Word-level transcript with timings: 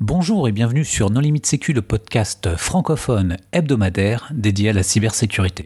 Bonjour 0.00 0.48
et 0.48 0.52
bienvenue 0.52 0.84
sur 0.84 1.08
Non 1.08 1.20
Limite 1.20 1.46
Sécu, 1.46 1.72
le 1.72 1.80
podcast 1.80 2.56
francophone 2.56 3.36
hebdomadaire 3.52 4.28
dédié 4.34 4.70
à 4.70 4.72
la 4.72 4.82
cybersécurité. 4.82 5.64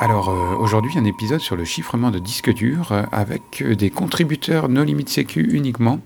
Alors 0.00 0.28
euh, 0.28 0.54
aujourd'hui 0.56 0.96
un 0.96 1.04
épisode 1.04 1.40
sur 1.40 1.56
le 1.56 1.64
chiffrement 1.64 2.12
de 2.12 2.20
disques 2.20 2.54
durs 2.54 2.92
euh, 2.92 3.02
avec 3.10 3.60
euh, 3.60 3.74
des 3.74 3.90
contributeurs 3.90 4.68
No 4.68 4.84
Limit 4.84 5.08
Sécu 5.08 5.50
uniquement, 5.52 5.98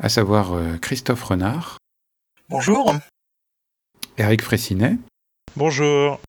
à 0.00 0.10
savoir 0.10 0.52
Christophe 0.82 1.22
Renard. 1.22 1.78
Bonjour. 2.50 2.92
Eric 4.18 4.42
Fressinet. 4.42 4.98
Bonjour. 5.54 6.20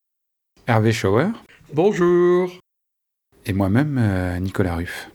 Hervé 0.68 0.92
Schauer. 0.94 1.28
Bonjour. 1.74 2.52
Et 3.46 3.54
moi-même 3.54 4.00
Nicolas 4.42 4.76
Ruff. 4.76 5.10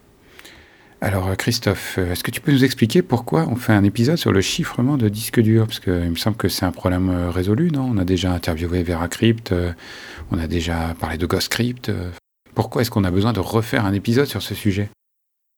Alors 1.01 1.35
Christophe, 1.37 1.99
est-ce 1.99 2.23
que 2.23 2.31
tu 2.31 2.41
peux 2.41 2.53
nous 2.53 2.65
expliquer 2.65 3.03
pourquoi 3.03 3.47
on 3.49 3.57
fait 3.57 3.73
un 3.73 3.85
épisode 3.85 4.17
sur 4.17 4.31
le 4.31 4.41
chiffrement 4.41 4.97
de 4.97 5.09
disques 5.09 5.41
durs 5.41 5.67
Parce 5.67 5.81
qu'il 5.81 5.93
me 6.11 6.15
semble 6.17 6.37
que 6.37 6.49
c'est 6.49 6.65
un 6.65 6.73
problème 6.73 7.11
résolu, 7.31 7.71
non? 7.71 7.91
On 7.91 7.99
a 7.99 8.05
déjà 8.05 8.33
interviewé 8.33 8.83
VeraCrypt, 8.83 9.55
on 10.31 10.39
a 10.39 10.47
déjà 10.47 10.95
parlé 11.01 11.17
de 11.19 11.27
GhostCrypt. 11.27 11.91
Pourquoi 12.55 12.83
est-ce 12.83 12.91
qu'on 12.91 13.05
a 13.05 13.11
besoin 13.11 13.33
de 13.33 13.41
refaire 13.41 13.87
un 13.87 13.95
épisode 13.95 14.27
sur 14.27 14.43
ce 14.43 14.55
sujet? 14.55 14.91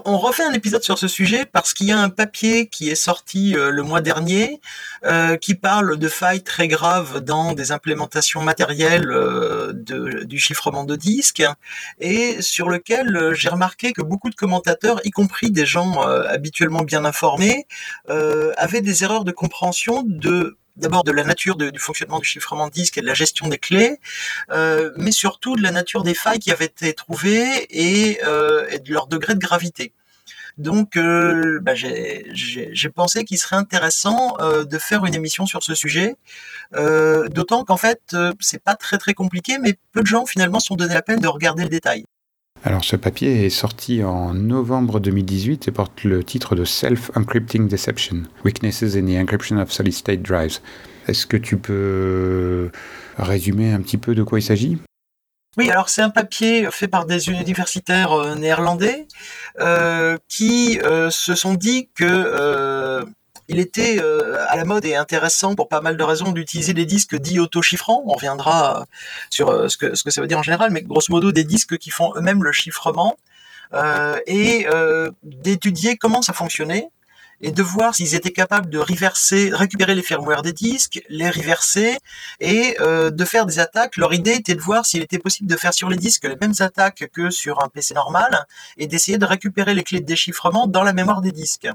On 0.04 0.18
refait 0.18 0.42
un 0.42 0.52
épisode 0.52 0.82
sur 0.82 0.98
ce 0.98 1.08
sujet 1.08 1.46
parce 1.46 1.72
qu'il 1.72 1.86
y 1.86 1.92
a 1.92 1.98
un 1.98 2.10
papier 2.10 2.66
qui 2.66 2.90
est 2.90 2.94
sorti 2.94 3.56
euh, 3.56 3.70
le 3.70 3.82
mois 3.82 4.00
dernier 4.00 4.60
euh, 5.04 5.36
qui 5.36 5.54
parle 5.54 5.96
de 5.96 6.08
failles 6.08 6.42
très 6.42 6.68
graves 6.68 7.20
dans 7.20 7.52
des 7.52 7.72
implémentations 7.72 8.42
matérielles 8.42 9.10
euh, 9.10 9.72
du 9.72 10.38
chiffrement 10.38 10.84
de 10.84 10.96
disques 10.96 11.44
et 12.00 12.42
sur 12.42 12.68
lequel 12.68 13.32
j'ai 13.34 13.48
remarqué 13.48 13.92
que 13.92 14.02
beaucoup 14.02 14.30
de 14.30 14.34
commentateurs, 14.34 15.00
y 15.04 15.10
compris 15.10 15.50
des 15.50 15.66
gens 15.66 16.00
habituellement 16.02 16.82
bien 16.82 17.04
informés, 17.04 17.66
avaient 18.08 18.80
des 18.80 19.04
erreurs 19.04 19.24
de 19.24 19.32
compréhension 19.32 20.02
de 20.06 20.56
d'abord 20.76 21.04
de 21.04 21.12
la 21.12 21.24
nature 21.24 21.56
du 21.56 21.78
fonctionnement 21.78 22.18
du 22.18 22.24
chiffrement 22.26 22.66
de 22.66 22.72
disque 22.72 22.98
et 22.98 23.00
de 23.00 23.06
la 23.06 23.14
gestion 23.14 23.48
des 23.48 23.58
clés, 23.58 24.00
euh, 24.50 24.90
mais 24.96 25.12
surtout 25.12 25.56
de 25.56 25.62
la 25.62 25.70
nature 25.70 26.02
des 26.02 26.14
failles 26.14 26.38
qui 26.38 26.50
avaient 26.50 26.64
été 26.66 26.92
trouvées 26.94 27.66
et, 27.70 28.20
euh, 28.24 28.78
de 28.78 28.92
leur 28.92 29.06
degré 29.06 29.34
de 29.34 29.38
gravité. 29.38 29.92
Donc, 30.58 30.96
euh, 30.96 31.58
bah, 31.62 31.74
j'ai 31.74 32.88
pensé 32.94 33.24
qu'il 33.24 33.38
serait 33.38 33.56
intéressant 33.56 34.36
de 34.40 34.78
faire 34.78 35.04
une 35.04 35.14
émission 35.14 35.46
sur 35.46 35.62
ce 35.64 35.74
sujet, 35.74 36.14
d'autant 36.72 37.64
qu'en 37.64 37.76
fait, 37.76 38.16
c'est 38.40 38.62
pas 38.62 38.76
très 38.76 38.98
très 38.98 39.14
compliqué, 39.14 39.58
mais 39.58 39.74
peu 39.92 40.02
de 40.02 40.06
gens 40.06 40.26
finalement 40.26 40.60
sont 40.60 40.76
donné 40.76 40.94
la 40.94 41.02
peine 41.02 41.20
de 41.20 41.28
regarder 41.28 41.64
le 41.64 41.68
détail. 41.70 42.04
Alors 42.66 42.82
ce 42.82 42.96
papier 42.96 43.44
est 43.44 43.50
sorti 43.50 44.02
en 44.02 44.32
novembre 44.32 44.98
2018 44.98 45.68
et 45.68 45.70
porte 45.70 46.02
le 46.02 46.24
titre 46.24 46.56
de 46.56 46.64
Self-Encrypting 46.64 47.68
Deception, 47.68 48.22
Weaknesses 48.42 48.96
in 48.96 49.04
the 49.04 49.22
Encryption 49.22 49.58
of 49.58 49.70
Solid 49.70 49.92
State 49.92 50.22
Drives. 50.22 50.60
Est-ce 51.06 51.26
que 51.26 51.36
tu 51.36 51.58
peux 51.58 52.70
résumer 53.18 53.70
un 53.70 53.82
petit 53.82 53.98
peu 53.98 54.14
de 54.14 54.22
quoi 54.22 54.38
il 54.38 54.42
s'agit? 54.42 54.78
Oui, 55.58 55.70
alors 55.70 55.90
c'est 55.90 56.00
un 56.00 56.08
papier 56.08 56.66
fait 56.70 56.88
par 56.88 57.04
des 57.04 57.28
universitaires 57.28 58.12
euh, 58.12 58.34
néerlandais 58.34 59.08
euh, 59.60 60.16
qui 60.28 60.80
euh, 60.80 61.10
se 61.10 61.34
sont 61.34 61.54
dit 61.54 61.90
que 61.94 63.04
il 63.48 63.58
était 63.60 64.00
euh, 64.00 64.44
à 64.48 64.56
la 64.56 64.64
mode 64.64 64.84
et 64.84 64.94
intéressant 64.96 65.54
pour 65.54 65.68
pas 65.68 65.80
mal 65.80 65.96
de 65.96 66.02
raisons 66.02 66.32
d'utiliser 66.32 66.72
des 66.72 66.86
disques 66.86 67.16
dits 67.16 67.38
auto-chiffrants. 67.38 68.02
On 68.06 68.12
reviendra 68.12 68.80
euh, 68.80 68.84
sur 69.30 69.50
euh, 69.50 69.68
ce 69.68 69.76
que, 69.76 69.94
ça 69.94 70.20
veut 70.20 70.26
dire 70.26 70.38
en 70.38 70.42
général, 70.42 70.70
mais 70.70 70.82
grosso 70.82 71.06
modo 71.10 71.32
des 71.32 71.44
disques 71.44 71.78
qui 71.78 71.90
font 71.90 72.12
eux-mêmes 72.16 72.42
le 72.42 72.52
chiffrement 72.52 73.16
et 74.28 74.68
d'étudier 75.24 75.96
comment 75.96 76.22
ça 76.22 76.32
fonctionnait 76.32 76.90
et 77.40 77.50
de 77.50 77.60
voir 77.60 77.92
s'ils 77.92 78.14
étaient 78.14 78.30
capables 78.30 78.70
de 78.70 78.78
reverser, 78.78 79.50
récupérer 79.52 79.96
les 79.96 80.02
firmware 80.02 80.42
des 80.42 80.52
disques, 80.52 81.02
les 81.08 81.28
reverser 81.28 81.98
et 82.38 82.76
de 82.78 83.24
faire 83.24 83.46
des 83.46 83.58
attaques. 83.58 83.96
Leur 83.96 84.14
idée 84.14 84.34
était 84.34 84.54
de 84.54 84.60
voir 84.60 84.86
s'il 84.86 85.02
était 85.02 85.18
possible 85.18 85.50
de 85.50 85.56
faire 85.56 85.74
sur 85.74 85.88
les 85.88 85.96
disques 85.96 86.22
les 86.22 86.36
mêmes 86.40 86.54
attaques 86.60 87.08
que 87.12 87.30
sur 87.30 87.64
un 87.64 87.68
PC 87.68 87.94
normal 87.94 88.46
et 88.76 88.86
d'essayer 88.86 89.18
de 89.18 89.26
récupérer 89.26 89.74
les 89.74 89.82
clés 89.82 90.00
de 90.00 90.06
déchiffrement 90.06 90.68
dans 90.68 90.84
la 90.84 90.92
mémoire 90.92 91.20
des 91.20 91.32
disques. 91.32 91.68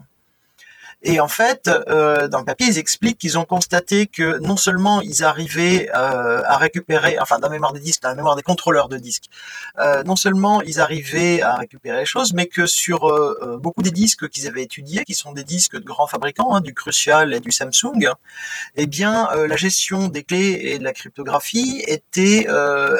Et 1.01 1.21
en 1.21 1.29
fait, 1.29 1.69
euh, 1.69 2.27
dans 2.27 2.39
le 2.39 2.45
papier, 2.45 2.67
ils 2.67 2.77
expliquent 2.77 3.17
qu'ils 3.17 3.37
ont 3.37 3.45
constaté 3.45 4.05
que 4.05 4.37
non 4.39 4.57
seulement 4.57 4.99
ils 4.99 5.23
arrivaient 5.23 5.89
euh, 5.95 6.41
à 6.45 6.57
récupérer, 6.57 7.17
enfin 7.19 7.39
dans 7.39 7.47
la 7.47 7.53
mémoire 7.53 7.71
des 7.71 7.79
disques, 7.79 8.01
dans 8.01 8.09
la 8.09 8.15
mémoire 8.15 8.35
des 8.35 8.41
contrôleurs 8.41 8.89
de 8.89 8.97
disques, 8.97 9.25
euh, 9.79 10.03
non 10.03 10.17
seulement 10.17 10.61
ils 10.61 10.81
arrivaient 10.81 11.41
à 11.41 11.55
récupérer 11.55 11.99
les 11.99 12.05
choses, 12.05 12.33
mais 12.33 12.47
que 12.47 12.65
sur 12.65 12.99
beaucoup 13.59 13.81
des 13.81 13.91
disques 13.91 14.27
qu'ils 14.27 14.47
avaient 14.47 14.63
étudiés, 14.63 15.05
qui 15.05 15.13
sont 15.13 15.31
des 15.31 15.45
disques 15.45 15.77
de 15.77 15.85
grands 15.85 16.07
fabricants, 16.07 16.53
hein, 16.53 16.61
du 16.61 16.73
Crucial 16.73 17.33
et 17.33 17.39
du 17.39 17.51
Samsung, 17.51 18.09
eh 18.75 18.87
bien 18.87 19.29
la 19.33 19.55
gestion 19.55 20.09
des 20.09 20.23
clés 20.23 20.59
et 20.63 20.79
de 20.79 20.83
la 20.83 20.91
cryptographie 20.93 21.81
était 21.87 22.47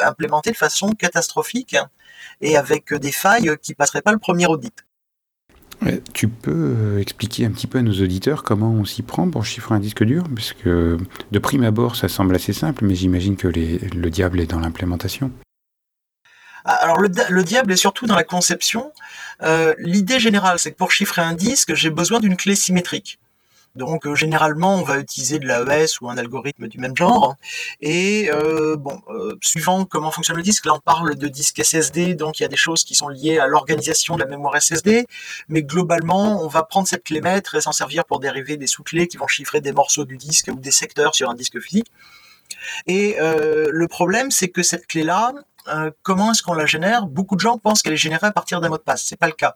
implémentée 0.04 0.52
de 0.52 0.58
façon 0.58 0.92
catastrophique 0.92 1.76
et 2.42 2.56
avec 2.56 2.94
des 2.94 3.12
failles 3.12 3.58
qui 3.62 3.74
passeraient 3.74 4.02
pas 4.02 4.14
le 4.14 4.20
premier 4.20 4.48
audit. 4.48 4.74
Tu 6.14 6.28
peux 6.28 6.52
euh, 6.52 7.00
expliquer 7.00 7.46
un 7.46 7.52
petit 7.52 7.68
peu 7.68 7.78
à 7.78 7.82
nos 7.82 7.94
auditeurs 7.94 8.44
comment 8.44 8.72
on 8.72 8.84
s'y 8.84 9.02
prend 9.02 9.30
pour 9.30 9.46
chiffrer 9.46 9.76
un 9.76 9.80
disque 9.80 10.04
dur? 10.04 10.26
Parce 10.36 10.54
que 10.54 10.98
de 11.32 11.40
prime 11.40 11.64
abord, 11.64 11.96
ça 11.96 12.10
semble 12.10 12.36
assez 12.36 12.54
simple, 12.54 12.86
mais 12.86 12.96
j'imagine 12.96 13.38
que 13.38 13.48
le 13.48 14.10
diable 14.10 14.42
est 14.42 14.48
dans 14.48 14.60
l'implémentation. 14.60 15.32
Ah, 16.66 16.74
alors 16.74 17.00
le, 17.00 17.44
diable 17.44 17.72
est 17.72 17.78
surtout 17.78 18.06
dans 18.06 18.16
la 18.16 18.24
conception. 18.24 18.92
Euh, 19.42 19.74
l'idée 19.80 20.20
générale, 20.20 20.60
c'est 20.60 20.72
que 20.72 20.78
pour 20.78 20.92
chiffrer 20.92 21.22
un 21.22 21.34
disque, 21.34 21.74
j'ai 21.74 21.90
besoin 21.90 22.20
d'une 22.20 22.36
clé 22.36 22.56
symétrique. 22.56 23.20
Donc 23.80 24.06
euh, 24.06 24.14
généralement, 24.14 24.76
on 24.76 24.84
va 24.84 25.00
utiliser 25.00 25.40
de 25.40 25.48
l'AES 25.48 26.02
ou 26.02 26.10
un 26.10 26.18
algorithme 26.18 26.68
du 26.68 26.78
même 26.80 26.96
genre. 26.96 27.36
Et 27.80 28.30
euh, 28.30 28.76
bon, 28.76 29.02
euh, 29.10 29.38
suivant 29.42 29.86
comment 29.86 30.12
fonctionne 30.12 30.36
le 30.36 30.44
disque, 30.44 30.66
là 30.66 30.74
on 30.76 30.80
parle 30.80 31.16
de 31.16 31.28
disque 31.30 31.64
SSD, 31.64 32.14
donc 32.14 32.40
il 32.40 32.44
y 32.44 32.46
a 32.46 32.50
des 32.50 32.58
choses 32.58 32.84
qui 32.84 32.94
sont 32.94 33.08
liées 33.08 33.40
à 33.40 33.48
l'organisation 33.48 34.16
de 34.16 34.20
la 34.22 34.28
mémoire 34.28 34.62
SSD. 34.62 35.08
Mais 35.48 35.64
globalement, 35.64 36.44
on 36.44 36.48
va 36.48 36.64
prendre 36.64 36.88
cette 36.88 37.06
clé 37.06 37.22
maître 37.22 37.56
et 37.56 37.62
s'en 37.62 37.72
servir 37.72 38.04
pour 38.04 38.20
dériver 38.20 38.58
des 38.58 38.68
sous-clés 38.68 39.08
qui 39.08 39.16
vont 39.16 39.28
chiffrer 39.28 39.62
des 39.62 39.72
morceaux 39.72 40.04
du 40.04 40.18
disque 40.18 40.50
ou 40.52 40.60
des 40.60 40.72
secteurs 40.72 41.16
sur 41.16 41.30
un 41.30 41.34
disque 41.34 41.60
physique. 41.62 41.88
Et 42.86 43.16
le 43.20 43.88
problème, 43.88 44.30
c'est 44.30 44.50
que 44.50 44.62
cette 44.62 44.88
clé-là, 44.88 45.32
comment 46.04 46.32
est-ce 46.32 46.44
qu'on 46.44 46.54
la 46.54 46.66
génère? 46.66 47.06
Beaucoup 47.06 47.36
de 47.36 47.42
gens 47.42 47.58
pensent 47.58 47.82
qu'elle 47.82 47.94
est 47.94 48.06
générée 48.08 48.28
à 48.28 48.32
partir 48.32 48.60
d'un 48.60 48.70
mot 48.70 48.78
de 48.78 48.84
passe. 48.84 49.06
C'est 49.06 49.20
pas 49.20 49.28
le 49.28 49.34
cas. 49.34 49.54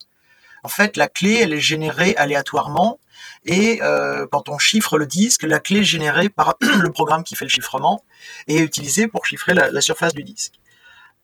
En 0.64 0.70
fait, 0.70 0.96
la 0.96 1.10
clé, 1.10 1.40
elle 1.42 1.54
est 1.54 1.60
générée 1.60 2.16
aléatoirement 2.16 3.00
et 3.46 3.82
euh, 3.82 4.26
quand 4.32 4.50
on 4.50 4.58
chiffre 4.58 4.98
le 4.98 5.06
disque, 5.06 5.44
la 5.44 5.60
clé 5.60 5.84
générée 5.84 6.30
par 6.30 6.56
le 6.62 6.92
programme 6.92 7.24
qui 7.24 7.36
fait 7.36 7.46
le 7.46 7.50
chiffrement 7.50 8.04
est 8.48 8.60
utilisée 8.60 9.08
pour 9.08 9.26
chiffrer 9.26 9.54
la, 9.54 9.82
surface 9.82 10.14
du 10.14 10.24
disque. 10.24 10.54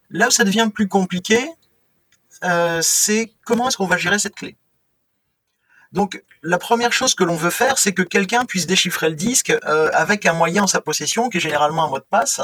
Là 0.09 0.28
où 0.28 0.31
ça 0.31 0.44
devient 0.44 0.69
plus 0.74 0.88
compliqué, 0.88 1.50
euh, 2.44 2.79
c'est 2.81 3.34
comment 3.46 3.68
est-ce 3.68 3.78
qu'on 3.78 3.88
va 3.88 3.97
gérer 3.97 4.19
cette 4.19 4.35
clé. 4.35 4.58
Donc 5.91 6.24
la 6.44 6.58
première 6.58 6.94
chose 6.94 7.16
que 7.16 7.24
l'on 7.24 7.35
veut 7.35 7.50
faire, 7.50 7.78
c'est 7.78 7.94
que 7.94 8.02
quelqu'un 8.02 8.46
puisse 8.46 8.68
déchiffrer 8.68 9.09
le 9.09 9.16
disque 9.16 9.52
euh, 9.66 9.90
avec 9.94 10.25
un 10.25 10.34
moyen 10.34 10.63
en 10.63 10.68
sa 10.68 10.81
possession, 10.81 11.29
qui 11.29 11.38
est 11.38 11.41
généralement 11.41 11.85
un 11.85 11.90
mot 11.90 12.00
de 12.00 12.06
passe. 12.09 12.41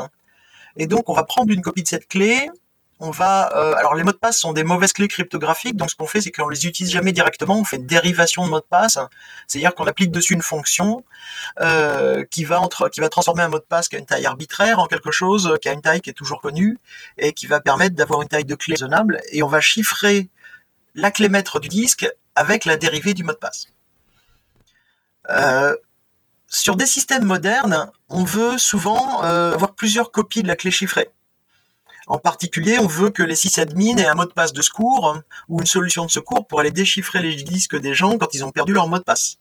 Et 0.78 0.88
donc 0.88 1.10
on 1.10 1.14
va 1.14 1.24
prendre 1.24 1.52
une 1.52 1.62
copie 1.62 1.84
de 1.84 1.88
cette 1.88 2.08
clé, 2.08 2.50
on 3.00 3.12
va, 3.12 3.52
euh, 3.56 3.76
alors 3.76 3.94
les 3.94 4.04
mots 4.04 4.14
de 4.14 4.18
passe 4.18 4.40
sont 4.40 4.54
des 4.54 4.64
mauvaises 4.64 4.94
clés 4.94 5.10
cryptographiques, 5.10 5.76
donc 5.76 5.90
ce 5.90 5.96
qu'on 5.96 6.08
fait, 6.08 6.22
c'est 6.22 6.32
qu'on 6.32 6.48
les 6.48 6.66
utilise 6.66 6.92
jamais 6.92 7.12
directement, 7.12 7.60
on 7.60 7.66
fait 7.66 7.76
une 7.76 7.86
dérivation 7.86 8.46
de 8.46 8.50
mot 8.50 8.60
de 8.60 8.66
passe, 8.66 8.98
c'est-à-dire 9.48 9.76
qu'on 9.76 9.86
applique 9.86 10.12
dessus 10.12 10.34
une 10.34 10.42
fonction 10.42 11.04
euh, 11.60 12.24
qui 12.32 12.46
va 12.46 12.62
entre, 12.62 12.88
qui 12.88 13.02
va 13.02 13.10
transformer 13.10 13.44
un 13.44 13.50
mot 13.50 13.60
de 13.60 13.66
passe 13.66 13.90
qui 13.90 13.98
a 13.98 14.00
une 14.00 14.06
taille 14.06 14.26
arbitraire 14.26 14.80
en 14.80 14.88
quelque 14.88 15.12
chose 15.12 15.58
qui 15.62 15.68
a 15.68 15.74
une 15.74 15.82
taille 15.82 16.00
qui 16.00 16.10
est 16.10 16.14
toujours 16.14 16.42
connue 16.42 16.78
et 17.18 17.34
qui 17.34 17.48
va 17.48 17.60
permettre 17.60 17.96
d'avoir 17.96 18.22
une 18.22 18.30
taille 18.30 18.46
de 18.46 18.56
clé 18.56 18.76
raisonnable, 18.76 19.20
et 19.32 19.44
on 19.44 19.48
va 19.48 19.60
chiffrer 19.60 20.30
la 20.94 21.12
clé 21.12 21.28
maître 21.28 21.60
du 21.60 21.68
disque 21.68 22.08
avec 22.36 22.64
la 22.64 22.78
dérivée 22.78 23.14
du 23.14 23.26
mot 23.26 23.34
de 23.34 23.38
passe. 23.38 23.68
Euh, 25.30 25.76
sur 26.48 26.78
des 26.78 26.86
systèmes 26.86 27.26
modernes, 27.26 27.92
on 28.08 28.24
veut 28.24 28.58
souvent 28.58 29.22
avoir 29.22 29.74
plusieurs 29.74 30.12
copies 30.12 30.44
de 30.44 30.48
la 30.48 30.56
clé 30.56 30.72
chiffrée. 30.72 31.10
En 32.08 32.20
particulier, 32.20 32.78
on 32.80 32.88
veut 32.88 33.10
que 33.10 33.24
les 33.24 33.36
sysadmins 33.36 33.98
aient 33.98 34.06
un 34.06 34.14
mot 34.14 34.26
de 34.26 34.32
passe 34.32 34.54
de 34.54 34.62
secours 34.62 35.18
ou 35.50 35.60
une 35.60 35.66
solution 35.66 36.06
de 36.06 36.12
secours 36.12 36.46
pour 36.46 36.60
aller 36.60 36.72
déchiffrer 36.72 37.20
les 37.20 37.36
disques 37.36 37.80
des 37.80 37.96
gens 37.96 38.18
quand 38.18 38.34
ils 38.34 38.46
ont 38.46 38.52
perdu 38.52 38.74
leur 38.74 38.88
mot 38.88 39.00
de 39.00 39.04
passe. 39.04 39.38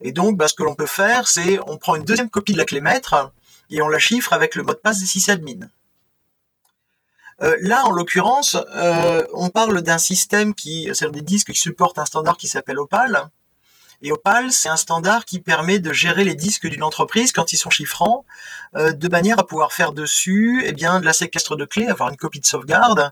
Et 0.00 0.12
donc, 0.12 0.36
bah, 0.36 0.48
ce 0.48 0.54
que 0.54 0.62
l'on 0.62 0.74
peut 0.74 0.86
faire, 0.86 1.28
c'est 1.28 1.58
on 1.66 1.76
prend 1.76 1.96
une 1.96 2.04
deuxième 2.04 2.30
copie 2.30 2.52
de 2.52 2.58
la 2.58 2.64
clé 2.64 2.80
maître 2.80 3.32
et 3.70 3.82
on 3.82 3.88
la 3.88 3.98
chiffre 3.98 4.32
avec 4.32 4.54
le 4.54 4.62
mot 4.62 4.72
de 4.72 4.78
passe 4.78 5.00
des 5.00 5.06
sysadmins. 5.06 5.68
Euh, 7.42 7.56
là, 7.60 7.84
en 7.84 7.90
l'occurrence, 7.90 8.56
euh, 8.74 9.26
on 9.34 9.50
parle 9.50 9.82
d'un 9.82 9.98
système 9.98 10.54
qui, 10.54 10.88
c'est 10.94 11.10
des 11.10 11.20
disques 11.20 11.52
qui 11.52 11.58
supportent 11.58 11.98
un 11.98 12.06
standard 12.06 12.38
qui 12.38 12.48
s'appelle 12.48 12.78
Opal. 12.78 13.28
Et 14.02 14.12
Opal, 14.12 14.52
c'est 14.52 14.68
un 14.68 14.76
standard 14.76 15.24
qui 15.24 15.40
permet 15.40 15.78
de 15.78 15.92
gérer 15.92 16.24
les 16.24 16.34
disques 16.34 16.66
d'une 16.66 16.82
entreprise 16.82 17.32
quand 17.32 17.52
ils 17.52 17.56
sont 17.56 17.70
chiffrants, 17.70 18.24
euh, 18.76 18.92
de 18.92 19.08
manière 19.08 19.38
à 19.38 19.46
pouvoir 19.46 19.72
faire 19.72 19.92
dessus 19.92 20.62
eh 20.66 20.72
bien, 20.72 21.00
de 21.00 21.04
la 21.04 21.12
séquestre 21.12 21.56
de 21.56 21.64
clés, 21.64 21.86
avoir 21.86 22.10
une 22.10 22.16
copie 22.16 22.40
de 22.40 22.46
sauvegarde, 22.46 23.10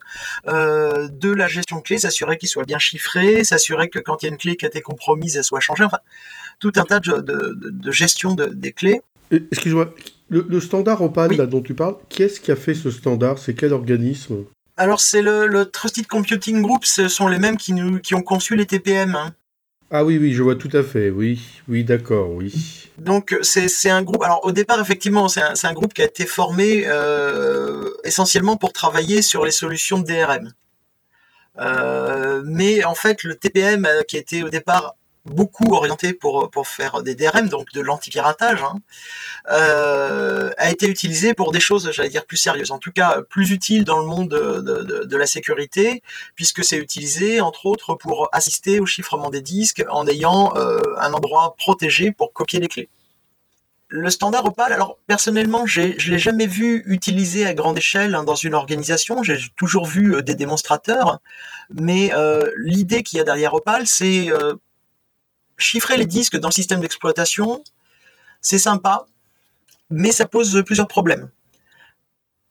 euh, 0.48 1.08
de 1.08 1.32
la 1.32 1.48
gestion 1.48 1.78
de 1.78 1.82
clés, 1.82 1.98
s'assurer 1.98 2.36
qu'ils 2.36 2.48
soient 2.48 2.64
bien 2.64 2.78
chiffrés, 2.78 3.44
s'assurer 3.44 3.88
que 3.88 3.98
quand 3.98 4.22
il 4.22 4.26
y 4.26 4.28
a 4.28 4.32
une 4.32 4.38
clé 4.38 4.56
qui 4.56 4.64
a 4.66 4.69
été 4.69 4.82
compromise, 4.82 5.36
elle 5.36 5.44
soit 5.44 5.60
changée, 5.60 5.84
enfin, 5.84 6.00
tout 6.58 6.72
un 6.76 6.84
tas 6.84 7.00
de, 7.00 7.20
de, 7.20 7.90
gestion 7.90 8.34
des 8.34 8.72
clés. 8.72 9.00
Excuse-moi, 9.31 9.94
le, 10.28 10.60
standard 10.60 11.02
Opal 11.02 11.32
là, 11.32 11.46
dont 11.46 11.62
tu 11.62 11.75
parles, 11.75 11.96
qui 12.08 12.22
est-ce 12.22 12.40
qui 12.40 12.50
a 12.50 12.56
fait 12.56 12.75
ce 12.75 12.90
standard? 12.90 13.38
C'est 13.38 13.54
quel 13.54 13.72
organisme? 13.72 14.44
Alors 14.76 15.00
c'est 15.00 15.22
le, 15.22 15.64
Trusted 15.66 16.06
Computing 16.06 16.60
Group, 16.62 16.84
ce 16.84 17.08
sont 17.08 17.28
les 17.28 17.38
mêmes 17.38 17.56
qui, 17.56 17.72
nous, 17.72 18.00
qui 18.00 18.14
ont 18.14 18.22
conçu 18.22 18.56
les 18.56 18.66
TPM. 18.66 19.14
Hein. 19.14 19.34
Ah 19.96 20.02
oui, 20.05 20.19
oui, 20.19 20.32
je 20.32 20.43
vois 20.43 20.56
tout 20.56 20.70
à 20.73 20.82
fait, 20.82 21.11
oui, 21.11 21.41
oui, 21.69 21.85
d'accord, 21.85 22.29
oui. 22.29 22.91
Donc 22.99 23.38
c'est 23.43 23.91
un 23.91 24.02
groupe, 24.02 24.25
alors 24.25 24.44
au 24.44 24.50
départ 24.50 24.81
effectivement 24.81 25.29
c'est 25.29 25.41
un, 25.41 25.73
groupe 25.73 25.94
qui 25.94 26.02
a 26.02 26.05
été 26.05 26.26
formé 26.26 26.82
euh, 26.87 27.91
essentiellement 28.02 28.56
pour 28.56 28.73
travailler 28.73 29.23
sur 29.23 29.44
les 29.44 29.52
solutions 29.52 30.00
de 30.00 30.05
DRM. 30.05 30.52
Euh, 31.61 32.43
mais 32.44 32.82
en 32.82 32.96
fait 32.96 33.23
le 33.23 33.37
TPM 33.37 33.87
euh, 33.87 34.02
qui 34.02 34.17
été 34.17 34.43
au 34.43 34.49
départ 34.49 34.96
beaucoup 35.25 35.75
orienté 35.75 36.12
pour, 36.12 36.50
pour 36.50 36.69
faire 36.69 37.03
des 37.03 37.15
DRM, 37.15 37.49
donc 37.49 37.73
de 37.73 37.81
l'anti-piratage, 37.81 38.62
hein, 38.62 38.76
euh, 39.50 40.50
a 40.59 40.71
été 40.71 40.87
utilisé 40.87 41.35
pour 41.35 41.50
des 41.50 41.61
choses, 41.61 41.91
j'allais 41.93 42.11
dire, 42.11 42.26
plus 42.26 42.37
sérieuses, 42.37 42.71
en 42.71 42.79
tout 42.79 42.93
cas 42.93 43.23
plus 43.23 43.50
utiles 43.50 43.85
dans 43.85 43.99
le 43.99 44.06
monde 44.06 44.29
de, 44.29 45.17
la 45.17 45.26
sécurité, 45.26 46.03
puisque 46.35 46.65
c'est 46.65 46.76
utilisé, 46.76 47.41
entre 47.41 47.67
autres, 47.67 47.94
pour 47.94 48.29
assister 48.32 48.81
au 48.81 48.87
chiffrement 48.87 49.31
des 49.31 49.41
disques 49.41 49.85
en 49.88 50.06
ayant 50.06 50.53
euh, 50.56 50.81
un 50.99 51.12
endroit 51.12 51.55
protégé 51.56 52.12
pour 52.12 52.32
copier 52.32 52.61
les 52.61 52.69
clés. 52.69 52.88
Le 53.88 54.11
standard 54.11 54.44
Opal, 54.44 54.73
alors 54.73 54.99
personnellement, 55.06 55.67
je 55.67 55.82
ne 55.82 56.11
l'ai 56.11 56.19
jamais 56.19 56.49
vu 56.49 56.82
utilisé 56.87 57.47
à 57.47 57.55
grande 57.55 57.79
échelle 57.79 58.15
hein, 58.15 58.25
dans 58.25 58.35
une 58.35 58.55
organisation. 58.55 59.23
J'ai 59.23 59.38
toujours 59.56 59.87
vu 59.87 60.17
euh, 60.17 60.23
des 60.23 60.35
démonstrateurs, 60.35 61.20
mais 61.70 62.11
l'idée 62.56 63.03
qu'il 63.03 63.19
y 63.19 63.20
a 63.20 63.25
derrière 63.25 63.55
Opal, 63.55 63.87
c'est 63.87 64.29
chiffrer 65.56 65.97
les 65.97 66.06
disques 66.06 66.37
dans 66.37 66.49
le 66.49 66.55
système 66.55 66.81
d'exploitation, 66.81 67.62
c'est 68.41 68.59
sympa, 68.59 69.06
mais 69.91 70.12
ça 70.12 70.27
pose 70.27 70.62
plusieurs 70.65 70.89
problèmes. 70.89 71.31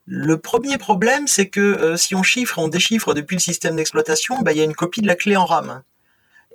Le 0.05 0.37
premier 0.37 0.77
problème, 0.77 1.27
c'est 1.27 1.47
que 1.47 1.61
euh, 1.61 1.97
si 1.97 2.13
on 2.13 2.23
chiffre, 2.23 2.59
on 2.59 2.67
déchiffre 2.67 3.13
depuis 3.13 3.35
le 3.35 3.41
système 3.41 3.77
d'exploitation, 3.77 4.41
bah, 4.41 4.51
il 4.51 4.57
y 4.57 4.61
a 4.61 4.65
une 4.65 4.75
copie 4.75 5.01
de 5.01 5.07
la 5.07 5.15
clé 5.15 5.37
en 5.37 5.45
RAM. 5.45 5.81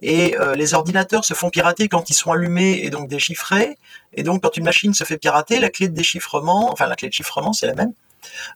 Et 0.02 0.36
euh, 0.38 0.54
les 0.54 0.74
ordinateurs 0.74 1.24
se 1.24 1.34
font 1.34 1.50
pirater 1.50 1.88
quand 1.88 2.10
ils 2.10 2.14
sont 2.14 2.30
allumés 2.30 2.80
et 2.84 2.90
donc 2.90 3.08
déchiffrés. 3.08 3.78
Et 4.12 4.22
donc 4.22 4.42
quand 4.42 4.56
une 4.56 4.64
machine 4.64 4.94
se 4.94 5.04
fait 5.04 5.16
pirater, 5.16 5.60
la 5.60 5.70
clé 5.70 5.88
de 5.88 5.94
déchiffrement, 5.94 6.70
enfin 6.70 6.86
la 6.86 6.94
clé 6.94 7.08
de 7.08 7.14
chiffrement, 7.14 7.52
c'est 7.52 7.66
la 7.66 7.74
même, 7.74 7.92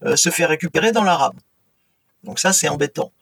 euh, 0.05 0.15
se 0.15 0.31
fait 0.31 0.45
récupérer 0.45 0.93
dans 0.93 1.05
la 1.05 1.17
RAM. 1.17 1.33
Donc 2.23 2.39
ça, 2.39 2.53
c'est 2.53 2.69
embêtant. 2.69 3.13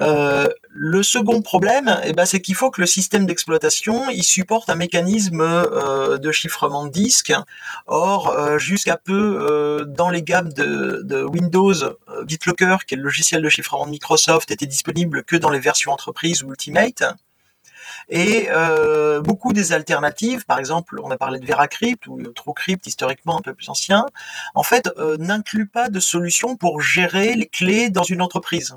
Euh, 0.00 0.48
le 0.70 1.02
second 1.02 1.42
problème, 1.42 2.00
eh 2.04 2.12
ben, 2.12 2.24
c'est 2.24 2.40
qu'il 2.40 2.54
faut 2.54 2.70
que 2.70 2.80
le 2.80 2.86
système 2.86 3.26
d'exploitation 3.26 4.08
il 4.08 4.22
supporte 4.22 4.70
un 4.70 4.74
mécanisme 4.74 5.42
euh, 5.42 6.16
de 6.16 6.32
chiffrement 6.32 6.86
de 6.86 6.90
disque. 6.90 7.32
Or, 7.86 8.30
euh, 8.30 8.58
jusqu'à 8.58 8.96
peu 8.96 9.84
dans 9.88 10.10
les 10.10 10.22
gammes 10.22 10.52
de, 10.52 11.24
Windows, 11.24 11.74
BitLocker, 12.24 12.78
qui 12.86 12.94
est 12.94 12.96
le 12.96 13.02
logiciel 13.02 13.42
de 13.42 13.48
chiffrement 13.48 13.86
de 13.86 13.90
Microsoft, 13.90 14.50
était 14.50 14.66
disponible 14.66 15.24
que 15.24 15.36
dans 15.36 15.50
les 15.50 15.58
versions 15.58 15.92
entreprise 15.92 16.42
ou 16.42 16.50
Ultimate. 16.50 17.02
Et 18.08 18.48
beaucoup 19.22 19.52
des 19.52 19.72
alternatives, 19.72 20.44
par 20.46 20.58
exemple, 20.58 21.00
on 21.02 21.10
a 21.10 21.16
parlé 21.16 21.38
de 21.38 21.46
VeraCrypt 21.46 22.06
ou 22.06 22.22
TrueCrypt 22.32 22.86
historiquement 22.86 23.38
un 23.38 23.42
peu 23.42 23.54
plus 23.54 23.68
ancien, 23.68 24.06
en 24.54 24.62
fait, 24.62 24.88
n'incluent 25.18 25.68
pas 25.68 25.88
de 25.88 26.00
solution 26.00 26.56
pour 26.56 26.80
gérer 26.80 27.34
les 27.34 27.46
clés 27.46 27.90
dans 27.90 28.04
une 28.04 28.22
entreprise. 28.22 28.76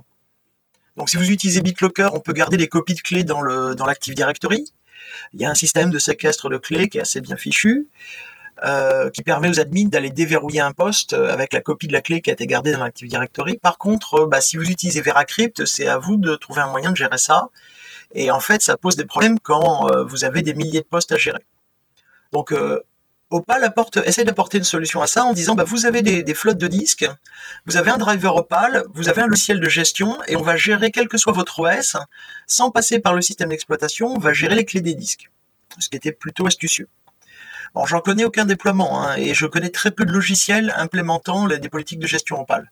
Donc 0.98 1.10
si 1.10 1.18
vous 1.18 1.30
utilisez 1.30 1.62
BitLocker, 1.62 2.10
on 2.14 2.20
peut 2.20 2.34
garder 2.34 2.58
des 2.58 2.68
copies 2.68 2.94
de 2.94 3.02
clés 3.02 3.24
dans 3.24 3.42
le 3.42 3.76
dans 3.76 3.86
l'Active 3.86 4.16
Directory. 4.16 4.66
Il 5.34 5.42
y 5.42 5.46
a 5.46 5.50
un 5.50 5.56
système 5.56 5.90
de 5.90 6.00
séquestre 6.00 6.50
de 6.50 6.58
clés 6.58 6.90
qui 6.90 6.98
est 6.98 7.02
assez 7.02 7.22
bien 7.22 7.36
fichu, 7.36 7.88
euh, 8.64 9.10
qui 9.10 9.22
permet 9.22 9.50
aux 9.50 9.60
admins 9.60 9.88
d'aller 9.88 10.10
déverrouiller 10.10 10.62
un 10.62 10.72
poste 10.72 11.14
avec 11.14 11.54
la 11.54 11.62
copie 11.62 11.88
de 11.88 11.94
la 11.94 12.02
clé 12.02 12.22
qui 12.22 12.30
a 12.30 12.34
été 12.34 12.48
gardée 12.48 12.72
dans 12.72 12.84
l'Active 12.84 13.10
Directory. 13.10 13.58
Par 13.58 13.78
contre, 13.78 14.22
euh, 14.22 14.28
bah, 14.28 14.40
si 14.40 14.56
vous 14.58 14.70
utilisez 14.70 15.02
VeraCrypt, 15.02 15.66
c'est 15.66 15.88
à 15.88 15.98
vous 15.98 16.16
de 16.18 16.36
trouver 16.36 16.62
un 16.62 16.70
moyen 16.70 16.92
de 16.92 16.98
gérer 16.98 17.18
ça. 17.18 17.50
Et 18.14 18.32
en 18.32 18.40
fait, 18.40 18.62
ça 18.62 18.78
pose 18.78 18.96
des 18.96 19.06
problèmes 19.06 19.40
quand 19.40 19.92
euh, 19.92 20.04
vous 20.06 20.24
avez 20.24 20.42
des 20.42 20.54
milliers 20.54 20.82
de 20.82 20.86
postes 20.86 21.12
à 21.12 21.18
gérer. 21.18 21.44
Donc, 22.32 22.54
Opal 23.32 23.74
essaie 24.06 24.24
d'apporter 24.24 24.60
une 24.60 24.64
solution 24.64 25.02
à 25.02 25.08
ça 25.08 25.24
en 25.24 25.34
disant 25.34 25.56
bah, 25.56 25.64
vous 25.64 25.86
avez 25.86 26.02
des, 26.02 26.34
flottes 26.34 26.60
de 26.60 26.68
disques, 26.68 27.10
vous 27.66 27.76
avez 27.78 27.90
un 27.90 27.98
driver 27.98 28.36
Opal, 28.36 28.86
vous 28.94 29.10
avez 29.10 29.24
un 29.24 29.28
logiciel 29.28 29.60
de 29.60 29.68
gestion 29.68 30.18
et 30.28 30.36
on 30.36 30.42
va 30.42 30.56
gérer 30.56 30.92
quel 30.92 31.08
que 31.08 31.18
soit 31.18 31.34
votre 31.34 31.60
OS 31.60 31.98
sans 32.46 32.70
passer 32.70 33.00
par 33.00 33.14
le 33.14 33.22
système 33.22 33.50
d'exploitation, 33.50 34.14
on 34.14 34.20
va 34.20 34.34
gérer 34.34 34.56
les 34.56 34.66
clés 34.66 34.82
des 34.82 34.94
disques. 34.94 35.32
Ce 35.80 35.90
qui 35.90 35.98
était 35.98 36.12
plutôt 36.12 36.46
astucieux. 36.46 36.88
Bon, 37.74 37.86
j'en 37.86 38.00
connais 38.00 38.24
aucun 38.24 38.46
déploiement 38.46 39.02
hein, 39.02 39.16
et 39.18 39.34
je 39.34 39.48
connais 39.48 39.70
très 39.70 39.92
peu 39.92 40.06
de 40.06 40.12
logiciels 40.12 40.74
implémentant 40.78 41.48
des 41.48 41.70
politiques 41.70 42.00
de 42.00 42.08
gestion 42.08 42.40
Opal. 42.40 42.72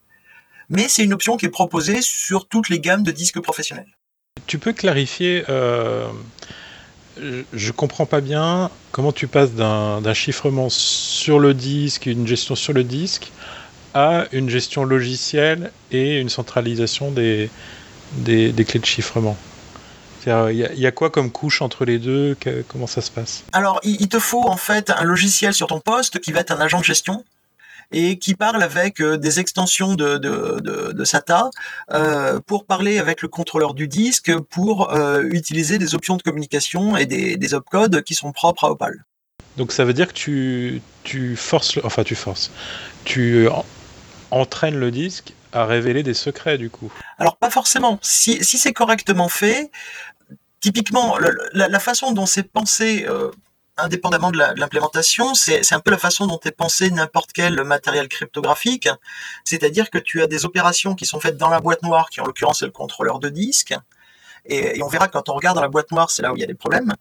Mais 0.70 0.88
c'est 0.88 1.04
une 1.04 1.14
option 1.14 1.36
qui 1.36 1.48
est 1.48 1.50
proposée 1.50 2.02
sur 2.02 2.48
toutes 2.48 2.70
les 2.70 2.80
gammes 2.80 3.04
de 3.04 3.12
disques 3.12 3.42
professionnels. 3.42 3.98
Tu 4.48 4.60
peux 4.60 4.74
clarifier 4.74 5.44
euh, 5.50 6.08
je 7.18 7.71
comprends 7.71 8.06
pas 8.06 8.21
bien 8.21 8.69
comment 8.92 9.12
tu 9.12 9.27
passes 9.27 9.54
d'un 9.54 10.13
chiffrement 10.13 10.69
sur 10.69 11.39
le 11.39 11.54
disque, 11.54 12.06
une 12.06 12.27
gestion 12.27 12.56
sur 12.56 12.74
le 12.74 12.83
disque, 12.83 13.31
à 13.94 14.25
une 14.31 14.50
gestion 14.50 14.83
logicielle 14.83 15.71
et 15.92 16.19
une 16.19 16.30
centralisation 16.30 17.12
des, 17.12 17.50
des, 18.18 18.65
clés 18.65 18.80
de 18.80 18.86
chiffrement. 18.86 19.38
Il 20.25 20.56
y, 20.56 20.88
a 20.88 20.92
quoi 20.92 21.10
comme 21.10 21.31
couche 21.31 21.62
entre 21.62 21.83
les 21.83 22.00
deux? 22.00 22.38
Comment 22.69 22.88
ça 22.88 23.01
se 23.01 23.12
passe? 23.12 23.44
Alors, 23.51 23.81
il 23.83 24.07
te 24.07 24.19
faut 24.19 24.48
en 24.48 24.56
fait 24.56 24.89
un 24.89 25.04
logiciel 25.04 25.54
sur 25.54 25.68
ton 25.68 25.81
poste 25.81 26.19
qui 26.19 26.31
va 26.31 26.39
être 26.39 26.51
un 26.51 26.59
agent 26.62 26.80
de 26.80 26.86
gestion 26.86 27.25
et 27.94 28.18
qui 28.18 28.36
parle 28.36 28.62
avec 28.62 29.00
euh, 29.00 29.18
des 29.18 29.40
extensions 29.40 29.95
de, 29.95 30.18
de, 30.18 31.04
SATA 31.04 31.50
euh, 31.92 32.40
pour 32.45 32.66
parler 32.66 32.98
avec 32.98 33.22
le 33.22 33.28
contrôleur 33.28 33.74
du 33.74 33.88
disque 33.88 34.36
pour 34.50 34.94
euh, 34.94 35.24
utiliser 35.24 35.78
des 35.78 35.95
options 35.95 36.18
de 36.18 36.22
communication 36.22 36.98
et 36.98 37.06
des, 37.06 37.38
des 37.38 37.54
opcodes 37.54 38.01
qui 38.04 38.16
sont 38.16 38.31
propres 38.31 38.66
à 38.66 38.72
Opal. 38.72 39.06
Donc 39.57 39.72
ça 39.72 39.86
veut 39.86 39.94
dire 39.94 40.07
que 40.07 40.13
tu, 40.13 40.81
tu 41.04 41.36
forces, 41.36 41.80
enfin 41.84 42.04
tu 42.04 42.16
forces, 42.16 42.51
tu 43.06 43.48
entraînes 44.31 44.80
le 44.80 44.90
disque 44.90 45.34
à 45.52 45.66
révéler 45.66 46.02
des 46.02 46.16
secrets 46.16 46.57
du 46.57 46.69
coup. 46.69 46.92
Alors 47.19 47.38
pas 47.38 47.52
forcément. 47.52 48.00
Si, 48.02 48.44
si 48.44 48.57
c'est 48.57 48.73
correctement 48.73 49.30
fait, 49.30 49.69
typiquement 50.59 51.18
la, 51.54 51.68
la, 51.68 51.80
façon 51.80 52.14
dont 52.14 52.26
c'est 52.26 52.44
pensé 52.44 53.06
indépendamment 53.77 54.31
de 54.31 54.37
l'implémentation, 54.37 55.33
c'est 55.33 55.73
un 55.73 55.80
peu 55.80 55.92
la 55.92 55.97
façon 55.97 56.27
dont 56.27 56.39
est 56.45 56.51
pensé 56.51 56.92
n'importe 56.92 57.31
quel 57.33 57.63
matériel 57.63 58.07
cryptographique. 58.07 58.87
C'est-à-dire 59.44 59.89
que 59.89 59.97
tu 59.97 60.21
as 60.21 60.27
des 60.27 60.45
opérations 60.45 60.95
qui 60.95 61.06
sont 61.06 61.19
faites 61.19 61.37
dans 61.37 61.49
la 61.49 61.59
boîte 61.59 61.81
noire, 61.83 62.09
qui 62.09 62.21
en 62.21 62.25
l'occurrence 62.25 62.61
est 62.61 62.65
le 62.65 62.71
contrôleur 62.71 63.19
de 63.19 63.30
disque. 63.30 63.73
Et, 64.45 64.81
on 64.83 64.87
verra 64.87 65.07
quand 65.07 65.30
on 65.30 65.33
regarde 65.33 65.56
dans 65.56 65.61
la 65.61 65.69
boîte 65.69 65.92
noire, 65.92 66.09
c'est 66.11 66.21
là 66.21 66.31
où 66.33 66.35
il 66.35 66.42
y 66.42 66.44
a 66.44 66.47
des 66.47 66.53
problèmes. 66.53 66.94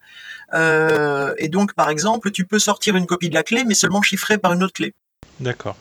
Euh, 0.53 1.33
et 1.37 1.49
donc, 1.49 1.73
par 1.73 1.89
exemple, 1.89 2.31
tu 2.31 2.45
peux 2.45 2.59
sortir 2.59 2.95
une 2.95 3.05
copie 3.05 3.29
de 3.29 3.33
la 3.33 3.43
clé, 3.43 3.63
mais 3.65 3.73
seulement 3.73 4.01
chiffrée 4.01 4.37
par 4.37 4.53
une 4.53 4.63
autre 4.63 4.73
clé. 4.73 4.93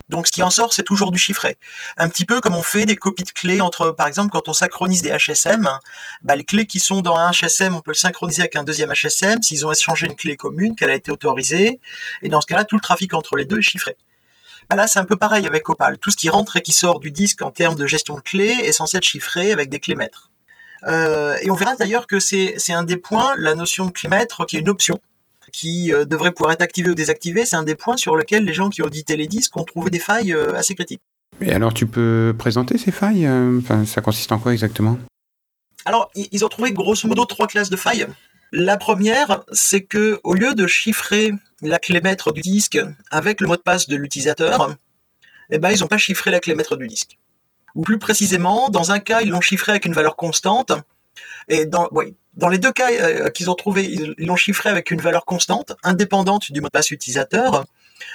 Donc 0.09 0.27
ce 0.27 0.33
qui 0.33 0.43
en 0.43 0.51
sort, 0.51 0.73
c'est 0.73 0.83
toujours 0.83 1.13
du 1.13 1.19
chiffré. 1.19 1.57
Un 1.97 2.09
petit 2.09 2.25
peu 2.25 2.41
comme 2.41 2.55
on 2.55 2.63
fait 2.63 2.87
des 2.87 2.97
copies 2.97 3.25
de 3.25 3.31
clés 3.31 3.61
entre, 3.61 3.91
par 3.91 4.07
exemple, 4.07 4.31
quand 4.31 4.49
on 4.49 4.53
synchronise 4.53 5.03
des 5.03 5.11
HSM, 5.11 5.69
bah, 6.23 6.37
les 6.37 6.45
clés 6.45 6.67
qui 6.67 6.81
sont 6.81 7.01
dans 7.01 7.17
un 7.17 7.31
HSM, 7.31 7.75
on 7.75 7.81
peut 7.81 7.91
le 7.93 7.97
synchroniser 7.97 8.43
avec 8.43 8.57
un 8.57 8.65
deuxième 8.65 8.93
HSM 8.93 9.43
s'ils 9.43 9.67
ont 9.67 9.73
échangé 9.73 10.07
une 10.07 10.17
clé 10.17 10.37
commune, 10.37 10.75
qu'elle 10.75 10.91
a 10.91 10.95
été 10.95 11.11
autorisée, 11.11 11.81
et 12.23 12.29
dans 12.29 12.41
ce 12.41 12.47
cas-là, 12.47 12.65
tout 12.65 12.77
le 12.77 12.81
trafic 12.81 13.15
entre 13.15 13.37
les 13.37 13.45
deux 13.45 13.59
est 13.59 13.63
chiffré. 13.63 13.97
Bah, 14.71 14.77
là, 14.77 14.87
c'est 14.87 14.99
un 14.99 15.05
peu 15.05 15.17
pareil 15.17 15.47
avec 15.47 15.69
Opal. 15.69 15.99
Tout 15.99 16.11
ce 16.11 16.17
qui 16.17 16.31
rentre 16.31 16.57
et 16.57 16.63
qui 16.63 16.73
sort 16.73 17.01
du 17.01 17.11
disque 17.11 17.43
en 17.43 17.51
termes 17.51 17.75
de 17.75 17.87
gestion 17.87 18.15
de 18.15 18.21
clés 18.21 18.57
est 18.63 18.73
censé 18.73 18.97
être 18.97 19.05
chiffré 19.05 19.53
avec 19.53 19.69
des 19.69 19.81
clés 19.81 19.95
maîtres. 19.95 20.31
Euh, 20.89 21.37
et 21.43 21.51
on 21.51 21.55
verra 21.55 21.77
d'ailleurs 21.77 22.07
que 22.07 22.19
c'est 22.19 22.57
un 22.73 22.83
des 22.83 22.97
points, 22.97 23.35
la 23.37 23.55
notion 23.55 23.87
de 23.87 23.91
clé 23.91 24.09
maître, 24.09 24.45
qui 24.47 24.57
est 24.57 24.61
une 24.61 24.69
option 24.69 25.01
qui 25.53 25.93
euh, 25.93 26.05
devrait 26.05 26.33
pouvoir 26.33 26.53
être 26.53 26.63
activé 26.63 26.91
ou 26.91 26.95
désactivé, 26.95 27.45
c'est 27.45 27.57
un 27.57 27.63
des 27.63 27.75
points 27.75 27.97
sur 27.97 28.17
lesquels 28.17 28.45
les 28.45 28.55
gens 28.55 28.71
qui 28.71 28.83
auditaient 28.83 29.17
les 29.17 29.29
disques 29.29 29.57
ont 29.57 29.65
trouvé 29.65 29.91
des 29.91 29.99
failles 29.99 30.33
euh, 30.33 30.55
assez 30.57 30.75
critiques. 30.75 31.03
Et 31.41 31.53
alors 31.53 31.73
tu 31.73 31.87
peux 31.87 32.35
présenter 32.37 32.79
ces 32.79 32.91
failles 32.91 33.27
euh, 33.27 33.59
enfin, 33.59 33.85
Ça 33.85 34.01
consiste 34.01 34.33
en 34.33 34.39
quoi 34.39 34.53
exactement? 34.53 34.99
Alors, 35.85 36.11
ils 36.15 36.45
ont 36.45 36.49
trouvé 36.49 36.73
grosso 36.73 37.09
modo 37.09 37.25
trois 37.25 37.49
classes 37.49 37.71
de 37.71 37.77
failles. 37.77 38.07
La 38.53 38.77
première, 38.77 39.43
c'est 39.51 39.81
que 39.81 40.21
au 40.23 40.35
lieu 40.35 40.55
de 40.55 40.67
chiffrer 40.69 41.33
la 41.61 41.81
clé 41.81 42.01
maître 42.01 42.33
du 42.33 42.41
disque 42.41 42.79
avec 43.11 43.41
le 43.41 43.49
mot 43.49 43.57
de 43.57 43.63
passe 43.63 43.89
de 43.89 43.97
l'utilisateur, 43.97 44.77
eh 45.51 45.59
ben, 45.59 45.71
ils 45.71 45.81
n'ont 45.81 45.89
pas 45.89 45.99
chiffré 45.99 46.31
la 46.31 46.39
clé 46.39 46.55
maître 46.55 46.77
du 46.77 46.87
disque. 46.87 47.19
Ou 47.75 47.83
plus 47.83 47.99
précisément, 47.99 48.69
dans 48.69 48.93
un 48.93 49.01
cas, 49.01 49.23
ils 49.23 49.31
l'ont 49.31 49.41
chiffré 49.41 49.73
avec 49.73 49.87
une 49.87 49.95
valeur 49.95 50.15
constante, 50.15 50.73
Et 51.49 51.67
dans, 51.67 51.89
les 52.49 52.59
deux 52.59 52.73
cas 52.73 52.91
euh, 52.91 53.31
qu'ils 53.31 53.51
ont 53.51 53.55
trouvé, 53.55 53.85
ils 53.85 54.15
l'ont 54.27 54.37
chiffré 54.37 54.71
avec 54.71 54.91
une 54.91 55.01
valeur 55.01 55.25
constante, 55.25 55.73
indépendante 55.83 56.51
du 56.53 56.61
mot 56.61 56.69
de 56.69 56.73
passe 56.73 56.91
utilisateur. 56.91 57.65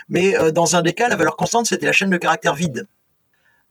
Mais 0.09 0.37
euh, 0.37 0.51
dans 0.51 0.75
un 0.75 0.81
des 0.81 0.93
cas, 0.93 1.07
la 1.07 1.15
valeur 1.15 1.35
constante, 1.35 1.67
c'était 1.67 1.85
la 1.85 1.91
chaîne 1.91 2.09
de 2.09 2.17
caractères 2.17 2.55
vide. 2.55 2.87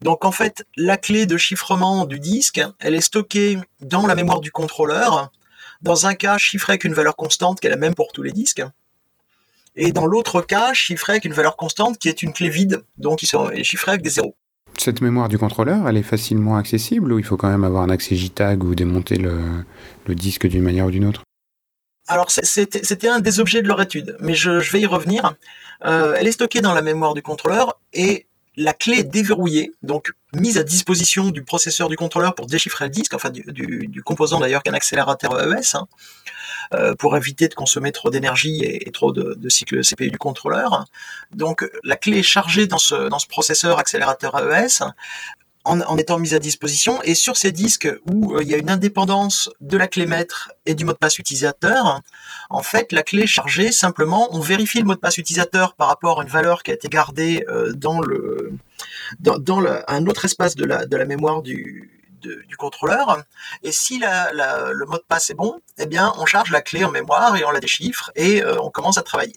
Donc 0.01 0.25
en 0.25 0.31
fait, 0.31 0.65
la 0.75 0.97
clé 0.97 1.25
de 1.25 1.37
chiffrement 1.37 2.05
du 2.05 2.19
disque, 2.19 2.61
elle 2.79 2.93
est 2.93 3.01
stockée 3.01 3.57
dans 3.81 4.05
la 4.05 4.15
mémoire 4.15 4.41
du 4.41 4.51
contrôleur, 4.51 5.31
dans 5.81 6.05
un 6.05 6.13
cas 6.13 6.37
chiffrée 6.37 6.73
avec 6.73 6.83
une 6.83 6.93
valeur 6.93 7.15
constante 7.15 7.59
qui 7.59 7.67
est 7.67 7.71
la 7.71 7.77
même 7.77 7.95
pour 7.95 8.11
tous 8.13 8.21
les 8.21 8.31
disques, 8.31 8.63
et 9.75 9.91
dans 9.91 10.05
l'autre 10.05 10.41
cas 10.41 10.73
chiffrée 10.73 11.13
avec 11.13 11.25
une 11.25 11.33
valeur 11.33 11.55
constante 11.55 11.97
qui 11.97 12.09
est 12.09 12.21
une 12.21 12.33
clé 12.33 12.49
vide, 12.49 12.83
donc 12.97 13.19
qui 13.19 13.27
est 13.53 13.63
chiffrée 13.63 13.91
avec 13.91 14.01
des 14.01 14.09
zéros. 14.09 14.35
Cette 14.79 15.01
mémoire 15.01 15.27
du 15.27 15.37
contrôleur, 15.37 15.89
elle 15.89 15.97
est 15.97 16.03
facilement 16.03 16.55
accessible 16.55 17.11
ou 17.11 17.19
il 17.19 17.25
faut 17.25 17.35
quand 17.35 17.49
même 17.49 17.63
avoir 17.63 17.83
un 17.83 17.89
accès 17.89 18.15
JTAG 18.15 18.63
ou 18.63 18.75
démonter 18.75 19.15
le, 19.17 19.65
disque 20.09 20.47
d'une 20.47 20.63
manière 20.63 20.85
ou 20.85 20.91
d'une 20.91 21.05
autre? 21.05 21.23
Alors 22.07 22.31
c'était 22.31 23.09
un 23.09 23.19
des 23.19 23.39
objets 23.39 23.61
de 23.61 23.67
leur 23.67 23.81
étude, 23.81 24.15
mais 24.21 24.33
je, 24.33 24.71
vais 24.71 24.81
y 24.81 24.85
revenir. 24.85 25.35
Euh, 25.85 26.15
elle 26.17 26.27
est 26.27 26.31
stockée 26.31 26.61
dans 26.61 26.73
la 26.73 26.81
mémoire 26.81 27.13
du 27.15 27.21
contrôleur 27.21 27.79
et 27.91 28.26
la 28.57 28.73
clé 28.73 29.03
déverrouillée, 29.03 29.73
donc 29.83 30.11
mise 30.33 30.57
à 30.57 30.63
disposition 30.63 31.29
du 31.29 31.43
processeur 31.43 31.89
du 31.89 31.95
contrôleur 31.95 32.33
pour 32.33 32.47
déchiffrer 32.47 32.85
le 32.85 32.89
disque, 32.89 33.13
enfin 33.13 33.29
du, 33.29 34.01
composant 34.03 34.39
d'ailleurs 34.39 34.63
qu'un 34.63 34.73
accélérateur 34.73 35.39
EES, 35.39 35.75
hein, 35.75 35.87
euh, 36.73 36.95
pour 36.95 37.15
éviter 37.15 37.47
de 37.47 37.53
consommer 37.53 37.91
trop 37.91 38.09
d'énergie 38.09 38.63
et, 38.63 38.91
trop 38.91 39.11
de, 39.11 39.49
cycles 39.49 39.81
CPU 39.81 40.09
du 40.09 40.17
contrôleur. 40.17 40.85
Donc 41.31 41.69
la 41.83 41.95
clé 41.95 42.23
chargée 42.23 42.65
dans 42.65 42.79
ce, 42.79 43.09
dans 43.09 43.19
ce 43.19 43.27
processeur 43.27 43.77
accélérateur 43.77 44.35
EES 44.39 44.83
en, 45.67 45.97
étant 45.97 46.17
mise 46.19 46.33
à 46.33 46.39
disposition. 46.39 47.01
Et 47.03 47.15
sur 47.15 47.37
ces 47.37 47.51
disques 47.51 47.89
où 48.05 48.35
euh, 48.35 48.43
il 48.43 48.49
y 48.49 48.53
a 48.53 48.57
une 48.57 48.69
indépendance 48.69 49.49
de 49.61 49.77
la 49.77 49.87
clé 49.87 50.05
maître 50.05 50.51
et 50.65 50.73
du 50.73 50.85
mot 50.85 50.93
de 50.93 50.97
passe 50.97 51.19
utilisateur, 51.19 52.01
en 52.49 52.63
fait, 52.63 52.91
la 52.91 53.03
clé 53.03 53.27
chargée, 53.27 53.71
simplement, 53.71 54.29
on 54.31 54.39
vérifie 54.39 54.79
le 54.79 54.85
mot 54.85 54.95
de 54.95 54.99
passe 54.99 55.17
utilisateur 55.17 55.75
par 55.75 55.87
rapport 55.87 56.21
à 56.21 56.23
une 56.23 56.29
valeur 56.29 56.63
qui 56.63 56.71
a 56.71 56.73
été 56.73 56.87
gardée 56.87 57.45
euh, 57.49 57.73
dans 57.73 58.01
un 59.87 60.05
autre 60.07 60.25
espace 60.25 60.55
de 60.55 60.65
la, 60.65 61.05
mémoire 61.05 61.41
du, 61.41 61.97
du 62.21 62.57
contrôleur. 62.57 63.23
Et 63.63 63.71
si 63.71 63.99
le 63.99 64.85
mot 64.85 64.97
de 64.97 65.03
passe 65.07 65.29
est 65.29 65.35
bon, 65.35 65.59
eh 65.77 65.85
bien, 65.85 66.13
on 66.17 66.25
charge 66.25 66.51
la 66.51 66.61
clé 66.61 66.83
en 66.83 66.91
mémoire 66.91 67.35
et 67.35 67.43
on 67.43 67.51
la 67.51 67.59
déchiffre 67.59 68.11
et 68.15 68.43
euh, 68.43 68.59
on 68.61 68.69
commence 68.69 68.97
à 68.97 69.03
travailler. 69.03 69.35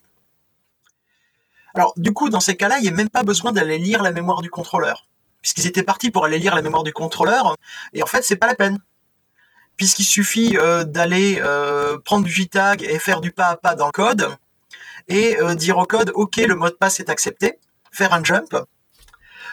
Alors, 1.74 1.92
du 1.96 2.12
coup, 2.12 2.30
dans 2.30 2.40
ces 2.40 2.56
cas-là, 2.56 2.78
il 2.78 2.82
n'y 2.82 2.88
a 2.88 2.92
même 2.92 3.10
pas 3.10 3.22
besoin 3.22 3.52
d'aller 3.52 3.78
lire 3.78 4.02
la 4.02 4.10
mémoire 4.10 4.42
du 4.42 4.50
contrôleur 4.50 5.06
puisqu'ils 5.42 5.66
étaient 5.66 5.82
partis 5.82 6.10
pour 6.10 6.24
aller 6.24 6.38
lire 6.38 6.54
la 6.54 6.62
mémoire 6.62 6.82
du 6.82 6.92
contrôleur, 6.92 7.56
et 7.92 8.02
en 8.02 8.06
fait, 8.06 8.22
c'est 8.22 8.36
pas 8.36 8.46
la 8.46 8.54
peine. 8.54 8.78
Puisqu'il 9.76 10.04
suffit 10.04 10.58
euh, 10.58 10.84
d'aller 10.84 11.40
euh, 11.42 11.98
prendre 11.98 12.24
du 12.24 12.30
JTAG 12.30 12.82
et 12.82 12.98
faire 12.98 13.22
du 13.22 13.32
pas 13.32 13.46
à 13.46 13.56
pas 13.56 13.74
dans 13.74 13.86
le 13.86 13.92
code, 13.92 14.36
et 15.08 15.40
euh, 15.40 15.54
dire 15.54 15.78
au 15.78 15.86
code, 15.86 16.12
OK, 16.14 16.36
le 16.36 16.54
mot 16.54 16.68
de 16.68 16.74
passe 16.74 17.00
est 17.00 17.08
accepté, 17.08 17.58
faire 17.90 18.12
un 18.12 18.22
jump, 18.22 18.56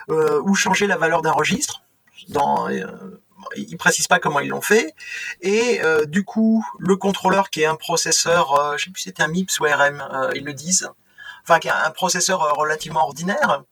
ou 0.09 0.55
changer 0.55 0.87
la 0.87 0.95
valeur 0.95 1.21
d'un 1.21 1.33
registre. 1.33 1.83
Dans, 2.29 2.69
ils 2.69 3.77
précisent 3.77 4.07
pas 4.07 4.19
comment 4.19 4.39
ils 4.39 4.47
l'ont 4.47 4.61
fait. 4.61 4.93
Et 5.41 5.81
du 6.07 6.23
coup, 6.23 6.65
le 6.79 6.95
contrôleur 6.95 7.49
qui 7.49 7.61
est 7.61 7.65
un 7.65 7.75
processeur, 7.75 8.77
je 8.77 8.85
sais 8.85 8.91
plus 8.91 9.01
si 9.01 9.09
c'était 9.09 9.23
un 9.23 9.27
MIPS 9.27 9.59
ou 9.59 9.65
RM, 9.65 10.31
ils 10.33 10.45
le 10.45 10.53
disent, 10.53 10.89
enfin 11.43 11.59
qui 11.59 11.67
est 11.67 11.71
un 11.71 11.91
processeur 11.91 12.55
relativement 12.55 13.03
ordinaire, 13.03 13.63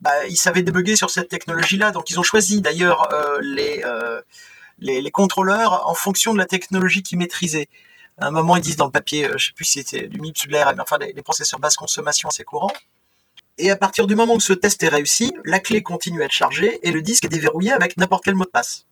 bah, 0.00 0.26
ils 0.26 0.36
savaient 0.36 0.62
débugger 0.62 0.96
sur 0.96 1.10
cette 1.10 1.28
technologie-là. 1.28 1.90
Donc 1.90 2.10
ils 2.10 2.18
ont 2.18 2.22
choisi 2.22 2.60
d'ailleurs 2.60 3.12
euh, 3.12 3.40
euh, 3.84 4.22
les, 4.78 5.10
contrôleurs 5.10 5.88
en 5.88 5.94
fonction 5.94 6.32
de 6.32 6.38
la 6.38 6.46
technologie 6.46 7.02
qu'ils 7.02 7.18
maîtrisaient. 7.18 7.68
À 8.18 8.26
un 8.26 8.30
moment, 8.30 8.56
ils 8.56 8.62
disent 8.62 8.76
dans 8.76 8.86
le 8.86 8.90
papier, 8.90 9.26
euh, 9.26 9.38
je 9.38 9.48
sais 9.48 9.52
plus 9.52 9.64
si 9.64 9.84
c'était 9.84 10.08
du 10.08 10.20
MIPS 10.20 10.44
ou 10.44 10.48
de 10.48 10.80
enfin, 10.80 10.98
les, 10.98 11.12
les, 11.12 11.22
processeurs 11.22 11.60
basse 11.60 11.76
consommation, 11.76 12.30
c'est 12.30 12.44
courant. 12.44 12.72
Et 13.58 13.70
à 13.70 13.76
partir 13.76 14.06
du 14.06 14.14
moment 14.14 14.34
où 14.34 14.40
ce 14.40 14.52
test 14.52 14.82
est 14.82 14.88
réussi, 14.88 15.32
la 15.44 15.58
clé 15.58 15.82
continue 15.82 16.22
à 16.22 16.26
être 16.26 16.32
chargée 16.32 16.78
et 16.86 16.92
le 16.92 17.02
disque 17.02 17.24
est 17.24 17.28
déverrouillé 17.28 17.72
avec 17.72 17.96
n'importe 17.96 18.24
quel 18.24 18.34
mot 18.34 18.44
de 18.44 18.50
passe. 18.50 18.86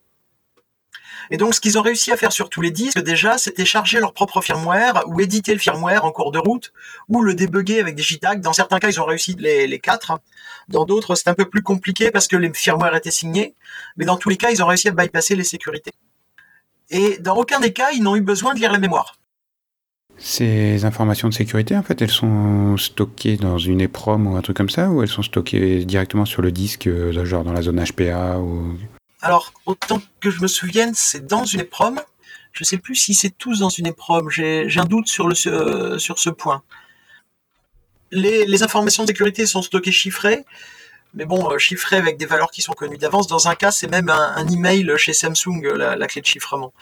Et 1.31 1.37
donc, 1.37 1.55
ce 1.55 1.61
qu'ils 1.61 1.79
ont 1.79 1.83
réussi 1.83 2.13
à 2.13 2.17
faire 2.17 2.33
sur 2.33 2.49
tous 2.49 2.61
les 2.61 2.71
disques, 2.71 3.01
déjà, 3.01 3.39
c'était 3.39 3.65
charger 3.65 4.01
leur 4.01 4.13
propre 4.13 4.41
firmware 4.41 5.05
ou 5.07 5.21
éditer 5.21 5.53
le 5.53 5.59
firmware 5.59 6.05
en 6.05 6.13
cours 6.13 6.33
de 6.33 6.39
route 6.39 6.73
ou 7.09 7.23
le 7.23 7.35
débugger 7.35 7.81
avec 7.81 7.95
des 7.95 8.03
JTAG. 8.03 8.41
Dans 8.41 8.53
certains 8.53 8.79
cas, 8.79 8.89
ils 8.89 9.01
ont 9.01 9.05
réussi 9.05 9.37
les, 9.39 9.79
quatre. 9.79 10.21
Dans 10.69 10.85
d'autres, 10.85 11.15
c'est 11.15 11.29
un 11.29 11.35
peu 11.35 11.49
plus 11.49 11.63
compliqué 11.63 12.11
parce 12.11 12.29
que 12.29 12.37
les 12.37 12.53
firmware 12.53 12.95
étaient 12.97 13.11
signés. 13.11 13.55
Mais 13.97 14.05
dans 14.05 14.17
tous 14.17 14.29
les 14.29 14.37
cas, 14.37 14.51
ils 14.51 14.63
ont 14.63 14.67
réussi 14.67 14.89
à 14.89 14.93
bypasser 14.93 15.35
les 15.35 15.45
sécurités. 15.45 15.93
Et 16.91 17.19
dans 17.19 17.37
aucun 17.37 17.61
des 17.61 17.73
cas, 17.73 17.91
ils 17.93 18.03
n'ont 18.03 18.17
eu 18.17 18.21
besoin 18.21 18.55
de 18.55 18.61
lire 18.61 18.73
la 18.73 18.79
mémoire. 18.79 19.17
Ces 20.19 20.85
informations 20.87 21.29
de 21.29 21.35
sécurité, 21.35 21.77
en 21.77 21.83
fait, 21.83 22.01
elles 22.01 22.11
sont 22.11 22.77
stockées 22.79 23.37
dans 23.37 23.59
une 23.59 23.83
EPROM 23.83 24.27
ou 24.27 24.37
un 24.37 24.41
truc 24.41 24.57
comme 24.57 24.71
ça, 24.71 24.89
ou 24.91 25.03
elles 25.03 25.09
sont 25.09 25.23
stockées 25.23 25.85
directement 25.85 26.25
sur 26.25 26.41
le 26.41 26.53
disque, 26.53 26.87
euh, 26.87 27.25
genre 27.25 27.45
dans 27.45 27.53
la 27.53 27.63
zone 27.63 27.83
HPA 27.85 28.39
ou... 28.39 28.79
Alors, 29.27 29.53
autant 29.67 30.01
que 30.21 30.31
je 30.31 30.41
me 30.41 30.47
souvienne, 30.47 30.93
c'est 30.95 31.27
dans 31.27 31.45
une 31.45 31.61
EPROM. 31.61 32.01
Je 32.53 32.63
ne 32.63 32.65
sais 32.65 32.79
plus 32.79 32.95
si 32.95 33.13
c'est 33.13 33.37
tous 33.37 33.59
dans 33.59 33.69
une 33.69 33.89
EPROM. 33.89 34.31
J'ai 34.31 34.79
un 34.79 34.85
doute 34.85 35.09
sur, 35.09 35.27
euh, 35.27 35.99
ce 35.99 36.31
point. 36.31 36.63
Les, 38.13 38.63
informations 38.63 39.03
de 39.03 39.09
sécurité 39.09 39.47
sont 39.47 39.63
stockées 39.63 39.91
chiffrées, 39.91 40.45
mais 41.15 41.25
bon, 41.25 41.51
euh, 41.51 41.59
chiffrées 41.59 41.97
avec 41.97 42.19
des 42.19 42.27
valeurs 42.27 42.51
qui 42.53 42.63
sont 42.63 42.73
connues 42.73 42.99
d'avance. 42.99 43.27
Dans 43.27 43.49
un 43.49 43.57
cas, 43.57 43.73
c'est 43.73 43.91
même 43.91 44.09
un, 44.09 44.47
email 44.47 44.93
chez 44.97 45.13
Samsung, 45.13 45.61
la, 45.77 46.07
clé 46.07 46.21
de 46.21 46.27
chiffrement. 46.27 46.73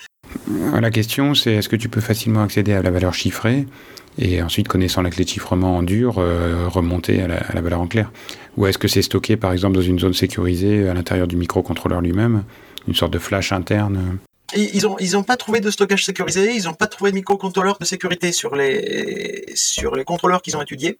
La 0.46 0.90
question, 0.90 1.34
c'est 1.34 1.54
est-ce 1.54 1.68
que 1.70 1.76
tu 1.76 1.88
peux 1.88 2.02
facilement 2.02 2.42
accéder 2.42 2.74
à 2.74 2.82
la 2.82 2.90
valeur 2.90 3.14
chiffrée? 3.14 3.66
Et 4.18 4.42
ensuite, 4.42 4.68
connaissant 4.68 5.02
la 5.02 5.10
clé 5.10 5.24
de 5.24 5.28
chiffrement 5.28 5.76
en 5.76 5.82
dur, 5.82 6.16
euh, 6.18 6.68
remonter 6.68 7.20
à 7.22 7.26
la, 7.26 7.60
valeur 7.60 7.80
en 7.80 7.86
clair 7.86 8.12
Ou 8.56 8.66
est-ce 8.66 8.78
que 8.78 8.88
c'est 8.88 9.02
stocké, 9.02 9.36
par 9.36 9.52
exemple, 9.52 9.74
dans 9.74 9.82
une 9.82 9.98
zone 9.98 10.14
sécurisée 10.14 10.88
à 10.88 10.94
l'intérieur 10.94 11.26
du 11.26 11.36
microcontrôleur 11.36 12.00
lui-même, 12.00 12.44
une 12.86 12.94
sorte 12.94 13.12
de 13.12 13.18
flash 13.18 13.52
interne? 13.52 14.18
Ils 14.54 15.12
n'ont 15.12 15.22
pas 15.24 15.36
trouvé 15.36 15.60
de 15.60 15.70
stockage 15.70 16.04
sécurisé, 16.04 16.54
ils 16.54 16.64
n'ont 16.64 16.74
pas 16.74 16.86
trouvé 16.86 17.10
de 17.10 17.16
microcontrôleur 17.16 17.76
de 17.80 17.84
sécurité 17.84 18.30
sur 18.30 18.54
les, 18.54 19.46
sur 19.54 19.96
les 19.96 20.04
contrôleurs 20.04 20.42
qu'ils 20.42 20.56
ont 20.56 20.62
étudiés. 20.62 20.98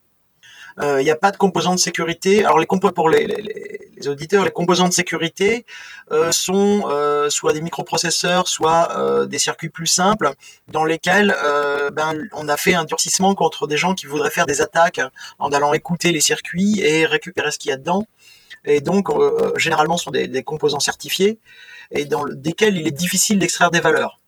Il 0.77 0.83
euh, 0.83 1.03
n'y 1.03 1.09
a 1.09 1.15
pas 1.15 1.31
de 1.31 1.37
composants 1.37 1.73
de 1.73 1.79
sécurité. 1.79 2.43
Alors 2.43 2.59
les 2.59 2.65
pour 2.65 3.09
les, 3.09 3.27
les, 3.27 4.07
auditeurs, 4.09 4.43
les 4.43 4.51
composants 4.51 4.89
de 4.89 4.93
sécurité 4.93 5.65
euh, 6.11 6.33
sont 6.33 6.83
euh, 6.89 7.29
soit 7.29 7.53
des 7.53 7.61
microprocesseurs, 7.61 8.49
soit 8.49 9.25
des 9.25 9.39
circuits 9.39 9.69
plus 9.69 9.87
simples 9.87 10.33
dans 10.67 10.83
lesquels 10.83 11.33
ben, 11.93 12.27
on 12.33 12.49
a 12.49 12.57
fait 12.57 12.73
un 12.73 12.83
durcissement 12.83 13.35
contre 13.35 13.67
des 13.67 13.77
gens 13.77 13.93
qui 13.93 14.05
voudraient 14.05 14.31
faire 14.31 14.45
des 14.45 14.61
attaques 14.61 14.99
en 15.39 15.51
allant 15.51 15.73
écouter 15.73 16.11
les 16.11 16.19
circuits 16.19 16.81
et 16.81 17.05
récupérer 17.05 17.51
ce 17.51 17.57
qu'il 17.57 17.69
y 17.69 17.73
a 17.73 17.77
dedans. 17.77 18.05
Et 18.65 18.81
donc 18.81 19.07
généralement 19.57 19.95
ce 19.95 20.05
sont 20.05 20.11
des, 20.11 20.27
des, 20.27 20.43
composants 20.43 20.79
certifiés 20.81 21.39
et 21.91 22.05
dans 22.05 22.25
desquels 22.27 22.75
il 22.75 22.85
est 22.87 22.91
difficile 22.91 23.39
d'extraire 23.39 23.71
des 23.71 23.79
valeurs. 23.79 24.19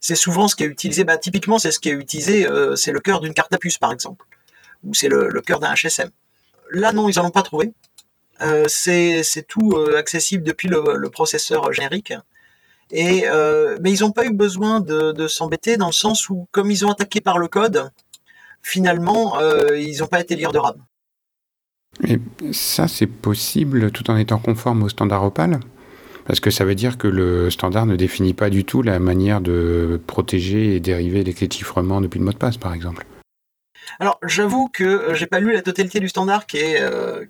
C'est 0.00 0.16
souvent 0.16 0.48
ce 0.48 0.54
qui 0.54 0.64
est 0.64 0.66
utilisé. 0.66 1.04
Ben, 1.04 1.16
typiquement, 1.16 1.58
c'est 1.58 1.70
ce 1.70 1.80
qui 1.80 1.88
est 1.88 1.92
utilisé. 1.92 2.46
c'est 2.76 2.92
le 2.92 3.00
cœur 3.00 3.20
d'une 3.20 3.32
carte 3.32 3.54
à 3.54 3.58
puce, 3.58 3.78
par 3.78 3.90
exemple 3.90 4.26
ou 4.84 4.94
c'est 4.94 5.08
le, 5.08 5.40
cœur 5.40 5.60
d'un 5.60 5.74
HSM. 5.74 6.10
Là, 6.70 6.92
non, 6.92 7.08
ils 7.08 7.16
n'en 7.18 7.26
ont 7.26 7.30
pas 7.30 7.42
trouvé. 7.42 7.72
Euh, 8.42 8.64
c'est 8.68 9.46
tout 9.46 9.72
euh, 9.72 9.96
accessible 9.96 10.44
depuis 10.44 10.68
le, 10.68 11.08
processeur 11.08 11.72
générique. 11.72 12.12
Euh, 12.92 13.78
mais 13.80 13.92
ils 13.92 14.00
n'ont 14.00 14.12
pas 14.12 14.26
eu 14.26 14.32
besoin 14.32 14.80
de, 14.80 15.26
s'embêter 15.26 15.76
dans 15.76 15.86
le 15.86 15.92
sens 15.92 16.28
où, 16.28 16.46
comme 16.52 16.70
ils 16.70 16.84
ont 16.84 16.90
attaqué 16.90 17.20
par 17.20 17.38
le 17.38 17.48
code, 17.48 17.90
finalement, 18.62 19.38
ils 19.74 19.98
n'ont 19.98 20.06
pas 20.06 20.20
été 20.20 20.36
lire 20.36 20.52
de 20.52 20.58
RAM. 20.58 20.76
Et 22.06 22.18
ça, 22.52 22.88
c'est 22.88 23.06
possible 23.06 23.92
tout 23.92 24.10
en 24.10 24.16
étant 24.16 24.38
conforme 24.38 24.82
au 24.82 24.88
standard 24.88 25.24
Opal? 25.24 25.60
Parce 26.26 26.40
que 26.40 26.50
ça 26.50 26.64
veut 26.64 26.74
dire 26.74 26.96
que 26.96 27.06
le 27.06 27.50
standard 27.50 27.86
ne 27.86 27.96
définit 27.96 28.32
pas 28.32 28.48
du 28.48 28.64
tout 28.64 28.80
la 28.82 28.98
manière 28.98 29.40
de 29.40 30.00
protéger 30.06 30.74
et 30.74 30.80
dériver 30.80 31.22
les 31.22 31.34
clés 31.34 31.48
depuis 31.48 32.18
le 32.18 32.24
mot 32.24 32.32
de 32.32 32.38
passe, 32.38 32.56
par 32.56 32.72
exemple. 32.72 33.06
Alors, 33.98 34.18
j'avoue 34.22 34.68
que 34.68 34.84
euh, 34.84 35.14
j'ai 35.14 35.26
pas 35.26 35.40
lu 35.40 35.52
la 35.52 35.62
totalité 35.62 36.00
du 36.00 36.08
standard 36.08 36.46
qui 36.46 36.58
est, 36.58 36.80
euh, 36.80 37.24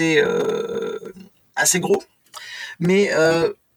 euh, 0.00 0.98
assez 1.56 1.80
gros. 1.80 2.02
Mais 2.80 3.10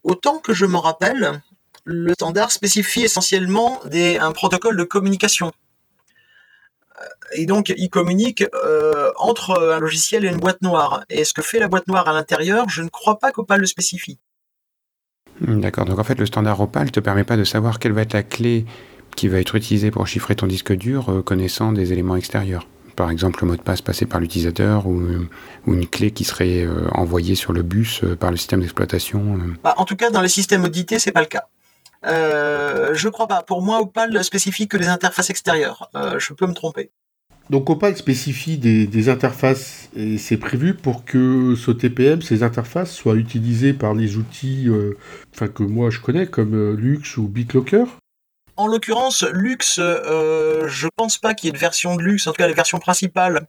autant 0.04 0.40
que 0.40 0.54
je 0.54 0.66
me 0.66 0.78
rappelle, 0.78 1.42
le 1.84 2.14
standard 2.14 2.52
spécifie 2.52 3.04
essentiellement 3.04 3.82
un 3.94 4.32
protocole 4.32 4.78
de 4.78 4.84
communication. 4.84 5.52
Et 7.34 7.46
donc, 7.46 7.74
il 7.76 7.90
communique 7.90 8.44
entre 9.18 9.74
un 9.74 9.80
logiciel 9.80 10.26
et 10.26 10.30
une 10.30 10.40
boîte 10.40 10.62
noire. 10.62 11.04
Et 11.10 11.24
ce 11.24 11.34
que 11.34 11.44
fait 11.44 11.60
la 11.60 11.68
boîte 11.68 11.88
noire 11.88 12.08
à 12.08 12.14
l'intérieur, 12.14 12.68
je 12.70 12.82
ne 12.82 12.90
crois 12.90 13.20
pas 13.20 13.32
qu'Opal 13.32 13.60
le 13.60 13.68
spécifie. 13.68 14.18
D'accord. 15.42 15.86
Donc, 15.86 16.00
en 16.00 16.04
fait, 16.04 16.18
le 16.18 16.26
standard 16.26 16.60
Opal 16.62 16.86
ne 16.86 16.92
te 16.92 17.00
permet 17.00 17.26
pas 17.26 17.38
de 17.38 17.44
savoir 17.44 17.78
quelle 17.78 17.92
va 17.92 18.04
être 18.04 18.14
la 18.14 18.24
clé 18.24 18.66
qui 19.16 19.28
va 19.28 19.40
être 19.40 19.56
utilisé 19.56 19.92
pour 19.92 20.08
chiffrer 20.08 20.36
ton 20.36 20.48
disque 20.48 20.74
dur 20.74 21.10
euh, 21.10 21.22
connaissant 21.22 21.72
des 21.72 21.94
éléments 21.94 22.16
extérieurs. 22.16 22.68
Par 22.96 23.12
exemple, 23.12 23.42
le 23.42 23.50
mot 23.50 23.56
de 23.58 23.62
passe 23.62 23.82
passé 23.82 24.06
par 24.06 24.22
l'utilisateur 24.22 24.88
ou, 24.88 25.02
une 25.68 25.88
clé 25.88 26.12
qui 26.12 26.24
serait 26.24 26.64
euh, 26.64 26.88
envoyée 26.92 27.36
sur 27.36 27.52
le 27.52 27.62
bus 27.62 28.04
euh, 28.04 28.16
par 28.16 28.32
le 28.32 28.38
système 28.38 28.62
d'exploitation. 28.62 29.38
Bah, 29.64 29.74
en 29.78 29.86
tout 29.86 29.98
cas, 29.98 30.10
dans 30.10 30.22
les 30.22 30.30
systèmes 30.30 30.64
audités, 30.64 31.00
c'est 31.00 31.12
pas 31.12 31.20
le 31.20 31.28
cas. 31.28 31.48
Euh, 32.06 32.94
je 32.94 33.10
crois 33.10 33.28
pas. 33.28 33.42
Pour 33.42 33.62
moi, 33.62 33.82
Opal 33.82 34.24
spécifie 34.24 34.68
que 34.68 34.78
les 34.78 34.88
interfaces 34.88 35.30
extérieures. 35.30 35.90
Euh, 35.96 36.20
je 36.20 36.34
peux 36.34 36.48
me 36.48 36.54
tromper. 36.54 36.92
Donc 37.50 37.70
Opal 37.70 37.96
spécifie 37.96 38.58
des, 38.58 39.10
interfaces 39.10 39.90
et 39.96 40.18
c'est 40.18 40.38
prévu 40.38 40.74
pour 40.74 41.06
que 41.06 41.54
ce 41.56 41.70
TPM, 41.70 42.24
ces 42.24 42.42
interfaces, 42.42 42.92
soient 42.92 43.16
utilisées 43.16 43.74
par 43.74 43.94
les 43.94 44.18
outils 44.18 44.66
euh, 44.68 44.98
enfin, 45.34 45.48
que 45.48 45.62
moi 45.62 45.92
je 45.92 46.00
connais 46.00 46.26
comme 46.26 46.74
Lux 46.74 47.18
ou 47.18 47.28
BitLocker 47.28 47.86
En 48.58 48.68
l'occurrence, 48.68 49.24
Lux, 49.24 49.76
je 49.78 50.88
pense 50.96 51.18
pas 51.18 51.34
qu'il 51.34 51.48
y 51.48 51.50
ait 51.50 51.54
de 51.54 51.58
version 51.58 51.96
de 51.96 52.02
Lux, 52.02 52.26
en 52.28 52.32
tout 52.32 52.38
cas 52.38 52.48
les 52.48 52.54
versions 52.54 52.80
principales 52.80 53.48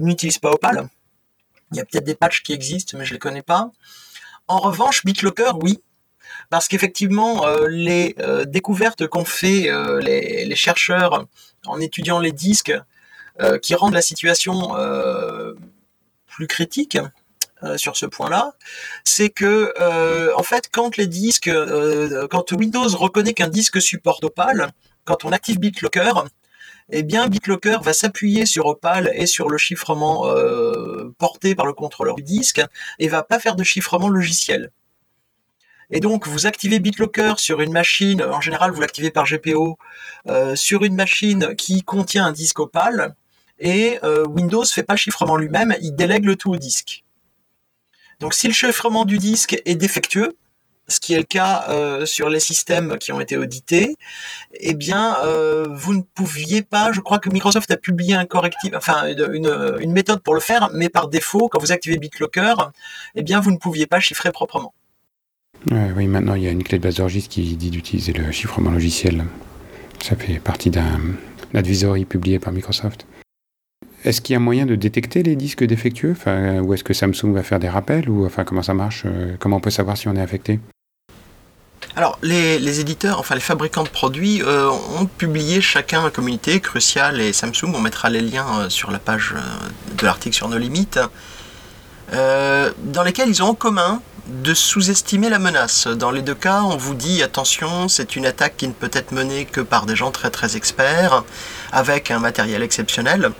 n'utilisent 0.00 0.38
pas 0.38 0.50
Opal. 0.50 0.88
Il 1.72 1.76
y 1.76 1.80
a 1.80 1.84
peut-être 1.84 2.04
des 2.04 2.14
patchs 2.14 2.42
qui 2.42 2.52
existent, 2.52 2.98
mais 2.98 3.04
je 3.04 3.12
les 3.12 3.18
connais 3.18 3.42
pas. 3.42 3.70
En 4.48 4.58
revanche, 4.58 5.04
BitLocker, 5.04 5.52
oui, 5.62 5.80
parce 6.48 6.66
qu'effectivement, 6.66 7.46
euh, 7.46 7.68
les 7.68 8.16
euh, 8.18 8.44
découvertes 8.44 9.06
qu'ont 9.06 9.24
fait 9.24 9.70
euh, 9.70 10.00
les, 10.00 10.56
chercheurs 10.56 11.26
en 11.66 11.80
étudiant 11.80 12.18
les 12.18 12.32
disques, 12.32 12.76
qui 13.62 13.74
rendent 13.74 13.94
la 13.94 14.02
situation 14.02 14.74
plus 16.26 16.46
critique 16.46 16.98
sur 17.76 17.96
ce 17.96 18.06
point-là, 18.06 18.54
c'est 19.04 19.30
que 19.30 19.74
en 20.36 20.42
fait, 20.42 20.70
disques, 21.06 21.50
quand 22.30 22.52
Windows 22.52 22.88
reconnaît 22.88 23.34
qu'un 23.34 23.48
disque 23.48 23.80
supporte 23.80 24.24
Opal, 24.24 24.70
quand 25.04 25.24
on 25.24 25.32
active 25.32 25.58
BitLocker, 25.58 26.12
eh 26.92 27.02
bien 27.02 27.28
BitLocker 27.28 27.78
va 27.82 27.92
s'appuyer 27.92 28.46
sur 28.46 28.66
Opal 28.66 29.10
et 29.14 29.26
sur 29.26 29.48
le 29.48 29.58
chiffrement 29.58 30.26
porté 31.18 31.54
par 31.54 31.66
le 31.66 31.72
contrôleur 31.72 32.16
du 32.16 32.22
disque 32.22 32.62
et 32.98 33.08
va 33.08 33.22
pas 33.22 33.38
faire 33.38 33.56
de 33.56 33.64
chiffrement 33.64 34.08
logiciel. 34.08 34.70
Et 35.90 36.00
donc, 36.00 36.28
vous 36.28 36.46
activez 36.46 36.78
BitLocker 36.78 37.34
sur 37.38 37.60
une 37.60 37.72
machine, 37.72 38.22
en 38.22 38.40
général, 38.40 38.70
vous 38.70 38.80
l'activez 38.80 39.10
par 39.10 39.24
GPO, 39.24 39.76
euh, 40.28 40.54
sur 40.54 40.84
une 40.84 40.94
machine 40.94 41.54
qui 41.56 41.82
contient 41.82 42.26
un 42.26 42.32
disque 42.32 42.60
Opal, 42.60 43.14
et 43.58 43.98
euh, 44.04 44.24
Windows 44.24 44.64
fait 44.64 44.84
pas 44.84 44.96
chiffrement 44.96 45.36
lui-même, 45.36 45.74
il 45.82 45.94
délègue 45.94 46.24
le 46.24 46.36
tout 46.36 46.52
au 46.52 46.56
disque. 46.56 47.04
Donc, 48.20 48.34
si 48.34 48.46
le 48.46 48.52
chiffrement 48.52 49.04
du 49.04 49.18
disque 49.18 49.60
est 49.64 49.74
défectueux, 49.74 50.36
ce 50.88 50.98
qui 51.00 51.14
est 51.14 51.18
le 51.18 51.24
cas 51.24 51.66
euh, 51.68 52.04
sur 52.04 52.28
les 52.28 52.40
systèmes 52.40 52.98
qui 52.98 53.12
ont 53.12 53.20
été 53.20 53.36
audités, 53.36 53.96
eh 54.54 54.74
bien, 54.74 55.16
vous 55.70 55.94
ne 55.94 56.02
pouviez 56.02 56.62
pas. 56.62 56.92
Je 56.92 57.00
crois 57.00 57.18
que 57.18 57.30
Microsoft 57.30 57.70
a 57.70 57.76
publié 57.76 58.14
un 58.14 58.26
correctif, 58.26 58.72
enfin 58.74 59.06
une, 59.06 59.92
méthode 59.92 60.22
pour 60.22 60.34
le 60.34 60.40
faire, 60.40 60.70
mais 60.74 60.88
par 60.88 61.08
défaut, 61.08 61.48
quand 61.48 61.60
vous 61.60 61.72
activez 61.72 61.96
BitLocker, 61.96 62.54
eh 63.14 63.22
bien, 63.22 63.40
vous 63.40 63.52
ne 63.52 63.56
pouviez 63.56 63.86
pas 63.86 64.00
chiffrer 64.00 64.32
proprement 64.32 64.74
oui, 65.70 66.06
maintenant 66.06 66.34
il 66.34 66.42
y 66.42 66.48
a 66.48 66.50
une 66.50 66.62
clé 66.62 66.78
de 66.78 66.82
base 66.82 66.96
d'orgistre 66.96 67.30
qui 67.30 67.56
dit 67.56 67.70
d'utiliser 67.70 68.12
le 68.12 68.30
chiffrement 68.32 68.70
logiciel. 68.70 69.24
Ça 70.02 70.16
fait 70.16 70.38
partie 70.38 70.70
d'un 70.70 71.00
advisory 71.54 72.04
publié 72.04 72.38
par 72.38 72.52
Microsoft. 72.52 73.06
Est-ce 74.04 74.22
qu'il 74.22 74.32
y 74.32 74.36
a 74.36 74.38
moyen 74.38 74.64
de 74.64 74.76
détecter 74.76 75.22
les 75.22 75.36
disques 75.36 75.64
défectueux? 75.64 76.12
Enfin, 76.12 76.60
Ou 76.60 76.72
est-ce 76.72 76.84
que 76.84 76.94
Samsung 76.94 77.32
va 77.34 77.42
faire 77.42 77.58
des 77.58 77.68
rappels? 77.68 78.08
Ou 78.08 78.28
Comment 78.46 78.62
ça 78.62 78.72
marche 78.72 79.02
euh, 79.04 79.36
Comment 79.38 79.56
on 79.56 79.60
peut 79.60 79.70
savoir 79.70 79.96
si 79.96 80.08
on 80.08 80.16
est 80.16 80.22
affecté? 80.22 80.58
Alors, 81.96 82.18
les, 82.22 82.80
éditeurs, 82.80 83.18
enfin 83.18 83.34
les 83.34 83.40
fabricants 83.40 83.82
de 83.82 83.88
produits, 83.88 84.42
euh, 84.42 84.70
ont 84.98 85.06
publié 85.06 85.60
chacun 85.60 86.04
un 86.04 86.10
communiqué, 86.10 86.60
Crucial 86.60 87.20
et 87.20 87.32
Samsung. 87.34 87.74
On 87.74 87.80
mettra 87.80 88.08
les 88.08 88.22
liens 88.22 88.46
euh, 88.60 88.68
sur 88.70 88.90
la 88.90 88.98
page 88.98 89.34
de 89.98 90.04
l'article 90.04 90.34
sur 90.34 90.48
nos 90.48 90.58
limites, 90.58 90.98
dans 92.12 93.02
lesquels 93.04 93.28
ils 93.28 93.42
ont 93.42 93.48
en 93.48 93.54
commun 93.54 94.02
de 94.26 94.54
sous-estimer 94.54 95.28
la 95.28 95.38
menace. 95.38 95.86
Dans 95.86 96.10
les 96.10 96.22
deux 96.22 96.34
cas, 96.34 96.62
on 96.62 96.76
vous 96.76 96.94
dit 96.94 97.22
attention, 97.22 97.88
c'est 97.88 98.16
une 98.16 98.26
attaque 98.26 98.56
qui 98.56 98.66
ne 98.66 98.72
peut 98.72 98.90
être 98.92 99.12
menée 99.12 99.44
que 99.44 99.60
par 99.60 99.86
des 99.86 99.96
gens 99.96 100.10
très 100.10 100.30
très 100.30 100.56
experts, 100.56 101.24
avec 101.72 102.10
un 102.10 102.18
matériel 102.18 102.62
exceptionnel, 102.62 103.30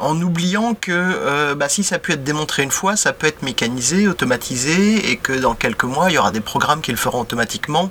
en 0.00 0.20
oubliant 0.20 0.74
que 0.74 0.92
euh, 0.92 1.54
bah, 1.54 1.68
si 1.68 1.82
ça 1.84 1.96
a 1.96 1.98
pu 1.98 2.12
être 2.12 2.24
démontré 2.24 2.62
une 2.62 2.70
fois, 2.70 2.96
ça 2.96 3.12
peut 3.12 3.26
être 3.26 3.42
mécanisé, 3.42 4.08
automatisé, 4.08 5.10
et 5.10 5.16
que 5.16 5.32
dans 5.32 5.54
quelques 5.54 5.84
mois, 5.84 6.10
il 6.10 6.14
y 6.14 6.18
aura 6.18 6.30
des 6.30 6.40
programmes 6.40 6.80
qui 6.80 6.90
le 6.90 6.96
feront 6.96 7.20
automatiquement, 7.20 7.88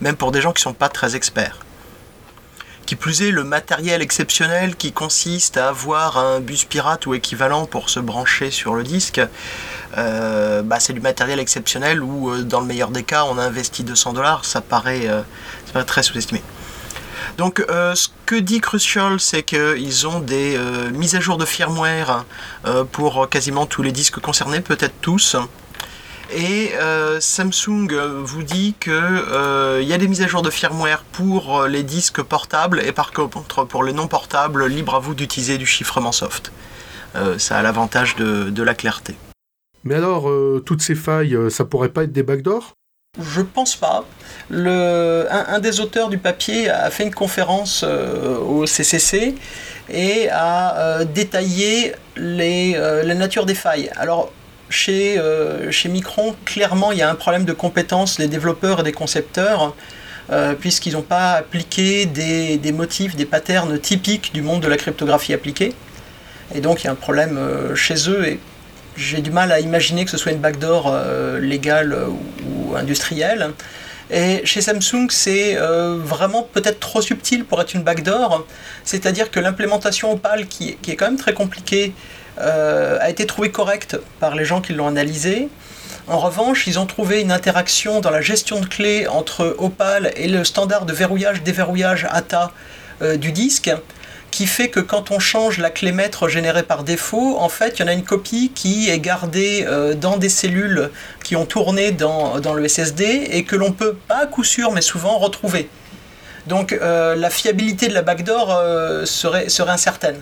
même 0.00 0.16
pour 0.16 0.32
des 0.32 0.40
gens 0.40 0.52
qui 0.52 0.60
ne 0.60 0.70
sont 0.70 0.74
pas 0.74 0.88
très 0.88 1.16
experts. 1.16 1.58
Qui 2.86 2.96
plus 2.96 3.22
est, 3.22 3.30
le 3.30 3.44
matériel 3.44 4.02
exceptionnel 4.02 4.74
qui 4.74 4.92
consiste 4.92 5.56
à 5.56 5.68
avoir 5.68 6.18
un 6.18 6.40
bus 6.40 6.64
pirate 6.64 7.06
ou 7.06 7.14
équivalent 7.14 7.66
pour 7.66 7.88
se 7.88 8.00
brancher 8.00 8.50
sur 8.50 8.74
le 8.74 8.82
disque, 8.82 9.20
euh, 9.96 10.62
bah, 10.62 10.80
c'est 10.80 10.92
du 10.92 11.00
matériel 11.00 11.38
exceptionnel 11.38 12.02
où, 12.02 12.30
euh, 12.30 12.42
dans 12.42 12.60
le 12.60 12.66
meilleur 12.66 12.90
des 12.90 13.04
cas, 13.04 13.24
on 13.24 13.38
a 13.38 13.42
investi 13.42 13.84
200 13.84 14.14
dollars, 14.14 14.44
ça 14.44 14.60
paraît, 14.60 15.08
très 15.86 16.02
sous-estimé. 16.02 16.42
Donc, 17.38 17.64
ce 17.68 18.08
que 18.26 18.34
dit 18.36 18.60
Crucial, 18.60 19.20
c'est 19.20 19.42
qu'ils 19.42 20.06
ont 20.06 20.20
des 20.20 20.58
mises 20.92 21.14
à 21.14 21.20
jour 21.20 21.36
de 21.36 21.44
firmware 21.44 22.24
pour 22.92 23.28
quasiment 23.28 23.66
tous 23.66 23.82
les 23.82 23.92
disques 23.92 24.20
concernés, 24.20 24.60
peut-être 24.60 24.94
tous. 25.00 25.36
Et 26.32 26.70
euh, 26.80 27.18
Samsung 27.18 27.88
vous 28.22 28.42
dit 28.44 28.74
qu'il 28.78 28.92
euh, 28.92 29.82
y 29.82 29.92
a 29.92 29.98
des 29.98 30.06
mises 30.06 30.22
à 30.22 30.28
jour 30.28 30.42
de 30.42 30.50
firmware 30.50 31.02
pour 31.02 31.64
les 31.64 31.82
disques 31.82 32.22
portables 32.22 32.80
et 32.84 32.92
par 32.92 33.12
contre 33.12 33.64
pour 33.64 33.82
les 33.82 33.92
non 33.92 34.06
portables, 34.06 34.66
libre 34.66 34.94
à 34.94 35.00
vous 35.00 35.14
d'utiliser 35.14 35.58
du 35.58 35.66
chiffrement 35.66 36.12
soft. 36.12 36.52
Euh, 37.16 37.38
ça 37.38 37.58
a 37.58 37.62
l'avantage 37.62 38.14
de, 38.14 38.62
la 38.62 38.74
clarté. 38.74 39.16
Mais 39.82 39.96
alors, 39.96 40.30
toutes 40.64 40.82
ces 40.82 40.94
failles, 40.94 41.36
ça 41.50 41.64
pourrait 41.64 41.88
pas 41.88 42.04
être 42.04 42.12
des 42.12 42.22
backdoors? 42.22 42.74
Je 43.18 43.40
pense 43.42 43.76
pas. 43.76 44.04
Un, 44.50 45.58
des 45.60 45.80
auteurs 45.80 46.08
du 46.08 46.18
papier 46.18 46.68
a 46.68 46.90
fait 46.90 47.04
une 47.04 47.14
conférence 47.14 47.84
au 47.84 48.66
CCC 48.66 49.34
et 49.88 50.28
a 50.30 51.04
détaillé 51.04 51.94
les, 52.16 52.72
la 52.72 53.14
nature 53.14 53.46
des 53.46 53.54
failles. 53.54 53.90
Alors, 53.96 54.32
chez, 54.70 55.16
euh, 55.18 55.70
Micron, 55.86 56.34
clairement, 56.44 56.92
il 56.92 56.98
y 56.98 57.02
a 57.02 57.10
un 57.10 57.14
problème 57.14 57.44
de 57.44 57.52
compétence 57.52 58.18
des 58.18 58.28
développeurs 58.28 58.80
et 58.80 58.82
des 58.84 58.92
concepteurs, 58.92 59.74
euh, 60.30 60.54
puisqu'ils 60.54 60.92
n'ont 60.92 61.02
pas 61.02 61.32
appliqué 61.32 62.06
des, 62.06 62.72
motifs, 62.72 63.16
des 63.16 63.26
patterns 63.26 63.78
typiques 63.78 64.32
du 64.32 64.42
monde 64.42 64.62
de 64.62 64.68
la 64.68 64.76
cryptographie 64.76 65.34
appliquée. 65.34 65.74
Et 66.54 66.60
donc, 66.60 66.82
il 66.82 66.86
y 66.86 66.88
a 66.88 66.92
un 66.92 66.96
problème 66.96 67.36
euh, 67.36 67.74
chez 67.74 68.08
eux, 68.08 68.26
et 68.26 68.40
j'ai 68.96 69.20
du 69.20 69.30
mal 69.30 69.52
à 69.52 69.60
imaginer 69.60 70.04
que 70.04 70.10
ce 70.10 70.16
soit 70.16 70.32
une 70.32 70.38
backdoor 70.38 70.94
légale 71.40 71.96
ou, 72.46 72.76
industrielle. 72.76 73.50
Et 74.10 74.40
chez 74.44 74.60
Samsung, 74.60 75.08
c'est 75.10 75.56
vraiment 75.56 76.42
peut-être 76.42 76.80
trop 76.80 77.00
subtil 77.00 77.44
pour 77.44 77.60
être 77.60 77.74
une 77.74 77.82
backdoor, 77.82 78.46
c'est-à-dire 78.84 79.30
que 79.30 79.40
l'implémentation 79.40 80.12
Opal, 80.12 80.46
qui, 80.46 80.76
est 80.88 80.96
quand 80.96 81.06
même 81.06 81.16
très 81.16 81.34
compliquée, 81.34 81.94
euh, 82.40 82.96
a 83.00 83.10
été 83.10 83.26
trouvé 83.26 83.50
correct 83.50 83.98
par 84.18 84.34
les 84.34 84.44
gens 84.44 84.60
qui 84.60 84.72
l'ont 84.72 84.86
analysé. 84.86 85.48
En 86.06 86.18
revanche, 86.18 86.66
ils 86.66 86.78
ont 86.78 86.86
trouvé 86.86 87.20
une 87.20 87.32
interaction 87.32 88.00
dans 88.00 88.10
la 88.10 88.22
gestion 88.22 88.60
de 88.60 88.66
clés 88.66 89.06
entre 89.08 89.54
Opal 89.58 90.12
et 90.16 90.26
le 90.26 90.44
standard 90.44 90.86
de 90.86 90.92
verrouillage-déverrouillage 90.92 92.06
ATA 92.10 92.52
euh, 93.02 93.16
du 93.16 93.32
disque, 93.32 93.70
qui 94.30 94.46
fait 94.46 94.68
que 94.68 94.80
quand 94.80 95.10
on 95.10 95.18
change 95.18 95.58
la 95.58 95.70
clé 95.70 95.92
maître 95.92 96.28
générée 96.28 96.62
par 96.62 96.84
défaut, 96.84 97.36
en 97.38 97.48
fait, 97.48 97.78
il 97.78 97.80
y 97.80 97.84
en 97.84 97.88
a 97.88 97.92
une 97.92 98.04
copie 98.04 98.52
qui 98.54 98.90
est 98.90 99.00
gardée 99.00 99.64
euh, 99.66 99.94
dans 99.94 100.16
des 100.16 100.28
cellules 100.28 100.90
qui 101.24 101.36
ont 101.36 101.46
tourné 101.46 101.90
dans, 101.92 102.38
le 102.54 102.68
SSD 102.68 103.28
et 103.30 103.44
que 103.44 103.56
l'on 103.56 103.72
peut, 103.72 103.96
pas 104.08 104.22
à 104.22 104.26
coup 104.26 104.44
sûr, 104.44 104.72
mais 104.72 104.82
souvent 104.82 105.18
retrouver. 105.18 105.68
Donc 106.46 106.72
la 106.80 107.30
fiabilité 107.30 107.88
de 107.88 107.94
la 107.94 108.02
backdoor 108.02 109.06
serait 109.06 109.46
incertaine. 109.68 110.20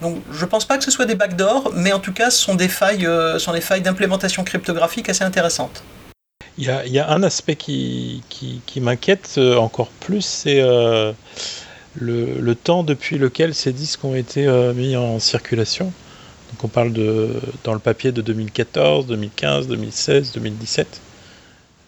Donc 0.00 0.22
je 0.32 0.44
pense 0.46 0.64
pas 0.64 0.78
que 0.78 0.84
ce 0.84 0.90
soit 0.90 1.04
des 1.04 1.14
backdoors, 1.14 1.72
mais 1.74 1.92
en 1.92 2.00
tout 2.00 2.12
cas 2.12 2.30
ce 2.30 2.38
sont 2.38 2.54
des 2.54 2.68
failles, 2.68 3.06
euh, 3.06 3.38
d'implémentation 3.82 4.44
cryptographique 4.44 5.08
assez 5.08 5.24
intéressantes. 5.24 5.82
Il 6.58 6.64
y 6.64 6.98
a, 6.98 7.10
un 7.10 7.22
aspect 7.22 7.56
qui, 7.56 8.22
qui, 8.28 8.80
m'inquiète 8.80 9.36
euh, 9.38 9.56
encore 9.56 9.88
plus, 9.88 10.20
c'est 10.20 10.62
euh, 12.02 12.36
le, 12.38 12.54
temps 12.54 12.82
depuis 12.82 13.18
lequel 13.18 13.54
ces 13.54 13.72
disques 13.72 14.04
ont 14.04 14.14
été 14.14 14.46
mis 14.74 14.96
en 14.96 15.18
circulation. 15.18 15.92
Donc 16.50 16.64
on 16.64 16.68
parle 16.68 16.92
de, 16.92 17.30
dans 17.64 17.72
le 17.72 17.78
papier 17.78 18.12
de 18.12 18.22
2014, 18.22 19.06
2015, 19.06 19.68
2016, 19.68 20.32
2017. 20.32 21.00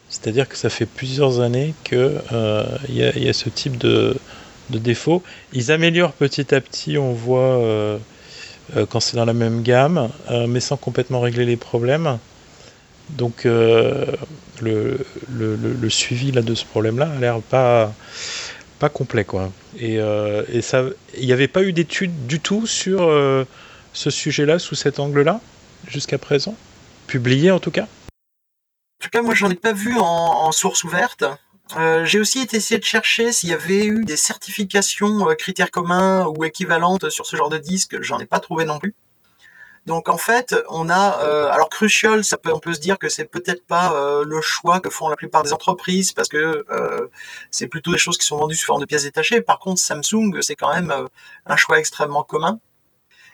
C'est-à-dire 0.08 0.48
que 0.48 0.56
ça 0.56 0.68
fait 0.68 0.86
plusieurs 0.86 1.40
années 1.40 1.74
qu'il 1.84 2.20
y, 2.90 2.98
y, 2.98 3.28
a 3.28 3.32
ce 3.32 3.48
type 3.48 3.78
de, 3.78 4.14
défauts. 4.78 5.22
Ils 5.52 5.70
améliorent 5.72 6.12
petit 6.12 6.54
à 6.54 6.60
petit, 6.60 6.98
on 6.98 7.12
voit 7.12 7.40
euh, 7.40 7.98
euh, 8.76 8.86
quand 8.86 9.00
c'est 9.00 9.16
dans 9.16 9.24
la 9.24 9.34
même 9.34 9.62
gamme, 9.62 10.10
euh, 10.30 10.46
mais 10.46 10.60
sans 10.60 10.76
complètement 10.76 11.20
régler 11.20 11.44
les 11.44 11.56
problèmes. 11.56 12.18
Donc 13.10 13.44
le, 13.44 14.16
le, 14.62 15.90
suivi 15.90 16.32
là, 16.32 16.40
de 16.40 16.54
ce 16.54 16.64
problème-là 16.64 17.10
a 17.16 17.20
l'air 17.20 17.40
pas, 17.40 17.92
complet. 18.88 19.24
Quoi. 19.24 19.52
Et, 19.78 19.96
et 19.96 20.62
ça, 20.62 20.84
il 21.18 21.26
n'y 21.26 21.32
avait 21.32 21.48
pas 21.48 21.62
eu 21.62 21.72
d'études 21.72 22.26
du 22.26 22.40
tout 22.40 22.66
sur 22.66 23.08
ce 23.92 24.10
sujet-là, 24.10 24.58
sous 24.58 24.74
cet 24.74 25.00
angle-là, 25.00 25.40
jusqu'à 25.88 26.18
présent? 26.18 26.56
Publié 27.06 27.50
en 27.50 27.58
tout 27.58 27.70
cas? 27.70 27.86
En 29.02 29.04
tout 29.04 29.10
cas, 29.10 29.22
moi, 29.22 29.34
j'en 29.34 29.50
ai 29.50 29.56
pas 29.56 29.72
vu 29.72 29.98
en, 29.98 30.52
source 30.52 30.84
ouverte. 30.84 31.24
Euh, 31.76 32.04
j'ai 32.04 32.20
aussi 32.20 32.46
essayé 32.50 32.78
de 32.78 32.84
chercher 32.84 33.32
s'il 33.32 33.48
y 33.48 33.52
avait 33.52 33.86
eu 33.86 34.04
des 34.04 34.16
certifications 34.16 35.28
euh, 35.28 35.34
critères 35.34 35.70
communs 35.70 36.26
ou 36.26 36.44
équivalentes 36.44 37.08
sur 37.10 37.26
ce 37.26 37.34
genre 37.34 37.48
de 37.48 37.58
disque. 37.58 38.00
J'en 38.00 38.18
ai 38.18 38.26
pas 38.26 38.40
trouvé 38.40 38.64
non 38.64 38.78
plus. 38.78 38.94
Donc 39.86 40.08
en 40.08 40.16
fait, 40.16 40.54
on 40.68 40.88
a 40.88 41.22
euh, 41.24 41.50
alors 41.50 41.68
Crucial, 41.68 42.22
ça 42.22 42.36
peut 42.36 42.52
on 42.52 42.60
peut 42.60 42.74
se 42.74 42.80
dire 42.80 42.98
que 42.98 43.08
c'est 43.08 43.24
peut-être 43.24 43.66
pas 43.66 43.92
euh, 43.94 44.24
le 44.24 44.40
choix 44.40 44.78
que 44.78 44.90
font 44.90 45.08
la 45.08 45.16
plupart 45.16 45.42
des 45.42 45.52
entreprises 45.52 46.12
parce 46.12 46.28
que 46.28 46.64
euh, 46.70 47.08
c'est 47.50 47.66
plutôt 47.66 47.90
des 47.90 47.98
choses 47.98 48.16
qui 48.16 48.24
sont 48.24 48.36
vendues 48.36 48.54
sous 48.54 48.66
forme 48.66 48.80
de 48.80 48.86
pièces 48.86 49.02
détachées. 49.02 49.40
Par 49.40 49.58
contre, 49.58 49.80
Samsung, 49.80 50.40
c'est 50.40 50.54
quand 50.54 50.72
même 50.72 50.94
un 51.46 51.56
choix 51.56 51.78
extrêmement 51.80 52.22
commun. 52.22 52.60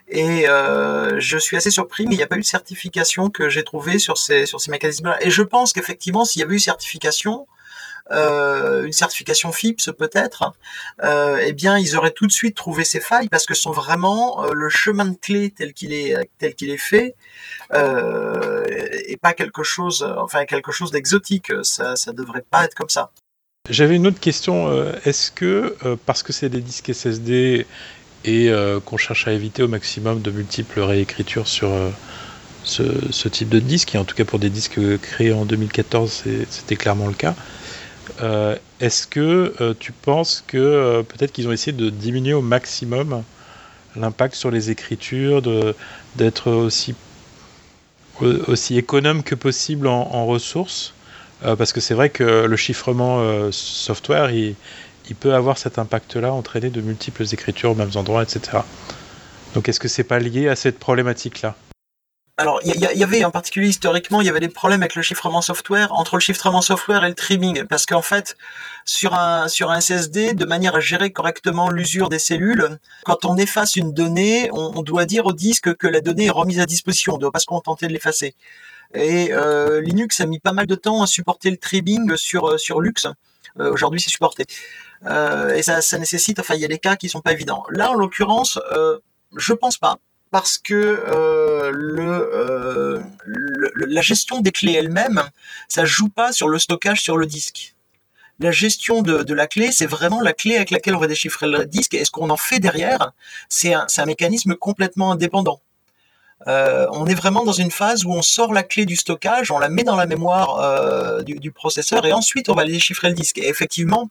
Et 0.09 0.47
je 0.47 1.39
suis 1.39 1.57
assez 1.57 1.71
surpris, 1.71 2.07
mais 2.07 2.15
il 2.15 2.19
n'y 2.19 2.23
a 2.23 2.27
pas 2.27 2.37
eu 2.37 2.41
de 2.41 2.47
certification 2.47 3.29
que 3.29 3.51
j'ai 3.51 3.63
trouvé 3.63 3.99
sur 3.99 4.17
ces 4.17 4.47
sur 4.47 4.61
ces 4.61 4.71
mécanismes-là. 4.71 5.19
Et 5.23 5.31
je 5.31 5.43
pense 5.43 5.75
qu'effectivement, 5.75 6.25
s'il 6.25 6.41
y 6.41 6.43
avait 6.45 6.55
eu 6.55 6.59
certification, 6.59 7.47
euh, 8.11 8.87
une 8.87 8.93
certification 8.93 9.53
FIPS 9.53 9.91
peut-être, 9.97 10.53
euh, 11.03 11.39
eh 11.45 11.53
bien 11.53 11.77
ils 11.77 11.95
auraient 11.97 12.13
tout 12.13 12.27
de 12.27 12.33
suite 12.33 12.57
trouvé 12.57 12.85
ces 12.85 13.01
failles 13.01 13.29
parce 13.29 13.45
que 13.45 13.53
sont 13.53 13.71
vraiment 13.71 14.45
euh, 14.45 14.53
le 14.55 14.71
chemin 14.71 15.05
de 15.05 15.17
clé 15.17 15.53
tel 15.55 15.75
qu'il 15.75 15.93
est 15.93 16.17
tel 16.39 16.55
qu'il 16.55 16.71
est 16.71 16.79
fait 16.79 17.15
et 17.75 19.17
pas 19.21 19.35
quelque 19.35 19.63
chose 19.63 20.03
enfin 20.19 20.47
quelque 20.47 20.73
chose 20.73 20.91
d'exotique. 20.91 21.53
Ça 21.63 21.97
ça 21.97 22.13
devrait 22.13 22.45
pas 22.51 22.65
être 22.65 22.75
comme 22.75 22.89
ça. 22.89 23.11
J'avais 23.69 23.97
une 23.97 24.07
autre 24.07 24.21
question. 24.21 24.73
Est-ce 25.05 25.31
que 25.31 25.77
parce 26.07 26.23
que 26.23 26.33
c'est 26.33 26.49
des 26.49 26.63
disques 26.63 26.95
SSD 26.95 27.67
et 28.25 28.51
qu'on 28.87 28.97
cherche 28.97 29.29
à 29.29 29.33
éviter 29.33 29.63
au 29.63 29.69
maximum 29.69 30.23
de 30.23 30.31
multiples 30.31 30.81
réécritures 30.81 31.47
sur 31.47 31.71
ce, 32.65 32.83
ce, 33.11 33.29
type 33.29 33.49
de 33.49 33.61
disque, 33.61 33.95
et 33.95 33.99
en 33.99 34.05
tout 34.05 34.15
cas 34.15 34.25
pour 34.25 34.39
des 34.39 34.51
disques 34.51 34.81
créés 34.99 35.33
en 35.33 35.45
2014, 35.45 36.25
c'était 36.49 36.77
clairement 36.77 37.07
le 37.07 37.15
cas. 37.15 37.35
Euh, 38.21 38.57
est-ce 38.81 39.07
que 39.07 39.55
euh, 39.61 39.75
tu 39.79 39.93
penses 39.93 40.43
que 40.47 40.57
euh, 40.57 41.03
peut-être 41.03 41.33
qu'ils 41.33 41.49
ont 41.49 41.53
essayé 41.53 41.77
de 41.77 41.91
diminuer 41.91 42.35
au 42.35 42.43
maximum 42.43 43.23
l'impact 43.97 44.35
sur 44.35 44.51
les 44.51 44.71
écritures, 44.71 45.43
d'être 46.17 46.51
aussi, 46.53 46.95
économe 48.71 49.23
que 49.23 49.35
possible 49.35 49.87
en, 49.89 50.27
ressources? 50.27 50.95
Parce 51.41 51.73
que 51.73 51.81
c'est 51.81 51.95
vrai 51.95 52.11
que 52.11 52.45
le 52.45 52.57
chiffrement 52.57 53.51
software, 53.51 54.31
il, 54.31 54.55
il, 55.09 55.17
peut 55.17 55.35
avoir 55.35 55.59
cet 55.59 55.79
impact-là, 55.79 56.33
entraîner 56.33 56.71
de 56.71 56.81
multiples 56.81 57.25
écritures 57.33 57.73
aux 57.73 57.75
mêmes 57.75 57.97
endroits, 57.97 58.23
etc. 58.23 58.59
Donc 59.55 59.69
est-ce 59.69 59.81
que 59.81 59.89
c'est 59.89 60.05
pas 60.05 60.21
lié 60.21 60.49
à 60.49 60.55
cette 60.55 60.79
problématique-là? 60.79 61.57
Alors, 62.39 62.61
il 62.65 62.75
y, 62.77 63.03
avait 63.03 63.25
en 63.25 63.31
particulier 63.31 63.69
historiquement, 63.69 64.21
il 64.21 64.27
y 64.27 64.31
avait 64.31 64.41
des 64.41 64.49
problèmes 64.49 64.83
avec 64.83 64.95
le 64.95 65.03
chiffrement 65.03 65.43
software, 65.43 65.93
entre 65.93 66.17
le 66.17 66.21
chiffrement 66.21 66.63
software 66.63 67.05
et 67.05 67.09
le 67.09 67.15
trimming, 67.15 67.65
parce 67.65 67.85
qu'en 67.85 68.01
fait, 68.01 68.37
sur 68.85 69.15
un 69.15 69.49
sur 69.49 69.71
un 69.71 69.81
SSD, 69.81 70.35
de 70.35 70.45
manière 70.45 70.77
à 70.77 70.81
gérer 70.81 71.11
correctement 71.11 71.69
l'usure 71.69 72.09
des 72.09 72.21
cellules, 72.21 72.79
quand 73.05 73.25
on 73.25 73.37
efface 73.37 73.75
une 73.75 73.93
donnée, 73.93 74.51
on, 74.53 74.83
doit 74.83 75.05
dire 75.05 75.27
au 75.27 75.33
disque 75.33 75.75
que 75.75 75.89
la 75.89 76.01
donnée 76.01 76.27
est 76.27 76.31
remise 76.31 76.61
à 76.61 76.67
disposition, 76.67 77.15
on 77.15 77.17
ne 77.17 77.23
doit 77.23 77.33
pas 77.33 77.41
se 77.41 77.47
contenter 77.47 77.89
de 77.89 77.93
l'effacer. 77.93 78.35
Et 78.95 79.33
euh, 79.33 79.81
Linux 79.81 80.21
a 80.21 80.27
mis 80.27 80.39
pas 80.39 80.53
mal 80.53 80.67
de 80.67 80.75
temps 80.77 81.03
à 81.03 81.07
supporter 81.07 81.51
le 81.51 81.57
trimming 81.57 82.17
sur 82.17 82.59
sur 82.59 82.81
Lux. 82.81 83.09
Euh, 83.61 83.73
aujourd'hui, 83.73 84.01
c'est 84.01 84.11
supporté. 84.11 84.47
Euh, 85.07 85.55
et 85.55 85.63
ça, 85.63 85.81
ça 85.81 85.99
nécessite, 85.99 86.39
enfin, 86.39 86.55
il 86.55 86.61
y 86.61 86.65
a 86.65 86.69
des 86.69 86.79
cas 86.79 86.97
qui 86.97 87.09
sont 87.09 87.21
pas 87.21 87.33
évidents. 87.33 87.65
Là, 87.71 87.91
en 87.91 87.95
l'occurrence, 87.95 88.59
euh, 88.73 88.99
je 89.37 89.53
pense 89.53 89.79
pas 89.79 89.99
parce 90.31 90.59
que 90.59 90.75
euh, 91.73 93.01
euh, 93.27 93.71
la 93.75 94.01
gestion 94.01 94.41
des 94.41 94.53
clés 94.53 94.75
elles-mêmes, 94.75 95.23
ça 95.69 95.85
joue 95.85 96.09
pas 96.09 96.33
sur 96.33 96.49
le 96.49 96.59
stockage 96.59 97.01
sur 97.01 97.17
le 97.17 97.27
disque. 97.27 97.75
La 98.41 98.53
gestion 98.53 99.03
de, 99.03 99.35
la 99.35 99.49
clé, 99.49 99.73
c'est 99.73 99.87
vraiment 99.87 100.21
la 100.21 100.33
clé 100.33 100.55
avec 100.55 100.71
laquelle 100.71 100.95
on 100.95 101.01
va 101.01 101.09
déchiffrer 101.09 101.49
le 101.49 101.67
disque. 101.67 101.95
Et 101.95 102.05
ce 102.05 102.11
qu'on 102.13 102.31
en 102.31 102.37
fait 102.37 102.61
derrière, 102.61 103.13
c'est 103.49 103.75
un, 103.75 104.07
mécanisme 104.07 104.55
complètement 104.55 105.11
indépendant. 105.11 105.61
Euh, 106.47 106.87
on 106.93 107.07
est 107.07 107.17
vraiment 107.17 107.45
dans 107.45 107.53
une 107.53 107.73
phase 107.73 108.05
où 108.05 108.13
on 108.13 108.23
sort 108.23 108.53
la 108.53 108.63
clé 108.63 108.87
du 108.87 108.95
stockage, 108.95 109.51
on 109.51 109.59
la 109.59 109.69
met 109.69 109.83
dans 109.83 109.97
la 109.97 110.07
mémoire 110.07 111.25
du, 111.25 111.41
du, 111.41 111.51
processeur 111.51 112.07
et 112.07 112.13
ensuite 112.13 112.49
on 112.49 112.55
va 112.55 112.65
déchiffrer 112.65 113.09
le 113.09 113.15
disque. 113.15 113.39
Et 113.39 113.49
effectivement, 113.49 114.09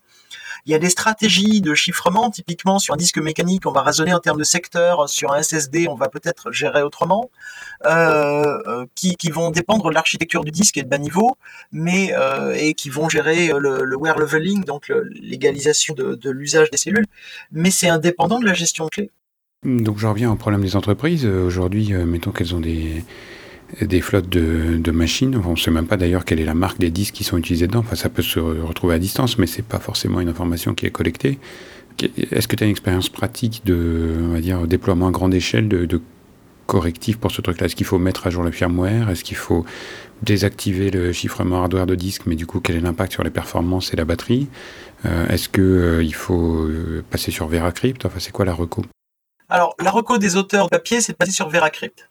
il 0.68 0.72
y 0.72 0.74
a 0.76 0.80
des 0.80 0.90
stratégies 0.90 1.62
de 1.62 1.74
chiffrement, 1.74 2.30
typiquement 2.30 2.78
sur 2.78 2.94
un 2.94 2.98
disque 2.98 3.20
mécanique, 3.20 3.66
on 3.66 3.72
va 3.72 3.84
raisonner 3.84 4.14
en 4.14 4.20
termes 4.20 4.38
de 4.38 4.44
secteur, 4.44 5.08
sur 5.08 5.32
un 5.32 5.42
SSD, 5.42 5.88
on 5.88 5.96
va 5.96 6.10
peut-être 6.10 6.52
gérer 6.52 6.84
autrement, 6.84 7.32
euh, 7.86 8.60
euh, 8.68 8.86
qui, 8.94 9.16
vont 9.32 9.50
dépendre 9.50 9.88
de 9.88 9.94
l'architecture 9.94 10.44
du 10.44 10.52
disque 10.52 10.78
et 10.78 10.84
de 10.84 10.90
bas 10.90 10.98
niveau, 10.98 11.38
mais 11.72 12.14
euh, 12.14 12.54
et 12.54 12.74
qui 12.74 12.90
vont 12.90 13.08
gérer 13.08 13.48
le, 13.58 13.96
wear 13.96 14.20
leveling, 14.20 14.66
donc 14.66 14.92
l'égalisation 15.10 15.94
de, 15.94 16.30
l'usage 16.30 16.70
des 16.70 16.78
cellules, 16.78 17.08
mais 17.54 17.72
c'est 17.72 17.88
indépendant 17.88 18.40
de 18.40 18.46
la 18.46 18.54
gestion 18.54 18.88
clé. 18.88 19.10
Donc 19.64 19.98
je 19.98 20.06
reviens 20.06 20.32
au 20.32 20.36
problème 20.36 20.62
des 20.62 20.76
entreprises. 20.76 21.26
Aujourd'hui, 21.26 21.94
mettons 21.94 22.32
qu'elles 22.32 22.54
ont 22.54 22.60
des 22.60 23.06
des 23.82 24.02
flottes 24.02 24.30
de, 24.30 24.92
machines. 24.92 25.40
On 25.46 25.52
ne 25.52 25.56
sait 25.56 25.72
même 25.72 25.88
pas 25.88 25.98
d'ailleurs 25.98 26.26
quelle 26.26 26.40
est 26.40 26.46
la 26.46 26.54
marque 26.54 26.80
des 26.80 26.90
disques 26.90 27.16
qui 27.16 27.24
sont 27.24 27.38
utilisés 27.38 27.68
dedans. 27.68 27.80
Enfin, 27.80 27.96
ça 27.96 28.10
peut 28.10 28.22
se 28.22 28.40
retrouver 28.40 28.96
à 28.96 29.00
distance, 29.00 29.38
mais 29.38 29.48
c'est 29.48 29.66
pas 29.66 29.80
forcément 29.80 30.20
une 30.20 30.30
information 30.30 30.74
qui 30.74 30.86
est 30.86 30.92
collectée. 30.92 31.40
Est-ce 32.32 32.48
que 32.48 32.56
tu 32.56 32.64
as 32.64 32.68
une 32.68 32.72
expérience 32.72 33.10
pratique 33.10 33.64
de, 33.66 34.14
on 34.52 34.66
déploiement 34.66 35.08
à 35.08 35.12
grande 35.12 35.34
échelle 35.34 35.68
de, 35.68 36.02
correctifs 36.68 37.18
pour 37.18 37.32
ce 37.32 37.42
truc-là? 37.42 37.66
Est-ce 37.66 37.76
qu'il 37.76 37.86
faut 37.86 37.98
mettre 37.98 38.28
à 38.28 38.30
jour 38.30 38.44
le 38.44 38.52
firmware? 38.52 39.10
Est-ce 39.10 39.24
qu'il 39.24 39.38
faut 39.38 39.66
désactiver 40.22 40.92
le 40.92 41.12
chiffrement 41.12 41.62
hardware 41.64 41.88
de 41.88 41.96
disque? 41.96 42.24
Mais 42.26 42.36
du 42.36 42.46
coup, 42.46 42.60
quel 42.60 42.76
est 42.76 42.82
l'impact 42.82 43.14
sur 43.14 43.24
les 43.24 43.30
performances 43.30 43.94
et 43.94 43.98
la 43.98 44.06
batterie? 44.06 44.48
Euh, 45.06 45.28
Est-ce 45.28 45.50
qu'il 45.50 45.64
euh, 45.64 46.10
faut 46.12 46.66
euh, 46.66 47.04
passer 47.10 47.32
sur 47.32 47.48
VeraCrypt? 47.48 48.06
Enfin, 48.06 48.20
c'est 48.20 48.32
quoi 48.32 48.46
la 48.46 48.54
reco? 48.54 48.84
Alors, 49.50 49.76
la 49.82 49.92
reco 49.92 50.18
des 50.18 50.36
auteurs 50.36 50.70
papier, 50.70 51.02
c'est 51.02 51.14
de 51.14 51.18
passer 51.18 51.32
sur 51.32 51.50
VeraCrypt. 51.50 52.10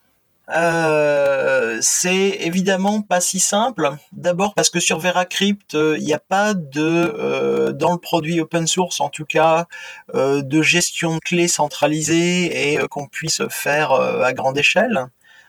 Euh, 0.51 1.79
c'est 1.81 2.39
évidemment 2.41 3.03
pas 3.03 3.21
si 3.21 3.41
simple. 3.41 3.97
D'abord 4.13 4.55
parce 4.55 4.71
que 4.71 4.79
sur 4.79 5.01
VeraCrypt, 5.01 5.75
euh, 5.75 5.97
il 5.99 6.05
n'y 6.05 6.15
a 6.15 6.21
pas 6.21 6.55
de 6.55 6.81
euh, 6.81 7.73
dans 7.73 7.93
le 7.93 7.99
produit 7.99 8.41
open 8.41 8.67
source 8.67 9.01
en 9.01 9.09
tout 9.09 9.25
cas 9.25 9.67
de 10.15 10.63
gestion 10.63 11.17
de 11.17 11.21
clés 11.21 11.49
centralisée 11.49 12.73
et 12.73 12.79
qu'on 12.89 13.09
puisse 13.09 13.43
faire 13.49 13.93
à 13.93 14.33
grande 14.33 14.57
échelle. 14.59 15.07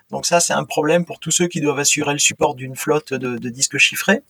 Donc 0.10 0.26
ça 0.26 0.40
c'est 0.40 0.54
un 0.54 0.64
problème 0.64 1.06
pour 1.06 1.20
tous 1.20 1.32
ceux 1.32 1.48
qui 1.48 1.62
doivent 1.62 1.80
assurer 1.80 2.14
le 2.14 2.20
support 2.20 2.56
d'une 2.56 2.76
flotte 2.76 3.14
de, 3.14 3.50
disques 3.50 3.78
chiffrés. 3.78 4.24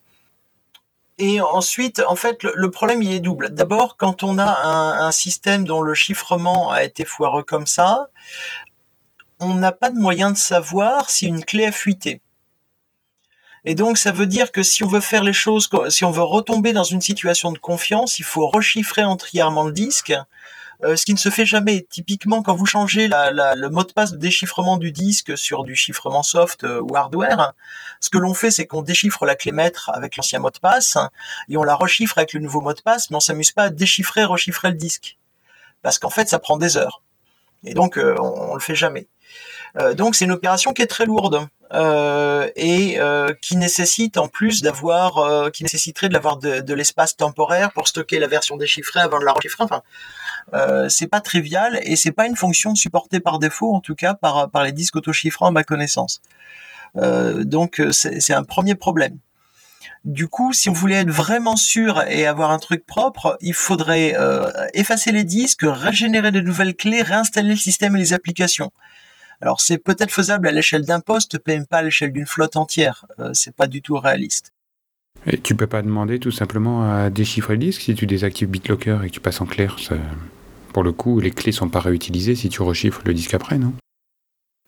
Et 1.20 1.42
ensuite, 1.42 2.00
en 2.08 2.16
fait, 2.16 2.44
le, 2.44 2.70
problème 2.70 3.02
il 3.02 3.12
est 3.12 3.20
double. 3.20 3.50
D'abord, 3.50 3.98
quand 3.98 4.22
on 4.22 4.38
a 4.38 4.46
un, 4.46 5.08
un, 5.08 5.12
système 5.12 5.66
dont 5.66 5.82
le 5.82 5.96
chiffrement 5.96 6.70
a 6.70 6.84
été 6.84 7.06
foireux 7.06 7.42
comme 7.42 7.66
ça, 7.66 8.10
on 9.40 9.54
n'a 9.56 9.72
pas 9.72 9.90
de 9.90 10.00
moyen 10.00 10.32
de 10.32 10.38
savoir 10.38 11.10
si 11.10 11.28
une 11.28 11.44
clé 11.44 11.66
a 11.66 11.72
fuité. 11.72 12.22
Et 13.66 13.76
donc, 13.76 13.98
ça 13.98 14.12
veut 14.12 14.28
dire 14.28 14.52
que 14.52 14.64
si 14.64 14.84
on 14.84 14.88
veut 14.88 15.02
faire 15.02 15.24
les 15.24 15.34
choses, 15.34 15.70
si 15.90 16.06
on 16.06 16.12
veut 16.12 16.24
retomber 16.24 16.74
dans 16.74 16.84
une 16.84 17.02
situation 17.02 17.52
de 17.52 17.58
confiance, 17.58 18.20
il 18.20 18.24
faut 18.24 18.48
rechiffrer 18.48 19.04
entièrement 19.04 19.66
le 19.66 19.74
disque, 19.74 20.14
euh, 20.84 20.96
ce 20.96 21.06
qui 21.06 21.14
ne 21.14 21.18
se 21.18 21.30
fait 21.30 21.46
jamais. 21.46 21.86
Typiquement, 21.90 22.44
quand 22.44 22.56
vous 22.56 22.66
changez 22.66 23.10
le 23.10 23.68
mot 23.68 23.84
de 23.84 23.92
passe 23.92 24.12
de 24.12 24.18
déchiffrement 24.18 24.78
du 24.78 24.92
disque 24.92 25.38
sur 25.38 25.64
du 25.64 25.76
chiffrement 25.76 26.24
soft 26.24 26.64
euh, 26.64 26.80
ou 26.82 26.96
hardware, 26.96 27.54
ce 28.00 28.10
que 28.10 28.20
l'on 28.20 28.34
fait, 28.34 28.52
c'est 28.52 28.68
qu'on 28.68 28.84
déchiffre 28.84 29.26
la 29.26 29.36
clé 29.36 29.52
maître 29.52 29.90
avec 29.94 30.16
l'ancien 30.16 30.40
mot 30.40 30.52
de 30.52 30.60
passe 30.60 30.98
et 31.50 31.58
on 31.58 31.64
la 31.64 31.76
rechiffre 31.76 32.20
avec 32.20 32.34
le 32.34 32.40
nouveau 32.40 32.62
mot 32.62 32.74
de 32.74 32.82
passe, 32.82 33.10
mais 33.10 33.18
on 33.18 33.22
s'amuse 33.22 33.52
pas 33.52 33.64
à 33.64 33.70
déchiffrer, 33.70 34.24
rechiffrer 34.24 34.70
le 34.70 34.78
disque, 34.78 35.18
parce 35.82 35.98
qu'en 35.98 36.12
fait, 36.12 36.30
ça 36.30 36.38
prend 36.40 36.58
des 36.58 36.78
heures. 36.78 37.02
Et 37.64 37.74
donc, 37.74 37.98
euh, 37.98 38.16
on, 38.20 38.52
on 38.52 38.54
le 38.54 38.62
fait 38.62 38.76
jamais. 38.76 39.08
Euh, 39.78 39.94
donc 39.94 40.16
c'est 40.16 40.26
une 40.26 40.32
opération 40.32 40.74
qui 40.74 40.82
est 40.82 40.88
très 40.88 41.06
lourde 41.06 41.48
euh, 41.74 42.50
et 42.56 43.00
euh, 43.00 43.34
qui 43.42 43.58
nécessite 43.58 44.18
en 44.18 44.28
plus 44.28 44.62
d'avoir, 44.62 45.52
qui 45.52 45.64
nécessiterait 45.64 46.10
d'avoir 46.10 46.38
de, 46.38 46.62
de 46.62 46.74
l'espace 46.74 47.16
temporaire 47.16 47.72
pour 47.74 47.88
stocker 47.88 48.20
la 48.20 48.28
version 48.28 48.58
déchiffrée 48.58 49.00
avant 49.00 49.20
de 49.20 49.26
la 49.26 49.34
rechiffrer. 49.34 49.64
Enfin, 49.64 49.84
c'est 50.90 51.08
pas 51.08 51.22
trivial 51.22 51.80
et 51.84 51.96
c'est 51.96 52.12
pas 52.12 52.26
une 52.26 52.36
fonction 52.36 52.74
supportée 52.76 53.20
par 53.20 53.40
défaut 53.40 53.74
en 53.74 53.82
tout 53.82 53.96
cas 53.96 54.14
par 54.14 54.50
par 54.50 54.64
les 54.64 54.72
disques 54.72 54.96
autochiffrants 54.96 55.48
à 55.48 55.52
ma 55.52 55.64
connaissance. 55.64 56.22
Donc 56.96 57.82
c'est 57.92 58.34
un 58.34 58.44
premier 58.44 58.76
problème. 58.76 59.18
Du 60.06 60.30
coup, 60.30 60.54
si 60.54 60.70
on 60.70 60.74
voulait 60.74 61.02
être 61.02 61.12
vraiment 61.12 61.58
sûr 61.58 62.02
et 62.08 62.26
avoir 62.28 62.52
un 62.52 62.60
truc 62.60 62.86
propre, 62.86 63.38
il 63.42 63.54
faudrait 63.54 64.16
effacer 64.74 65.12
les 65.12 65.26
disques, 65.26 65.64
régénérer 65.64 66.32
de 66.32 66.40
nouvelles 66.40 66.76
clés, 66.76 67.02
réinstaller 67.02 67.50
le 67.50 67.56
système 67.58 67.96
et 67.98 68.00
les 68.00 68.14
applications. 68.14 68.72
Alors 69.42 69.62
c'est 69.62 69.78
peut-être 69.78 70.12
faisable 70.12 70.48
à 70.48 70.52
l'échelle 70.52 70.86
d'un 70.86 71.00
poste, 71.00 71.38
mais 71.48 71.64
pas 71.66 71.78
à 71.78 71.84
l'échelle 71.84 72.12
d'une 72.12 72.26
flotte 72.26 72.56
entière. 72.56 73.06
Euh, 73.20 73.32
c'est 73.34 73.56
pas 73.56 73.68
du 73.68 73.82
tout 73.82 73.98
réaliste. 73.98 74.52
Et 75.26 75.40
tu 75.40 75.56
peux 75.56 75.68
pas 75.68 75.82
demander 75.82 76.20
tout 76.20 76.32
simplement 76.32 76.90
à 76.92 77.10
déchiffrer 77.10 77.54
le 77.54 77.60
disque 77.60 77.82
si 77.82 77.96
tu 77.96 78.06
désactives 78.06 78.50
BitLocker 78.50 79.00
et 79.04 79.08
que 79.08 79.14
tu 79.14 79.20
passes 79.20 79.42
en 79.42 79.46
clair. 79.46 79.78
Pour 80.74 80.84
le 80.84 80.92
coup, 80.92 81.20
les 81.20 81.32
clés 81.32 81.52
sont 81.52 81.70
pas 81.70 81.80
réutilisées 81.80 82.36
si 82.36 82.50
tu 82.50 82.62
rechiffres 82.62 83.02
le 83.04 83.14
disque 83.14 83.34
après, 83.34 83.58
non? 83.58 83.74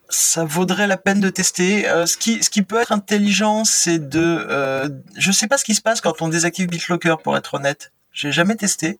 Ça 0.08 0.44
vaudrait 0.44 0.88
la 0.88 0.96
peine 0.96 1.20
de 1.20 1.30
tester. 1.30 1.88
Euh, 1.88 2.04
ce, 2.04 2.16
qui, 2.16 2.42
ce 2.42 2.50
qui 2.50 2.62
peut 2.62 2.80
être 2.80 2.90
intelligent, 2.90 3.64
c'est 3.64 4.00
de... 4.08 4.20
Euh, 4.20 4.88
je 5.16 5.30
sais 5.30 5.46
pas 5.46 5.56
ce 5.56 5.64
qui 5.64 5.74
se 5.74 5.80
passe 5.80 6.00
quand 6.00 6.20
on 6.20 6.28
désactive 6.28 6.68
BitLocker, 6.68 7.16
pour 7.22 7.36
être 7.36 7.54
honnête. 7.54 7.92
J'ai 8.12 8.32
jamais 8.32 8.56
testé. 8.56 8.98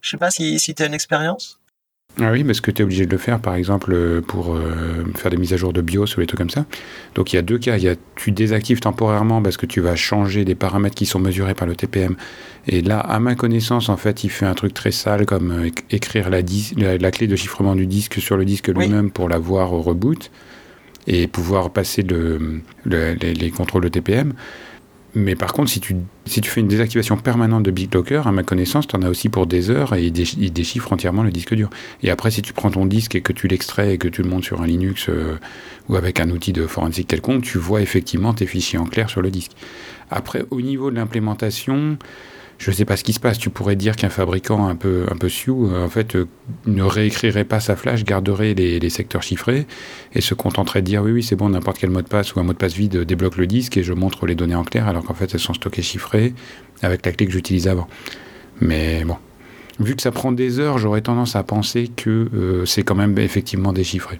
Je 0.00 0.08
sais 0.08 0.16
pas 0.16 0.30
si, 0.30 0.58
si 0.58 0.74
tu 0.74 0.82
as 0.82 0.86
une 0.86 0.94
expérience. 0.94 1.57
Ah 2.20 2.32
oui, 2.32 2.42
parce 2.42 2.60
que 2.60 2.72
tu 2.72 2.82
es 2.82 2.84
obligé 2.84 3.06
de 3.06 3.12
le 3.12 3.18
faire, 3.18 3.38
par 3.38 3.54
exemple, 3.54 3.92
euh, 3.92 4.20
pour 4.20 4.54
euh, 4.54 5.04
faire 5.14 5.30
des 5.30 5.36
mises 5.36 5.52
à 5.52 5.56
jour 5.56 5.72
de 5.72 5.80
BIOS 5.80 6.16
ou 6.16 6.20
des 6.20 6.26
trucs 6.26 6.38
comme 6.38 6.50
ça. 6.50 6.66
Donc 7.14 7.32
il 7.32 7.36
y 7.36 7.38
a 7.38 7.42
deux 7.42 7.58
cas. 7.58 7.76
Il 7.76 7.84
y 7.84 7.88
a, 7.88 7.94
tu 8.16 8.32
désactives 8.32 8.80
temporairement 8.80 9.40
parce 9.40 9.56
que 9.56 9.66
tu 9.66 9.80
vas 9.80 9.94
changer 9.94 10.44
des 10.44 10.56
paramètres 10.56 10.96
qui 10.96 11.06
sont 11.06 11.20
mesurés 11.20 11.54
par 11.54 11.68
le 11.68 11.76
TPM. 11.76 12.16
Et 12.66 12.82
là, 12.82 12.98
à 12.98 13.20
ma 13.20 13.36
connaissance, 13.36 13.88
en 13.88 13.96
fait, 13.96 14.24
il 14.24 14.30
fait 14.30 14.46
un 14.46 14.54
truc 14.54 14.74
très 14.74 14.90
sale 14.90 15.26
comme 15.26 15.52
euh, 15.52 15.70
écrire 15.90 16.28
la, 16.28 16.40
la, 16.76 16.98
la, 16.98 17.10
clé 17.12 17.28
de 17.28 17.36
chiffrement 17.36 17.76
du 17.76 17.86
disque 17.86 18.20
sur 18.20 18.36
le 18.36 18.44
disque 18.44 18.68
lui-même 18.68 19.10
pour 19.10 19.28
l'avoir 19.28 19.72
au 19.72 19.80
reboot 19.80 20.30
et 21.06 21.28
pouvoir 21.28 21.70
passer 21.70 22.02
le, 22.02 22.60
le, 22.84 23.14
les, 23.14 23.32
les 23.32 23.50
contrôles 23.50 23.84
de 23.84 23.88
TPM. 23.88 24.34
Mais 25.18 25.34
par 25.34 25.52
contre, 25.52 25.68
si 25.68 25.80
tu, 25.80 25.96
si 26.26 26.40
fais 26.42 26.60
une 26.60 26.68
désactivation 26.68 27.16
permanente 27.16 27.64
de 27.64 27.72
BitLocker, 27.72 28.22
à 28.28 28.30
ma 28.30 28.44
connaissance, 28.44 28.86
tu 28.86 28.94
en 28.94 29.02
as 29.02 29.08
aussi 29.08 29.28
pour 29.28 29.48
des 29.48 29.68
heures 29.68 29.92
et 29.94 30.06
il, 30.06 30.52
déchiffre 30.52 30.92
entièrement 30.92 31.24
le 31.24 31.32
disque 31.32 31.54
dur. 31.56 31.70
Et 32.04 32.10
après, 32.10 32.30
si 32.30 32.40
tu 32.40 32.52
prends 32.52 32.70
ton 32.70 32.86
disque 32.86 33.16
et 33.16 33.20
que 33.20 33.32
tu 33.32 33.48
l'extrais 33.48 33.94
et 33.94 33.98
que 33.98 34.06
tu 34.06 34.22
le 34.22 34.28
montes 34.28 34.44
sur 34.44 34.62
un 34.62 34.66
Linux 34.66 35.08
euh, 35.08 35.36
ou 35.88 35.96
avec 35.96 36.20
un 36.20 36.30
outil 36.30 36.52
de 36.52 36.68
forensique 36.68 37.08
quelconque, 37.08 37.42
tu 37.42 37.58
vois 37.58 37.82
effectivement 37.82 38.32
tes 38.32 38.46
fichiers 38.46 38.78
en 38.78 38.84
clair 38.84 39.10
sur 39.10 39.20
le 39.20 39.32
disque. 39.32 39.52
Après, 40.08 40.44
au 40.50 40.60
niveau 40.60 40.92
de 40.92 40.96
l'implémentation, 40.96 41.98
je 42.58 42.70
ne 42.70 42.74
sais 42.74 42.84
pas 42.84 42.96
ce 42.96 43.04
qui 43.04 43.12
se 43.12 43.20
passe. 43.20 43.38
Tu 43.38 43.50
pourrais 43.50 43.76
dire 43.76 43.96
qu'un 43.96 44.08
fabricant 44.08 44.66
un 44.66 44.74
peu, 44.74 45.06
un 45.08 45.28
sioux, 45.28 45.70
euh, 45.70 45.84
en 45.84 45.88
fait, 45.88 46.16
euh, 46.16 46.26
ne 46.66 46.82
réécrirait 46.82 47.44
pas 47.44 47.60
sa 47.60 47.76
flash, 47.76 48.04
garderait 48.04 48.54
les, 48.54 48.80
les, 48.80 48.90
secteurs 48.90 49.22
chiffrés 49.22 49.66
et 50.14 50.20
se 50.20 50.34
contenterait 50.34 50.82
de 50.82 50.86
dire 50.86 51.02
oui, 51.02 51.12
oui, 51.12 51.22
c'est 51.22 51.36
bon, 51.36 51.48
n'importe 51.48 51.78
quel 51.78 51.90
mot 51.90 52.02
de 52.02 52.08
passe 52.08 52.34
ou 52.34 52.40
un 52.40 52.42
mot 52.42 52.52
de 52.52 52.58
passe 52.58 52.74
vide 52.74 52.98
débloque 53.04 53.36
le 53.36 53.46
disque 53.46 53.76
et 53.76 53.84
je 53.84 53.92
montre 53.92 54.26
les 54.26 54.34
données 54.34 54.56
en 54.56 54.64
clair 54.64 54.88
alors 54.88 55.04
qu'en 55.04 55.14
fait, 55.14 55.32
elles 55.32 55.40
sont 55.40 55.54
stockées 55.54 55.82
chiffrées 55.82 56.34
avec 56.82 57.06
la 57.06 57.12
clé 57.12 57.26
que 57.26 57.32
j'utilisais 57.32 57.70
avant. 57.70 57.88
Mais 58.60 59.04
bon, 59.04 59.16
vu 59.78 59.94
que 59.94 60.02
ça 60.02 60.10
prend 60.10 60.32
des 60.32 60.58
heures, 60.58 60.78
j'aurais 60.78 61.02
tendance 61.02 61.36
à 61.36 61.44
penser 61.44 61.88
que 61.88 62.28
euh, 62.34 62.66
c'est 62.66 62.82
quand 62.82 62.96
même 62.96 63.16
effectivement 63.18 63.72
déchiffré. 63.72 64.18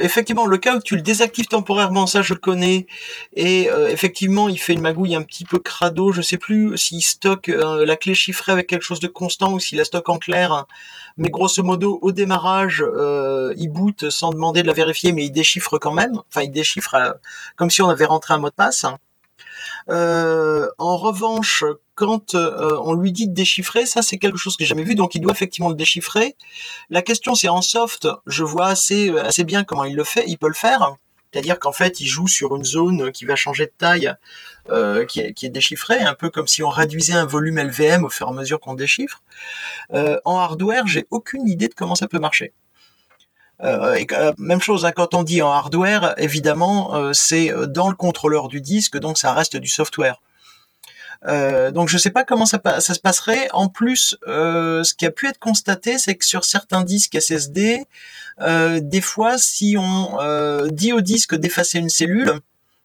Effectivement, 0.00 0.44
le 0.44 0.58
cas 0.58 0.76
où 0.76 0.80
tu 0.80 0.94
le 0.94 1.00
désactives 1.00 1.46
temporairement, 1.46 2.06
ça 2.06 2.20
je 2.20 2.34
le 2.34 2.40
connais, 2.40 2.86
et 3.34 3.70
euh, 3.70 3.88
effectivement, 3.88 4.48
il 4.48 4.58
fait 4.58 4.74
une 4.74 4.82
magouille 4.82 5.14
un 5.14 5.22
petit 5.22 5.44
peu 5.44 5.58
crado. 5.58 6.12
Je 6.12 6.20
sais 6.20 6.36
plus 6.36 6.76
s'il 6.76 7.02
stocke 7.02 7.48
euh, 7.48 7.86
la 7.86 7.96
clé 7.96 8.14
chiffrée 8.14 8.52
avec 8.52 8.66
quelque 8.66 8.82
chose 8.82 9.00
de 9.00 9.06
constant 9.06 9.54
ou 9.54 9.60
s'il 9.60 9.78
la 9.78 9.84
stocke 9.84 10.08
en 10.10 10.18
clair. 10.18 10.66
Mais 11.16 11.30
grosso 11.30 11.62
modo, 11.62 11.98
au 12.02 12.12
démarrage, 12.12 12.84
euh, 12.86 13.54
il 13.56 13.68
boot 13.68 14.10
sans 14.10 14.32
demander 14.32 14.62
de 14.62 14.66
la 14.66 14.74
vérifier, 14.74 15.12
mais 15.12 15.24
il 15.24 15.30
déchiffre 15.30 15.78
quand 15.78 15.92
même. 15.92 16.20
Enfin, 16.28 16.42
il 16.42 16.50
déchiffre 16.50 16.94
euh, 16.94 17.12
comme 17.56 17.70
si 17.70 17.80
on 17.80 17.88
avait 17.88 18.04
rentré 18.04 18.34
un 18.34 18.38
mot 18.38 18.50
de 18.50 18.54
passe. 18.54 18.84
En 19.88 20.96
revanche, 20.98 21.64
quand 21.94 22.34
euh, 22.34 22.78
on 22.82 22.94
lui 22.94 23.12
dit 23.12 23.28
de 23.28 23.34
déchiffrer, 23.34 23.86
ça 23.86 24.02
c'est 24.02 24.18
quelque 24.18 24.38
chose 24.38 24.56
que 24.56 24.64
j'ai 24.64 24.68
jamais 24.68 24.84
vu, 24.84 24.94
donc 24.94 25.14
il 25.14 25.20
doit 25.20 25.32
effectivement 25.32 25.68
le 25.68 25.74
déchiffrer. 25.74 26.36
La 26.90 27.02
question 27.02 27.34
c'est 27.34 27.48
en 27.48 27.62
soft, 27.62 28.08
je 28.26 28.44
vois 28.44 28.66
assez 28.66 29.10
assez 29.18 29.44
bien 29.44 29.64
comment 29.64 29.84
il 29.84 29.96
le 29.96 30.04
fait, 30.04 30.24
il 30.26 30.38
peut 30.38 30.48
le 30.48 30.54
faire. 30.54 30.96
C'est-à-dire 31.32 31.58
qu'en 31.58 31.72
fait, 31.72 31.98
il 31.98 32.06
joue 32.06 32.28
sur 32.28 32.54
une 32.54 32.64
zone 32.64 33.10
qui 33.10 33.24
va 33.24 33.34
changer 33.34 33.66
de 33.66 33.72
taille, 33.76 34.14
euh, 34.70 35.04
qui, 35.04 35.18
est, 35.18 35.48
déchiffrée, 35.48 35.98
un 35.98 36.14
peu 36.14 36.30
comme 36.30 36.46
si 36.46 36.62
on 36.62 36.68
réduisait 36.68 37.14
un 37.14 37.26
volume 37.26 37.58
LVM 37.58 38.04
au 38.04 38.08
fur 38.08 38.28
et 38.28 38.30
à 38.30 38.32
mesure 38.32 38.60
qu'on 38.60 38.74
déchiffre. 38.74 39.20
Euh, 39.94 40.20
en 40.24 40.38
hardware, 40.38 40.86
j'ai 40.86 41.08
aucune 41.10 41.48
idée 41.48 41.66
de 41.66 41.74
comment 41.74 41.96
ça 41.96 42.06
peut 42.06 42.20
marcher. 42.20 42.52
Euh, 43.62 44.04
euh, 44.12 44.32
même 44.38 44.60
chose, 44.60 44.84
hein, 44.84 44.92
quand 44.92 45.14
on 45.14 45.22
dit 45.22 45.42
en 45.42 45.50
hardware, 45.50 46.14
évidemment, 46.18 46.94
euh, 46.94 47.12
c'est 47.12 47.52
dans 47.68 47.88
le 47.88 47.94
contrôleur 47.94 48.48
du 48.48 48.60
disque, 48.60 48.98
donc 48.98 49.18
ça 49.18 49.32
reste 49.32 49.56
du 49.56 49.68
software. 49.68 50.20
Euh, 51.26 51.70
donc 51.70 51.88
je 51.88 51.96
sais 51.96 52.10
pas 52.10 52.24
comment 52.24 52.46
ça, 52.46 52.60
se 52.80 53.00
passerait. 53.00 53.48
En 53.52 53.68
plus, 53.68 54.16
euh, 54.26 54.82
ce 54.82 54.94
qui 54.94 55.06
a 55.06 55.10
pu 55.10 55.26
être 55.28 55.38
constaté, 55.38 55.98
c'est 55.98 56.14
que 56.16 56.24
sur 56.24 56.44
certains 56.44 56.82
disques 56.82 57.20
SSD, 57.20 57.84
euh, 58.40 58.80
des 58.80 59.00
fois, 59.00 59.38
si 59.38 59.76
on 59.78 60.18
dit 60.70 60.92
au 60.92 61.00
disque 61.00 61.34
d'effacer 61.34 61.78
une 61.78 61.88
cellule, 61.88 62.40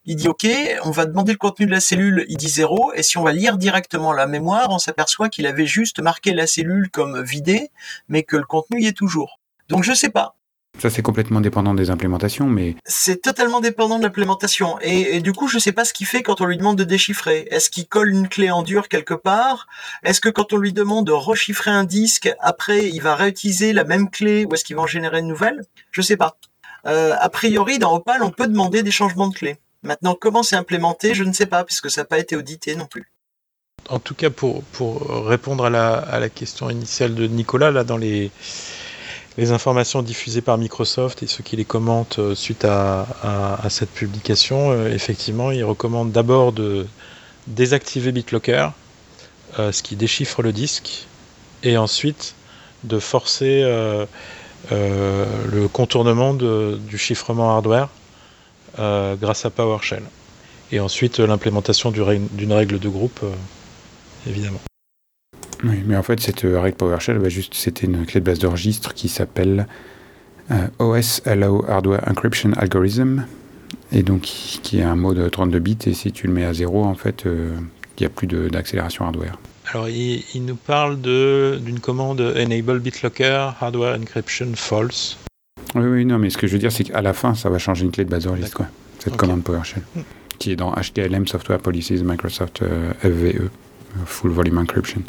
il 0.05 0.15
dit 0.15 0.27
OK, 0.27 0.47
on 0.85 0.91
va 0.91 1.05
demander 1.05 1.33
le 1.33 1.37
contenu 1.37 1.65
de 1.65 1.71
la 1.71 1.81
cellule, 1.81 2.25
il 2.29 2.37
dit 2.37 2.47
0, 2.47 2.93
et 2.95 3.03
si 3.03 3.17
on 3.17 3.23
va 3.23 3.31
lire 3.31 3.57
directement 3.57 4.11
la 4.13 4.25
mémoire, 4.25 4.69
on 4.71 4.79
s'aperçoit 4.79 5.29
qu'il 5.29 5.45
avait 5.45 5.67
juste 5.67 5.99
marqué 5.99 6.33
la 6.33 6.47
cellule 6.47 6.89
comme 6.89 7.21
vidée, 7.21 7.69
mais 8.07 8.23
que 8.23 8.37
le 8.37 8.45
contenu 8.45 8.81
y 8.81 8.87
est 8.87 8.97
toujours. 8.97 9.39
Donc 9.67 9.83
je 9.83 9.93
sais 9.93 10.09
pas. 10.09 10.38
Ça, 10.81 10.89
c'est 10.89 11.01
complètement 11.01 11.41
dépendant 11.41 11.73
des 11.73 11.89
implémentations, 11.89 12.47
mais... 12.47 12.75
C'est 12.85 13.21
totalement 13.21 13.59
dépendant 13.59 13.97
de 13.97 14.03
l'implémentation. 14.03 14.79
Et, 14.81 15.17
et, 15.17 15.21
du 15.21 15.33
coup, 15.33 15.49
je 15.49 15.59
sais 15.59 15.73
pas 15.73 15.83
ce 15.83 15.93
qu'il 15.93 16.07
fait 16.07 16.23
quand 16.23 16.39
on 16.39 16.45
lui 16.45 16.57
demande 16.57 16.77
de 16.77 16.85
déchiffrer. 16.85 17.47
Est-ce 17.51 17.69
qu'il 17.69 17.87
colle 17.87 18.11
une 18.11 18.29
clé 18.29 18.49
en 18.49 18.63
dur 18.63 18.87
quelque 18.87 19.13
part? 19.13 19.67
Est-ce 20.03 20.21
que 20.21 20.29
quand 20.29 20.53
on 20.53 20.57
lui 20.57 20.71
demande 20.71 21.07
de 21.07 21.11
rechiffrer 21.11 21.71
un 21.71 21.83
disque, 21.83 22.33
après, 22.39 22.87
il 22.87 23.01
va 23.01 23.15
réutiliser 23.15 23.73
la 23.73 23.83
même 23.83 24.09
clé 24.09 24.45
ou 24.45 24.53
est-ce 24.53 24.63
qu'il 24.63 24.77
va 24.77 24.83
en 24.83 24.87
générer 24.87 25.19
une 25.19 25.27
nouvelle? 25.27 25.61
Je 25.91 26.01
sais 26.01 26.17
pas. 26.17 26.37
Euh, 26.85 27.13
a 27.19 27.29
priori, 27.29 27.77
dans 27.77 27.93
Opal, 27.93 28.23
on 28.23 28.31
peut 28.31 28.47
demander 28.47 28.81
des 28.81 28.91
changements 28.91 29.27
de 29.27 29.35
clé. 29.35 29.57
Maintenant, 29.83 30.15
comment 30.19 30.43
c'est 30.43 30.55
implémenté, 30.55 31.13
je 31.13 31.25
ne 31.25 31.33
sais 31.33 31.45
pas, 31.45 31.65
puisque 31.65 31.89
ça 31.89 32.01
n'a 32.01 32.05
pas 32.05 32.19
été 32.19 32.35
audité 32.37 32.75
non 32.75 32.85
plus. 32.85 33.11
En 33.89 33.99
tout 33.99 34.15
cas, 34.15 34.29
pour, 34.29 34.63
pour 34.63 35.25
répondre 35.25 35.65
à 35.65 35.69
la, 35.69 35.93
à 35.93 36.19
la 36.19 36.29
question 36.29 36.69
initiale 36.69 37.15
de 37.15 37.27
Nicolas, 37.27 37.71
là, 37.71 37.83
dans 37.83 37.97
les 37.97 38.31
les 39.39 39.51
informations 39.51 40.01
diffusées 40.01 40.41
par 40.41 40.57
Microsoft 40.57 41.23
et 41.23 41.27
ceux 41.27 41.43
qui 41.43 41.55
les 41.55 41.63
commentent 41.63 42.19
euh, 42.19 42.35
suite 42.35 42.65
à, 42.65 43.05
cette 43.69 43.91
publication, 43.91 44.71
euh, 44.71 44.93
effectivement, 44.93 45.51
ils 45.51 45.63
recommandent 45.63 46.11
d'abord 46.11 46.51
de 46.51 46.85
désactiver 47.47 48.11
BitLocker, 48.11 48.67
euh, 49.57 49.71
ce 49.71 49.81
qui 49.81 49.95
déchiffre 49.95 50.41
le 50.43 50.51
disque, 50.51 51.07
et 51.63 51.77
ensuite 51.77 52.35
de 52.83 52.99
forcer 52.99 53.63
le 54.71 55.67
contournement 55.67 56.33
du 56.33 56.97
chiffrement 56.97 57.53
hardware 57.53 57.89
grâce 58.77 59.45
à 59.45 59.49
PowerShell. 59.49 60.03
Et 60.71 60.79
ensuite 60.79 61.19
l'implémentation 61.19 61.91
d'une 61.91 62.53
règle 62.53 62.79
de 62.79 62.87
groupe, 62.87 63.19
évidemment. 64.25 64.61
Oui, 65.63 65.83
mais 65.85 65.95
en 65.95 66.03
fait, 66.03 66.19
cette 66.19 66.41
règle 66.41 66.77
PowerShell, 66.77 67.19
bah, 67.19 67.29
juste, 67.29 67.53
c'était 67.53 67.85
une 67.85 68.05
clé 68.05 68.21
de 68.21 68.25
base 68.25 68.39
de 68.39 68.47
registre 68.47 68.93
qui 68.93 69.09
s'appelle 69.09 69.67
euh, 70.51 70.67
OS 70.79 71.21
Allow 71.25 71.65
Hardware 71.67 72.01
Encryption 72.07 72.53
Algorithm, 72.53 73.25
et 73.91 74.03
donc 74.03 74.21
qui 74.21 74.79
est 74.79 74.83
un 74.83 74.95
mot 74.95 75.13
de 75.13 75.27
32 75.27 75.59
bits, 75.59 75.77
et 75.85 75.93
si 75.93 76.11
tu 76.11 76.27
le 76.27 76.33
mets 76.33 76.45
à 76.45 76.53
zéro, 76.53 76.85
en 76.85 76.95
fait, 76.95 77.23
il 77.25 77.31
euh, 77.31 77.51
n'y 77.99 78.05
a 78.05 78.09
plus 78.09 78.27
d'accélération 78.27 79.05
hardware. 79.05 79.37
Alors, 79.71 79.89
il, 79.89 80.23
il 80.33 80.45
nous 80.45 80.55
parle 80.55 80.99
d'une 80.99 81.79
commande 81.79 82.21
Enable 82.21 82.79
BitLocker 82.79 83.51
Hardware 83.59 83.99
Encryption 83.99 84.47
False. 84.55 85.17
Oui, 85.75 85.85
oui, 85.85 86.05
non, 86.05 86.17
mais 86.17 86.31
ce 86.31 86.37
que 86.37 86.47
je 86.47 86.53
veux 86.53 86.59
dire, 86.59 86.71
c'est 86.71 86.85
qu'à 86.85 87.01
la 87.01 87.13
fin, 87.13 87.35
ça 87.35 87.49
va 87.49 87.59
changer 87.59 87.85
une 87.85 87.91
clé 87.91 88.05
de 88.05 88.09
base 88.09 88.23
de 88.23 88.29
registre, 88.29 88.57
quoi, 88.57 88.65
cette 88.97 89.09
okay. 89.09 89.17
commande 89.17 89.43
PowerShell, 89.43 89.83
mm. 89.95 90.01
qui 90.39 90.51
est 90.51 90.55
dans 90.55 90.73
HTLM 90.73 91.27
Software 91.27 91.59
Policies 91.59 92.01
Microsoft 92.03 92.63
euh, 92.63 92.91
FVE, 93.01 93.49
Full 94.05 94.31
Volume 94.31 94.57
Encryption. 94.57 95.03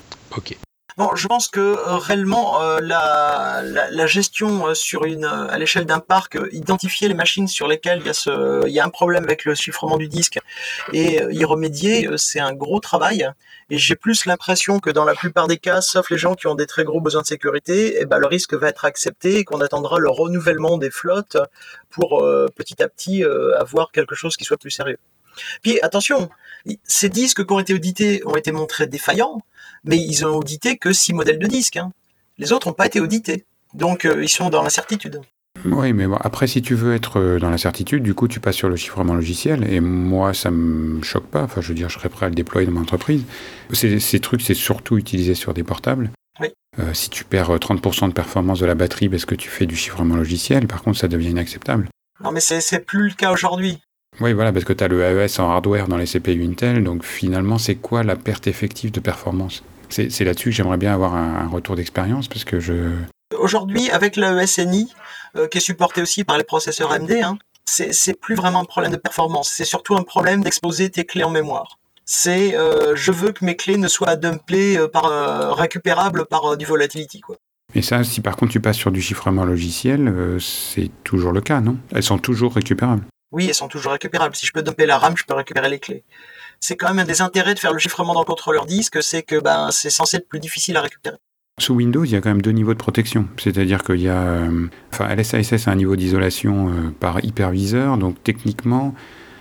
Bon, 0.96 1.14
je 1.14 1.28
pense 1.28 1.48
que 1.48 1.60
euh, 1.60 1.96
réellement 1.96 2.62
euh, 2.62 2.78
la, 2.80 4.06
gestion 4.06 4.66
euh, 4.66 4.74
sur 4.74 5.04
une 5.04 5.24
à 5.24 5.56
l'échelle 5.56 5.86
d'un 5.86 6.00
parc, 6.00 6.36
identifier 6.52 7.08
les 7.08 7.14
machines 7.14 7.46
sur 7.48 7.68
lesquelles 7.68 8.00
il 8.00 8.06
y 8.06 8.10
a 8.10 8.14
ce, 8.14 8.66
il 8.66 8.72
y 8.72 8.80
a 8.80 8.84
un 8.84 8.90
problème 8.90 9.24
avec 9.24 9.44
le 9.44 9.54
chiffrement 9.54 9.96
du 9.96 10.08
disque 10.08 10.38
et 10.92 11.22
y 11.30 11.44
remédier, 11.44 12.08
c'est 12.16 12.40
un 12.40 12.52
gros 12.52 12.80
travail. 12.80 13.30
Et 13.70 13.78
j'ai 13.78 13.94
plus 13.94 14.26
l'impression 14.26 14.80
que 14.80 14.90
dans 14.90 15.04
la 15.04 15.14
plupart 15.14 15.46
des 15.46 15.58
cas, 15.58 15.80
sauf 15.80 16.10
les 16.10 16.18
gens 16.18 16.34
qui 16.34 16.48
ont 16.48 16.56
des 16.56 16.66
très 16.66 16.82
gros 16.82 17.00
besoins 17.00 17.22
de 17.22 17.26
sécurité, 17.26 17.96
eh 18.00 18.04
ben, 18.04 18.18
le 18.18 18.26
risque 18.26 18.54
va 18.54 18.68
être 18.68 18.84
accepté 18.84 19.38
et 19.38 19.44
qu'on 19.44 19.60
attendra 19.60 20.00
le 20.00 20.10
renouvellement 20.10 20.76
des 20.76 20.90
flottes 20.90 21.36
pour 21.90 22.22
petit 22.56 22.82
à 22.82 22.88
petit 22.88 23.24
avoir 23.58 23.92
quelque 23.92 24.14
chose 24.14 24.36
qui 24.36 24.44
soit 24.44 24.58
plus 24.58 24.70
sérieux. 24.70 24.98
Puis 25.62 25.80
attention, 25.82 26.28
ces 26.84 27.08
disques 27.08 27.44
qui 27.46 27.52
ont 27.52 27.58
été 27.58 27.74
audités 27.74 28.22
ont 28.26 28.36
été 28.36 28.52
montrés 28.52 28.86
défaillants, 28.86 29.40
mais 29.84 29.98
ils 29.98 30.26
ont 30.26 30.36
audité 30.36 30.76
que 30.76 30.92
six 30.92 31.12
modèles 31.12 31.38
de 31.38 31.46
disques. 31.46 31.76
Hein. 31.76 31.92
Les 32.38 32.52
autres 32.52 32.68
n'ont 32.68 32.74
pas 32.74 32.86
été 32.86 33.00
audités. 33.00 33.44
Donc 33.74 34.04
euh, 34.04 34.22
ils 34.22 34.28
sont 34.28 34.50
dans 34.50 34.62
l'incertitude. 34.62 35.20
Oui, 35.64 35.92
mais 35.92 36.06
bon, 36.06 36.16
après, 36.20 36.46
si 36.46 36.62
tu 36.62 36.74
veux 36.74 36.94
être 36.94 37.18
euh, 37.18 37.38
dans 37.38 37.50
l'incertitude, 37.50 38.02
du 38.02 38.14
coup, 38.14 38.28
tu 38.28 38.40
passes 38.40 38.56
sur 38.56 38.68
le 38.68 38.76
chiffrement 38.76 39.14
logiciel. 39.14 39.70
Et 39.70 39.80
moi, 39.80 40.32
ça 40.32 40.50
me 40.50 41.02
choque 41.02 41.26
pas. 41.26 41.42
Enfin, 41.42 41.60
je 41.60 41.68
veux 41.68 41.74
dire, 41.74 41.88
je 41.88 41.98
serais 41.98 42.08
prêt 42.08 42.26
à 42.26 42.28
le 42.28 42.34
déployer 42.34 42.66
dans 42.66 42.72
mon 42.72 42.82
entreprise. 42.82 43.24
Ces, 43.72 44.00
ces 44.00 44.20
trucs, 44.20 44.42
c'est 44.42 44.54
surtout 44.54 44.96
utilisé 44.96 45.34
sur 45.34 45.52
des 45.52 45.64
portables. 45.64 46.10
Oui. 46.40 46.48
Euh, 46.78 46.94
si 46.94 47.10
tu 47.10 47.24
perds 47.24 47.50
30% 47.50 48.08
de 48.08 48.12
performance 48.12 48.60
de 48.60 48.66
la 48.66 48.74
batterie 48.74 49.08
parce 49.08 49.24
que 49.24 49.34
tu 49.34 49.48
fais 49.48 49.66
du 49.66 49.76
chiffrement 49.76 50.16
logiciel, 50.16 50.66
par 50.66 50.82
contre, 50.82 50.98
ça 50.98 51.08
devient 51.08 51.30
inacceptable. 51.30 51.88
Non, 52.22 52.32
mais 52.32 52.40
c'est 52.40 52.84
plus 52.84 53.08
le 53.08 53.14
cas 53.14 53.32
aujourd'hui. 53.32 53.80
Oui, 54.20 54.32
voilà, 54.32 54.52
parce 54.52 54.64
que 54.64 54.72
tu 54.72 54.84
as 54.84 54.88
le 54.88 55.02
AES 55.02 55.40
en 55.40 55.50
hardware 55.50 55.88
dans 55.88 55.96
les 55.96 56.06
CPU 56.06 56.44
Intel, 56.44 56.84
donc 56.84 57.04
finalement, 57.04 57.58
c'est 57.58 57.76
quoi 57.76 58.02
la 58.02 58.16
perte 58.16 58.46
effective 58.46 58.90
de 58.90 59.00
performance? 59.00 59.62
C'est 59.88 60.24
là-dessus 60.24 60.50
que 60.50 60.54
j'aimerais 60.56 60.76
bien 60.76 60.94
avoir 60.94 61.14
un, 61.14 61.46
un 61.46 61.48
retour 61.48 61.74
d'expérience, 61.74 62.28
parce 62.28 62.44
que 62.44 62.60
je... 62.60 62.92
Aujourd'hui, 63.38 63.90
avec 63.90 64.16
l'AESNI, 64.16 64.92
qui 65.50 65.58
est 65.58 65.60
supporté 65.60 66.02
aussi 66.02 66.24
par 66.24 66.38
les 66.38 66.44
processeurs 66.44 66.92
AMD. 66.92 67.12
Hein. 67.12 67.38
C'est 67.64 68.18
plus 68.18 68.34
vraiment 68.34 68.60
un 68.60 68.64
problème 68.64 68.90
de 68.90 68.96
performance, 68.96 69.48
c'est 69.48 69.64
surtout 69.64 69.94
un 69.94 70.02
problème 70.02 70.42
d'exposer 70.42 70.90
tes 70.90 71.04
clés 71.04 71.22
en 71.22 71.30
mémoire. 71.30 71.78
C'est 72.04 72.56
je 72.94 73.12
veux 73.12 73.30
que 73.30 73.44
mes 73.44 73.54
clés 73.54 73.76
ne 73.76 73.86
soient 73.86 74.16
dumplées 74.16 74.78
par 74.92 75.56
récupérables 75.56 76.26
par 76.26 76.56
du 76.56 76.64
volatility 76.64 77.20
quoi. 77.20 77.36
Et 77.74 77.82
ça, 77.82 78.02
si 78.02 78.20
par 78.20 78.34
contre 78.36 78.50
tu 78.50 78.60
passes 78.60 78.76
sur 78.76 78.90
du 78.90 79.00
chiffrement 79.00 79.44
logiciel, 79.44 80.12
c'est 80.40 80.90
toujours 81.04 81.30
le 81.30 81.40
cas, 81.40 81.60
non? 81.60 81.76
Elles 81.94 82.02
sont 82.02 82.18
toujours 82.18 82.54
récupérables. 82.54 83.04
Oui, 83.32 83.46
elles 83.48 83.54
sont 83.54 83.68
toujours 83.68 83.92
récupérables. 83.92 84.34
Si 84.34 84.46
je 84.46 84.52
peux 84.52 84.62
dumper 84.62 84.86
la 84.86 84.98
RAM, 84.98 85.14
je 85.16 85.24
peux 85.24 85.34
récupérer 85.34 85.68
les 85.68 85.78
clés. 85.78 86.04
C'est 86.58 86.76
quand 86.76 86.88
même 86.88 86.98
un 86.98 87.04
des 87.04 87.22
intérêts 87.22 87.54
de 87.54 87.58
faire 87.58 87.72
le 87.72 87.78
chiffrement 87.78 88.12
dans 88.12 88.20
le 88.20 88.26
contrôleur 88.26 88.66
disque, 88.66 89.02
c'est 89.02 89.22
que 89.22 89.40
ben, 89.40 89.70
c'est 89.70 89.90
censé 89.90 90.18
être 90.18 90.28
plus 90.28 90.40
difficile 90.40 90.76
à 90.76 90.82
récupérer. 90.82 91.16
Sous 91.58 91.74
Windows, 91.74 92.04
il 92.04 92.10
y 92.10 92.16
a 92.16 92.20
quand 92.20 92.30
même 92.30 92.42
deux 92.42 92.52
niveaux 92.52 92.72
de 92.72 92.78
protection. 92.78 93.28
C'est-à-dire 93.36 93.84
qu'il 93.84 94.00
y 94.00 94.08
a. 94.08 94.22
Euh, 94.22 94.66
enfin, 94.92 95.14
LSASS 95.14 95.68
a 95.68 95.70
un 95.70 95.74
niveau 95.74 95.94
d'isolation 95.94 96.68
euh, 96.68 96.72
par 96.98 97.24
hyperviseur. 97.24 97.98
Donc, 97.98 98.16
techniquement, 98.24 98.94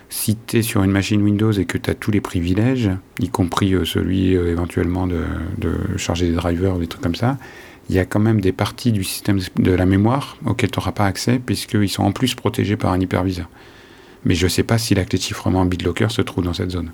si 0.10 0.38
tu 0.38 0.58
es 0.58 0.62
sur 0.62 0.84
une 0.84 0.92
machine 0.92 1.22
Windows 1.22 1.52
et 1.52 1.66
que 1.66 1.78
tu 1.78 1.90
as 1.90 1.96
tous 1.96 2.12
les 2.12 2.22
privilèges, 2.22 2.90
y 3.20 3.30
compris 3.30 3.74
euh, 3.74 3.86
celui 3.86 4.34
éventuellement 4.34 5.08
de, 5.08 5.24
de, 5.58 5.98
charger 5.98 6.28
des 6.28 6.36
drivers 6.36 6.76
ou 6.76 6.80
des 6.80 6.88
trucs 6.88 7.02
comme 7.02 7.16
ça, 7.16 7.38
il 7.90 7.96
y 7.96 8.00
a 8.00 8.06
quand 8.06 8.20
même 8.20 8.42
des 8.42 8.52
parties 8.52 8.92
du 8.92 9.04
système 9.04 9.40
de 9.56 9.72
la 9.72 9.86
mémoire 9.86 10.38
auxquelles 10.46 10.72
tu 10.72 10.80
n'auras 10.80 10.92
pas 10.92 11.06
accès, 11.06 11.40
puisqu'ils 11.40 11.90
sont 11.90 12.04
en 12.04 12.12
plus 12.12 12.36
protégés 12.36 12.76
par 12.76 12.92
un 12.92 13.00
hyperviseur 13.00 13.50
mais 14.24 14.36
je 14.36 14.46
ne 14.46 14.50
sais 14.50 14.64
pas 14.64 14.78
si 14.78 14.96
la 14.96 15.06
clé 15.06 15.18
de 15.18 15.24
chiffrement 15.24 15.66
BitLocker 15.66 16.12
se 16.12 16.22
trouve 16.22 16.44
dans 16.44 16.54
cette 16.54 16.72
zone. 16.72 16.92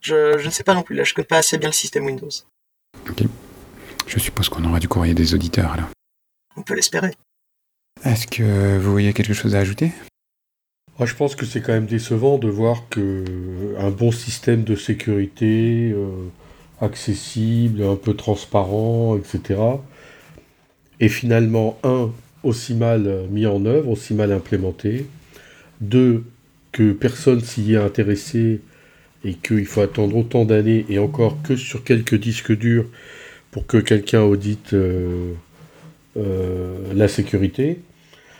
Je, 0.00 0.44
ne 0.44 0.50
sais 0.50 0.64
pas 0.64 0.74
non 0.74 0.82
plus, 0.82 0.94
là 0.94 1.04
je 1.04 1.14
connais 1.14 1.26
pas 1.26 1.38
assez 1.38 1.58
bien 1.58 1.68
le 1.68 1.74
système 1.74 2.06
Windows. 2.06 2.28
Ok. 3.08 3.24
Je 4.06 4.18
suppose 4.18 4.48
qu'on 4.48 4.64
aura 4.64 4.80
du 4.80 4.88
courrier 4.88 5.14
des 5.14 5.34
auditeurs 5.34 5.76
là. 5.76 5.88
On 6.56 6.62
peut 6.62 6.74
l'espérer. 6.74 7.12
Est-ce 8.04 8.26
que 8.26 8.78
vous 8.78 8.90
voyez 8.90 9.12
quelque 9.12 9.34
chose 9.34 9.54
à 9.54 9.58
ajouter? 9.58 9.92
Moi, 10.98 11.06
Je 11.06 11.14
pense 11.14 11.36
que 11.36 11.46
c'est 11.46 11.60
quand 11.60 11.72
même 11.72 11.86
décevant 11.86 12.38
de 12.38 12.48
voir 12.48 12.88
que 12.88 13.24
un 13.78 13.90
bon 13.90 14.10
système 14.10 14.64
de 14.64 14.74
sécurité 14.74 15.92
euh, 15.94 16.28
accessible, 16.80 17.84
un 17.84 17.94
peu 17.94 18.14
transparent, 18.14 19.16
etc. 19.16 19.60
est 20.98 21.08
finalement 21.08 21.78
un 21.84 22.10
aussi 22.42 22.74
mal 22.74 23.26
mis 23.30 23.46
en 23.46 23.64
œuvre, 23.64 23.90
aussi 23.90 24.14
mal 24.14 24.32
implémenté, 24.32 25.06
deux, 25.80 26.24
que 26.72 26.92
personne 26.92 27.40
s'y 27.40 27.74
est 27.74 27.76
intéressé 27.76 28.60
et 29.24 29.34
qu'il 29.34 29.66
faut 29.66 29.80
attendre 29.80 30.16
autant 30.16 30.44
d'années 30.44 30.86
et 30.88 30.98
encore 30.98 31.42
que 31.42 31.56
sur 31.56 31.82
quelques 31.84 32.14
disques 32.14 32.56
durs 32.56 32.86
pour 33.50 33.66
que 33.66 33.78
quelqu'un 33.78 34.22
audite 34.22 34.74
euh, 34.74 35.32
euh, 36.16 36.76
la 36.94 37.08
sécurité. 37.08 37.80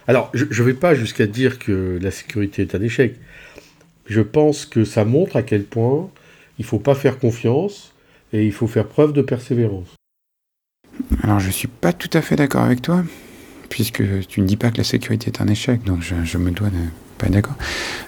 Alors, 0.07 0.31
je 0.35 0.44
ne 0.44 0.66
vais 0.66 0.74
pas 0.74 0.94
jusqu'à 0.94 1.27
dire 1.27 1.59
que 1.59 1.98
la 2.01 2.11
sécurité 2.11 2.62
est 2.62 2.74
un 2.74 2.81
échec. 2.81 3.16
Je 4.07 4.20
pense 4.20 4.64
que 4.64 4.85
ça 4.85 5.05
montre 5.05 5.37
à 5.37 5.42
quel 5.42 5.64
point 5.64 6.09
il 6.59 6.62
ne 6.62 6.66
faut 6.66 6.79
pas 6.79 6.94
faire 6.94 7.18
confiance 7.18 7.92
et 8.33 8.44
il 8.46 8.53
faut 8.53 8.66
faire 8.66 8.87
preuve 8.87 9.12
de 9.12 9.22
persévérance. 9.22 9.88
Alors, 11.22 11.40
je 11.40 11.48
ne 11.48 11.53
suis 11.53 11.68
pas 11.68 11.92
tout 11.92 12.11
à 12.12 12.22
fait 12.22 12.37
d'accord 12.37 12.62
avec 12.62 12.83
toi, 12.83 13.05
puisque 13.68 14.03
tu 14.29 14.40
ne 14.40 14.46
dis 14.46 14.57
pas 14.57 14.70
que 14.70 14.79
la 14.79 14.85
sécurité 14.85 15.27
est 15.27 15.40
un 15.40 15.48
échec, 15.48 15.83
donc 15.85 16.03
je, 16.03 16.14
je 16.24 16.38
me 16.38 16.51
dois 16.51 16.70
de 16.70 16.79
pas 17.18 17.28
d'accord. 17.28 17.57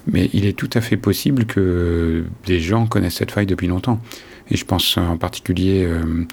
Mais 0.06 0.30
il 0.32 0.46
est 0.46 0.56
tout 0.56 0.70
à 0.74 0.80
fait 0.80 0.96
possible 0.96 1.44
que 1.44 2.24
des 2.46 2.60
gens 2.60 2.86
connaissent 2.86 3.16
cette 3.16 3.32
faille 3.32 3.46
depuis 3.46 3.66
longtemps. 3.66 4.00
Et 4.50 4.56
je 4.56 4.64
pense 4.64 4.96
en 4.96 5.16
particulier 5.16 5.84
euh, 5.84 6.26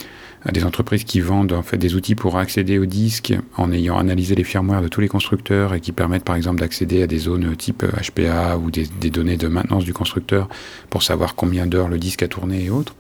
à 0.44 0.52
des 0.52 0.64
entreprises 0.64 1.04
qui 1.04 1.20
vendent 1.20 1.54
en 1.54 1.62
fait 1.62 1.78
des 1.78 1.96
outils 1.96 2.16
pour 2.16 2.38
accéder 2.38 2.80
aux 2.80 2.86
disques 2.86 3.34
en 3.58 3.72
ayant 3.72 3.98
analysé 3.98 4.34
les 4.34 4.44
firmwares 4.44 4.82
de 4.82 4.88
tous 4.88 5.02
les 5.02 5.08
constructeurs 5.08 5.74
et 5.74 5.82
qui 5.82 5.92
permettent 5.92 6.24
par 6.24 6.36
exemple 6.36 6.60
d'accéder 6.60 7.04
à 7.04 7.08
des 7.08 7.20
zones 7.20 7.56
type 7.56 7.84
HPA 7.84 8.58
ou 8.58 8.72
des, 8.72 8.88
données 9.10 9.38
de 9.38 9.48
maintenance 9.48 9.84
du 9.84 9.94
constructeur 9.94 10.50
pour 10.90 11.04
savoir 11.04 11.36
combien 11.36 11.68
d'heures 11.68 11.90
le 11.90 12.00
disque 12.00 12.24
a 12.24 12.28
tourné 12.28 12.66
et 12.66 12.70
autres. 12.70 12.96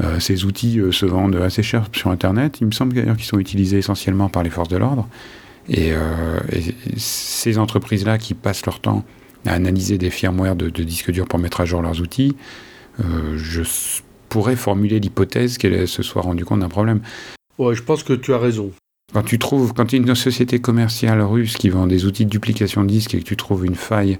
Euh, 0.00 0.20
ces 0.20 0.44
outils 0.44 0.78
euh, 0.78 0.92
se 0.92 1.06
vendent 1.06 1.36
assez 1.36 1.62
cher 1.62 1.86
sur 1.92 2.10
Internet. 2.10 2.58
Il 2.60 2.66
me 2.68 2.72
semble 2.72 2.94
d'ailleurs 2.94 3.16
qu'ils 3.16 3.26
sont 3.26 3.38
utilisés 3.38 3.78
essentiellement 3.78 4.28
par 4.28 4.42
les 4.42 4.50
forces 4.50 4.68
de 4.68 4.76
l'ordre. 4.76 5.06
Et, 5.68 5.92
euh, 5.92 6.38
ces 6.96 7.58
entreprises-là 7.58 8.18
qui 8.18 8.34
passent 8.34 8.66
leur 8.66 8.80
temps 8.80 9.04
à 9.46 9.52
analyser 9.52 9.98
des 9.98 10.10
firmware 10.10 10.56
de, 10.56 10.68
disques 10.68 11.10
durs 11.10 11.26
pour 11.26 11.38
mettre 11.38 11.60
à 11.60 11.64
jour 11.64 11.82
leurs 11.82 12.00
outils, 12.00 12.36
euh, 13.00 13.36
je 13.36 13.62
pourrais 14.28 14.56
formuler 14.56 15.00
l'hypothèse 15.00 15.58
qu'elles 15.58 15.88
se 15.88 16.02
soient 16.02 16.22
rendues 16.22 16.44
compte 16.44 16.60
d'un 16.60 16.68
problème. 16.68 17.00
Ouais, 17.58 17.74
je 17.74 17.82
pense 17.82 18.02
que 18.02 18.12
tu 18.12 18.32
as 18.32 18.38
raison. 18.38 18.72
Quand 19.12 19.22
tu 19.22 19.38
trouves, 19.38 19.74
quand 19.74 19.92
une 19.92 20.14
société 20.14 20.58
commerciale 20.58 21.20
russe 21.20 21.56
qui 21.56 21.68
vend 21.68 21.86
des 21.86 22.06
outils 22.06 22.24
de 22.24 22.30
duplication 22.30 22.82
de 22.82 22.88
disques 22.88 23.14
et 23.14 23.18
que 23.18 23.24
tu 23.24 23.36
trouves 23.36 23.66
une 23.66 23.74
faille 23.74 24.18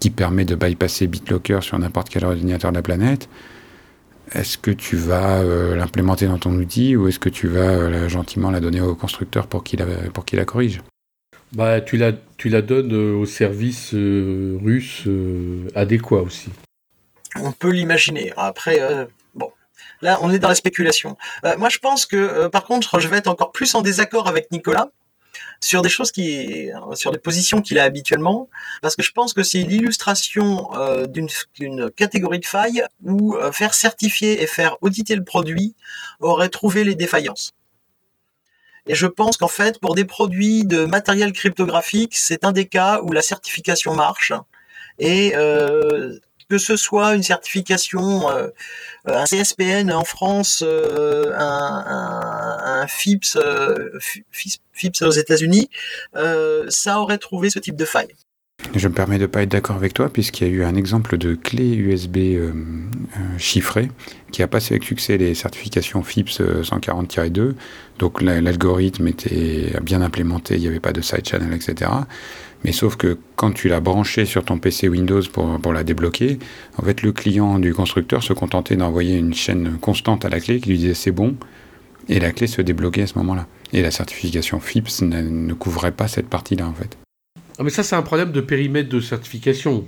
qui 0.00 0.10
permet 0.10 0.44
de 0.44 0.54
bypasser 0.54 1.06
BitLocker 1.06 1.58
sur 1.60 1.78
n'importe 1.78 2.08
quel 2.08 2.24
ordinateur 2.24 2.72
de 2.72 2.76
la 2.76 2.82
planète, 2.82 3.28
est-ce 4.34 4.58
que 4.58 4.70
tu 4.70 4.96
vas 4.96 5.40
euh, 5.40 5.76
l'implémenter 5.76 6.26
dans 6.26 6.38
ton 6.38 6.52
outil 6.52 6.96
ou 6.96 7.08
est-ce 7.08 7.18
que 7.18 7.28
tu 7.28 7.48
vas 7.48 7.60
euh, 7.60 8.08
gentiment 8.08 8.50
la 8.50 8.60
donner 8.60 8.80
au 8.80 8.94
constructeur 8.94 9.46
pour 9.46 9.62
qu'il 9.64 9.80
la, 9.80 9.86
pour 10.10 10.24
qu'il 10.24 10.38
la 10.38 10.44
corrige? 10.44 10.80
Bah, 11.52 11.80
tu, 11.80 11.96
la, 11.98 12.12
tu 12.38 12.48
la 12.48 12.62
donnes 12.62 12.94
euh, 12.94 13.14
au 13.14 13.26
service 13.26 13.92
russe 13.92 15.06
adéquat 15.74 16.22
aussi. 16.22 16.50
On 17.36 17.52
peut 17.52 17.70
l'imaginer. 17.70 18.32
Après, 18.36 18.78
bon, 19.34 19.50
là, 20.02 20.18
on 20.22 20.30
est 20.30 20.38
dans 20.38 20.48
la 20.48 20.54
spéculation. 20.54 21.16
moi, 21.56 21.70
je 21.70 21.78
pense 21.78 22.04
que, 22.04 22.48
par 22.48 22.64
contre, 22.64 23.00
je 23.00 23.08
vais 23.08 23.16
être 23.16 23.28
encore 23.28 23.52
plus 23.52 23.74
en 23.74 23.80
désaccord 23.80 24.28
avec 24.28 24.50
Nicolas 24.50 24.90
sur 25.60 25.82
des 25.82 25.88
choses 25.88 26.12
qui, 26.12 26.70
sur 26.94 27.12
des 27.12 27.18
positions 27.18 27.62
qu'il 27.62 27.78
a 27.78 27.84
habituellement, 27.84 28.48
parce 28.80 28.96
que 28.96 29.02
je 29.02 29.12
pense 29.12 29.32
que 29.32 29.42
c'est 29.42 29.62
l'illustration 29.62 30.74
euh, 30.76 31.06
d'une 31.06 31.90
catégorie 31.90 32.40
de 32.40 32.46
failles 32.46 32.84
où 33.02 33.36
euh, 33.36 33.52
faire 33.52 33.74
certifier 33.74 34.42
et 34.42 34.46
faire 34.46 34.76
auditer 34.80 35.16
le 35.16 35.24
produit 35.24 35.74
aurait 36.20 36.48
trouvé 36.48 36.84
les 36.84 36.94
défaillances. 36.94 37.52
Et 38.86 38.94
je 38.94 39.06
pense 39.06 39.36
qu'en 39.36 39.48
fait, 39.48 39.78
pour 39.78 39.94
des 39.94 40.04
produits 40.04 40.64
de 40.64 40.84
matériel 40.84 41.32
cryptographique, 41.32 42.16
c'est 42.16 42.44
un 42.44 42.52
des 42.52 42.66
cas 42.66 43.00
où 43.02 43.12
la 43.12 43.22
certification 43.22 43.94
marche. 43.94 44.32
Et 44.98 45.34
euh, 45.36 46.18
que 46.52 46.58
ce 46.58 46.76
soit 46.76 47.14
une 47.14 47.22
certification, 47.22 48.28
euh, 48.28 48.48
un 49.06 49.24
CSPN 49.24 49.90
en 49.90 50.04
France, 50.04 50.62
euh, 50.62 51.32
un, 51.34 52.86
FIPS, 52.86 53.36
euh, 53.36 53.98
FIPS 54.72 55.00
aux 55.00 55.12
États-Unis, 55.12 55.70
ça 56.68 57.00
aurait 57.00 57.16
trouvé 57.16 57.48
ce 57.48 57.58
type 57.58 57.76
de 57.76 57.86
faille. 57.86 58.14
Je 58.74 58.86
me 58.86 58.92
permets 58.92 59.16
de 59.16 59.22
ne 59.22 59.28
pas 59.28 59.42
être 59.42 59.48
d'accord 59.48 59.76
avec 59.76 59.94
toi, 59.94 60.10
puisqu'il 60.10 60.46
y 60.46 60.50
a 60.50 60.52
eu 60.52 60.62
un 60.62 60.74
exemple 60.74 61.16
de 61.16 61.34
clé 61.34 61.74
USB 61.74 62.18
chiffrée 63.38 63.90
qui 64.30 64.42
a 64.42 64.46
passé 64.46 64.74
avec 64.74 64.84
succès 64.84 65.16
les 65.16 65.34
certifications 65.34 66.02
FIPS 66.02 66.42
140-2. 66.62 67.54
Donc 67.98 68.20
l'algorithme 68.20 69.08
était 69.08 69.72
bien 69.82 70.02
implémenté, 70.02 70.56
il 70.56 70.60
n'y 70.60 70.68
avait 70.68 70.80
pas 70.80 70.92
de 70.92 71.00
side 71.00 71.26
channel, 71.26 71.54
etc. 71.54 71.90
Mais 72.64 72.72
sauf 72.72 72.96
que 72.96 73.18
quand 73.36 73.52
tu 73.52 73.68
l'as 73.68 73.80
branché 73.80 74.24
sur 74.24 74.44
ton 74.44 74.58
PC 74.58 74.88
Windows 74.88 75.22
pour, 75.32 75.58
pour, 75.60 75.72
la 75.72 75.84
débloquer, 75.84 76.38
en 76.76 76.82
fait, 76.82 77.02
le 77.02 77.12
client 77.12 77.58
du 77.58 77.74
constructeur 77.74 78.22
se 78.22 78.32
contentait 78.32 78.76
d'envoyer 78.76 79.16
une 79.16 79.34
chaîne 79.34 79.78
constante 79.80 80.24
à 80.24 80.28
la 80.28 80.40
clé 80.40 80.60
qui 80.60 80.70
lui 80.70 80.78
disait 80.78 80.94
c'est 80.94 81.10
bon, 81.10 81.36
et 82.08 82.20
la 82.20 82.32
clé 82.32 82.46
se 82.46 82.62
débloquait 82.62 83.02
à 83.02 83.06
ce 83.06 83.18
moment-là. 83.18 83.46
Et 83.72 83.82
la 83.82 83.90
certification 83.90 84.60
FIPS 84.60 85.02
ne, 85.02 85.52
couvrait 85.54 85.92
pas 85.92 86.08
cette 86.08 86.28
partie-là, 86.28 86.66
en 86.68 86.74
fait. 86.74 86.96
Ah, 87.58 87.62
mais 87.62 87.70
ça, 87.70 87.82
c'est 87.82 87.96
un 87.96 88.02
problème 88.02 88.32
de 88.32 88.40
périmètre 88.40 88.88
de 88.88 89.00
certification. 89.00 89.86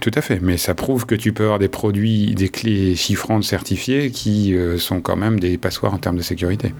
Tout 0.00 0.10
à 0.14 0.20
fait, 0.20 0.40
mais 0.40 0.56
ça 0.56 0.74
prouve 0.74 1.06
que 1.06 1.14
tu 1.14 1.32
peux 1.32 1.44
avoir 1.44 1.58
des 1.58 1.68
produits, 1.68 2.34
des 2.34 2.48
clés 2.48 2.96
chiffrantes 2.96 3.44
certifiées 3.44 4.10
qui 4.10 4.54
euh, 4.54 4.78
sont 4.78 5.00
quand 5.00 5.16
même 5.16 5.38
des 5.38 5.58
passoires 5.58 5.94
en 5.94 5.98
termes 5.98 6.16
de 6.16 6.22
sécurité. 6.22 6.74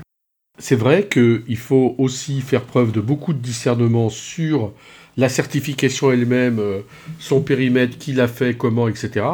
C'est 0.61 0.77
vrai 0.77 1.09
qu'il 1.09 1.57
faut 1.57 1.95
aussi 1.97 2.43
faire 2.43 2.65
preuve 2.65 2.93
de 2.93 3.01
beaucoup 3.01 3.33
de 3.33 3.39
discernement 3.39 4.11
sur 4.11 4.73
la 5.17 5.31
certification 5.31 6.13
elle-même, 6.13 6.59
euh, 6.59 6.81
son 7.19 7.41
périmètre, 7.41 7.97
qui 7.97 8.13
l'a 8.13 8.29
fait, 8.29 8.55
comment, 8.57 8.87
etc. 8.87 9.27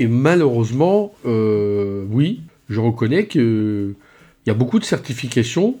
Et 0.00 0.08
malheureusement, 0.08 1.14
euh, 1.26 2.04
oui, 2.10 2.42
je 2.68 2.80
reconnais 2.80 3.28
qu'il 3.28 3.94
y 4.46 4.50
a 4.50 4.54
beaucoup 4.54 4.80
de 4.80 4.84
certifications 4.84 5.78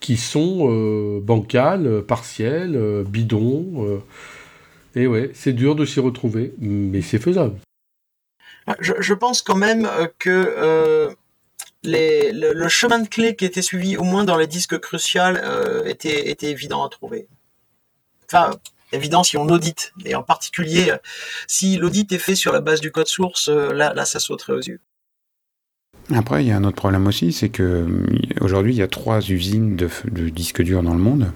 qui 0.00 0.18
sont 0.18 0.68
euh, 0.70 1.20
bancales, 1.22 2.02
partielles, 2.06 3.04
bidons. 3.08 4.02
et 4.94 5.06
ouais, 5.06 5.30
c'est 5.32 5.54
dur 5.54 5.74
de 5.76 5.86
s'y 5.86 6.00
retrouver, 6.00 6.52
mais 6.60 7.00
c'est 7.00 7.18
faisable. 7.18 7.56
Je, 8.80 9.14
pense 9.14 9.40
quand 9.40 9.56
même 9.56 9.88
que 10.18 11.08
le, 11.84 12.68
chemin 12.68 12.98
de 12.98 13.08
clé 13.08 13.36
qui 13.36 13.44
était 13.44 13.62
suivi, 13.62 13.96
au 13.96 14.04
moins 14.04 14.24
dans 14.24 14.36
les 14.36 14.46
disques 14.46 14.78
cruciales, 14.78 15.42
était, 15.86 16.30
était 16.30 16.50
évident 16.50 16.84
à 16.84 16.88
trouver 16.88 17.28
enfin, 18.34 18.56
évident 18.92 19.22
si 19.22 19.36
on 19.36 19.46
audite, 19.48 19.92
et 20.04 20.14
en 20.14 20.22
particulier 20.22 20.92
si 21.46 21.76
l'audit 21.76 22.10
est 22.12 22.18
fait 22.18 22.34
sur 22.34 22.52
la 22.52 22.60
base 22.60 22.80
du 22.80 22.90
code 22.90 23.06
source, 23.06 23.48
euh, 23.48 23.72
là, 23.72 24.04
ça 24.04 24.18
sauterait 24.18 24.52
aux 24.52 24.62
yeux. 24.62 24.80
Après, 26.12 26.44
il 26.44 26.48
y 26.48 26.52
a 26.52 26.56
un 26.56 26.64
autre 26.64 26.76
problème 26.76 27.06
aussi, 27.06 27.32
c'est 27.32 27.48
que 27.48 27.86
aujourd'hui, 28.40 28.74
il 28.74 28.78
y 28.78 28.82
a 28.82 28.88
trois 28.88 29.20
usines 29.20 29.74
de, 29.74 29.88
disques 30.28 30.62
durs 30.62 30.82
dans 30.82 30.92
le 30.92 31.00
monde. 31.00 31.32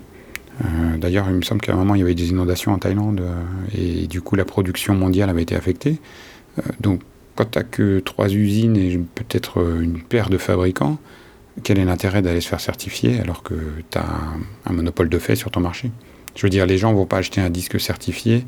D'ailleurs, 0.99 1.27
il 1.31 1.37
me 1.37 1.43
semble 1.43 1.61
qu'à 1.61 1.73
un 1.73 1.77
moment, 1.77 1.95
il 1.95 2.01
y 2.01 2.03
avait 2.03 2.17
des 2.17 2.31
inondations 2.31 2.73
en 2.73 2.79
Thaïlande 2.79 3.23
et 3.73 4.09
du 4.09 4.21
coup, 4.21 4.35
la 4.35 4.45
production 4.45 4.93
mondiale 4.93 5.31
avait 5.31 5.43
été 5.43 5.55
affectée. 5.55 6.01
donc, 6.81 7.01
quand 7.39 7.53
tu 7.53 7.65
que 7.71 8.01
trois 8.01 8.29
usines 8.29 8.77
et 8.77 8.99
peut-être 8.99 9.59
une 9.81 10.03
paire 10.03 10.29
de 10.29 10.39
fabricants, 10.39 10.99
quel 11.63 11.79
est 11.79 11.85
l'intérêt 11.85 12.21
d'aller 12.21 12.41
se 12.41 12.49
faire 12.49 12.61
certifier 12.61 13.21
alors 13.21 13.45
que 13.45 13.55
tu 13.93 13.97
as 13.97 14.07
un, 14.67 14.73
monopole 14.73 15.09
de 15.09 15.21
fait 15.21 15.37
sur 15.37 15.53
ton 15.53 15.61
marché? 15.61 15.93
Je 16.35 16.43
veux 16.43 16.51
dire, 16.51 16.67
les 16.67 16.79
gens 16.79 16.91
ne 16.91 16.97
vont 16.97 17.07
pas 17.07 17.19
acheter 17.19 17.41
un 17.41 17.49
disque 17.49 17.79
certifié 17.79 18.45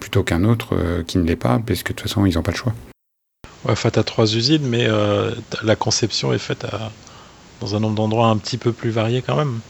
plutôt 0.00 0.22
qu'un 0.22 0.44
autre 0.44 0.76
euh, 0.76 1.02
qui 1.02 1.16
ne 1.16 1.24
l'est 1.24 1.34
pas, 1.34 1.58
parce 1.66 1.82
que 1.82 1.94
de 1.94 1.96
toute 1.96 2.02
façon, 2.02 2.26
ils 2.26 2.34
n'ont 2.34 2.42
pas 2.42 2.52
le 2.52 2.58
choix. 2.58 2.74
Ouais, 3.64 3.72
enfin, 3.72 3.88
tu 3.88 3.98
as 3.98 4.04
trois 4.04 4.26
usines, 4.36 4.66
mais 4.66 4.84
euh, 4.86 5.30
la 5.62 5.74
conception 5.74 6.34
est 6.34 6.38
faite 6.38 6.66
dans 7.62 7.74
un 7.74 7.80
nombre 7.80 7.94
d'endroits 7.94 8.28
un 8.28 8.36
petit 8.36 8.58
peu 8.58 8.72
plus 8.72 8.90
variés 8.90 9.22
quand 9.22 9.36
même. 9.36 9.60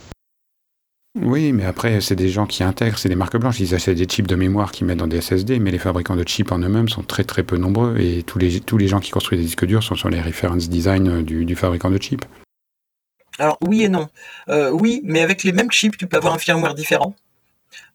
Oui, 1.22 1.52
mais 1.52 1.64
après, 1.64 2.02
c'est 2.02 2.14
des 2.14 2.28
gens 2.28 2.46
qui 2.46 2.62
intègrent, 2.62 2.98
c'est 2.98 3.08
des 3.08 3.14
marques 3.14 3.38
blanches. 3.38 3.58
Ils 3.60 3.74
achètent 3.74 3.96
des 3.96 4.04
chips 4.04 4.26
de 4.26 4.36
mémoire 4.36 4.70
qu'ils 4.70 4.86
mettent 4.86 4.98
dans 4.98 5.06
des 5.06 5.22
SSD, 5.22 5.58
mais 5.60 5.70
les 5.70 5.78
fabricants 5.78 6.14
de 6.14 6.24
chips 6.24 6.52
en 6.52 6.58
eux-mêmes 6.58 6.90
sont 6.90 7.02
très 7.02 7.24
très 7.24 7.42
peu 7.42 7.56
nombreux 7.56 7.98
et 7.98 8.22
tous 8.22 8.38
les, 8.38 8.60
tous 8.60 8.76
les 8.76 8.86
gens 8.86 9.00
qui 9.00 9.10
construisent 9.10 9.40
des 9.40 9.46
disques 9.46 9.64
durs 9.64 9.82
sont 9.82 9.94
sur 9.94 10.10
les 10.10 10.20
reference 10.20 10.68
design 10.68 11.22
du, 11.22 11.46
du 11.46 11.56
fabricant 11.56 11.90
de 11.90 11.96
chips. 11.96 12.26
Alors 13.38 13.56
oui 13.66 13.84
et 13.84 13.88
non. 13.88 14.08
Euh, 14.48 14.70
oui, 14.70 15.00
mais 15.04 15.20
avec 15.20 15.42
les 15.42 15.52
mêmes 15.52 15.70
chips, 15.70 15.96
tu 15.96 16.06
peux 16.06 16.18
avoir 16.18 16.34
un 16.34 16.38
firmware 16.38 16.74
différent. 16.74 17.14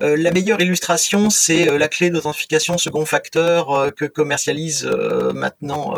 Euh, 0.01 0.17
la 0.17 0.31
meilleure 0.31 0.61
illustration, 0.61 1.29
c'est 1.29 1.69
euh, 1.69 1.77
la 1.77 1.87
clé 1.87 2.09
d'authentification 2.09 2.77
second 2.77 3.05
facteur 3.05 3.93
que 3.95 4.05
commercialise 4.05 4.85
maintenant 5.33 5.95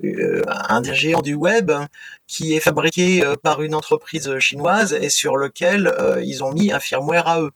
un 0.00 0.80
des 0.80 0.94
géants 0.94 1.22
du 1.22 1.34
web, 1.34 1.72
qui 2.26 2.54
est 2.54 2.60
fabriqué 2.60 3.22
par 3.42 3.62
une 3.62 3.74
entreprise 3.74 4.38
chinoise 4.38 4.92
et 4.92 5.08
sur 5.08 5.36
lequel 5.36 5.94
ils 6.22 6.42
ont 6.44 6.52
mis 6.52 6.72
un 6.72 6.80
firmware 6.80 7.28
à 7.28 7.40
eux. 7.40 7.50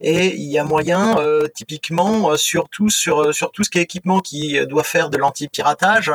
Et 0.00 0.34
il 0.36 0.50
y 0.50 0.58
a 0.58 0.64
moyen, 0.64 1.18
euh, 1.18 1.48
typiquement, 1.54 2.30
euh, 2.30 2.34
euh, 2.34 2.36
sur 2.36 2.68
tout 2.68 2.90
ce 2.90 3.70
qui 3.70 3.78
est 3.78 3.82
équipement 3.82 4.20
qui 4.20 4.58
doit 4.66 4.84
faire 4.84 5.10
de 5.10 5.16
l'anti-piratage, 5.16 6.12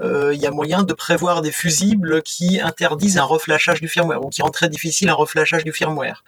il 0.00 0.38
y 0.40 0.46
a 0.46 0.50
moyen 0.50 0.82
de 0.82 0.92
prévoir 0.92 1.42
des 1.42 1.52
fusibles 1.52 2.22
qui 2.22 2.60
interdisent 2.60 3.18
un 3.18 3.24
reflashage 3.24 3.80
du 3.80 3.88
firmware 3.88 4.24
ou 4.24 4.28
qui 4.28 4.42
rendent 4.42 4.52
très 4.52 4.68
difficile 4.68 5.08
un 5.08 5.14
reflashage 5.14 5.64
du 5.64 5.72
firmware. 5.72 6.24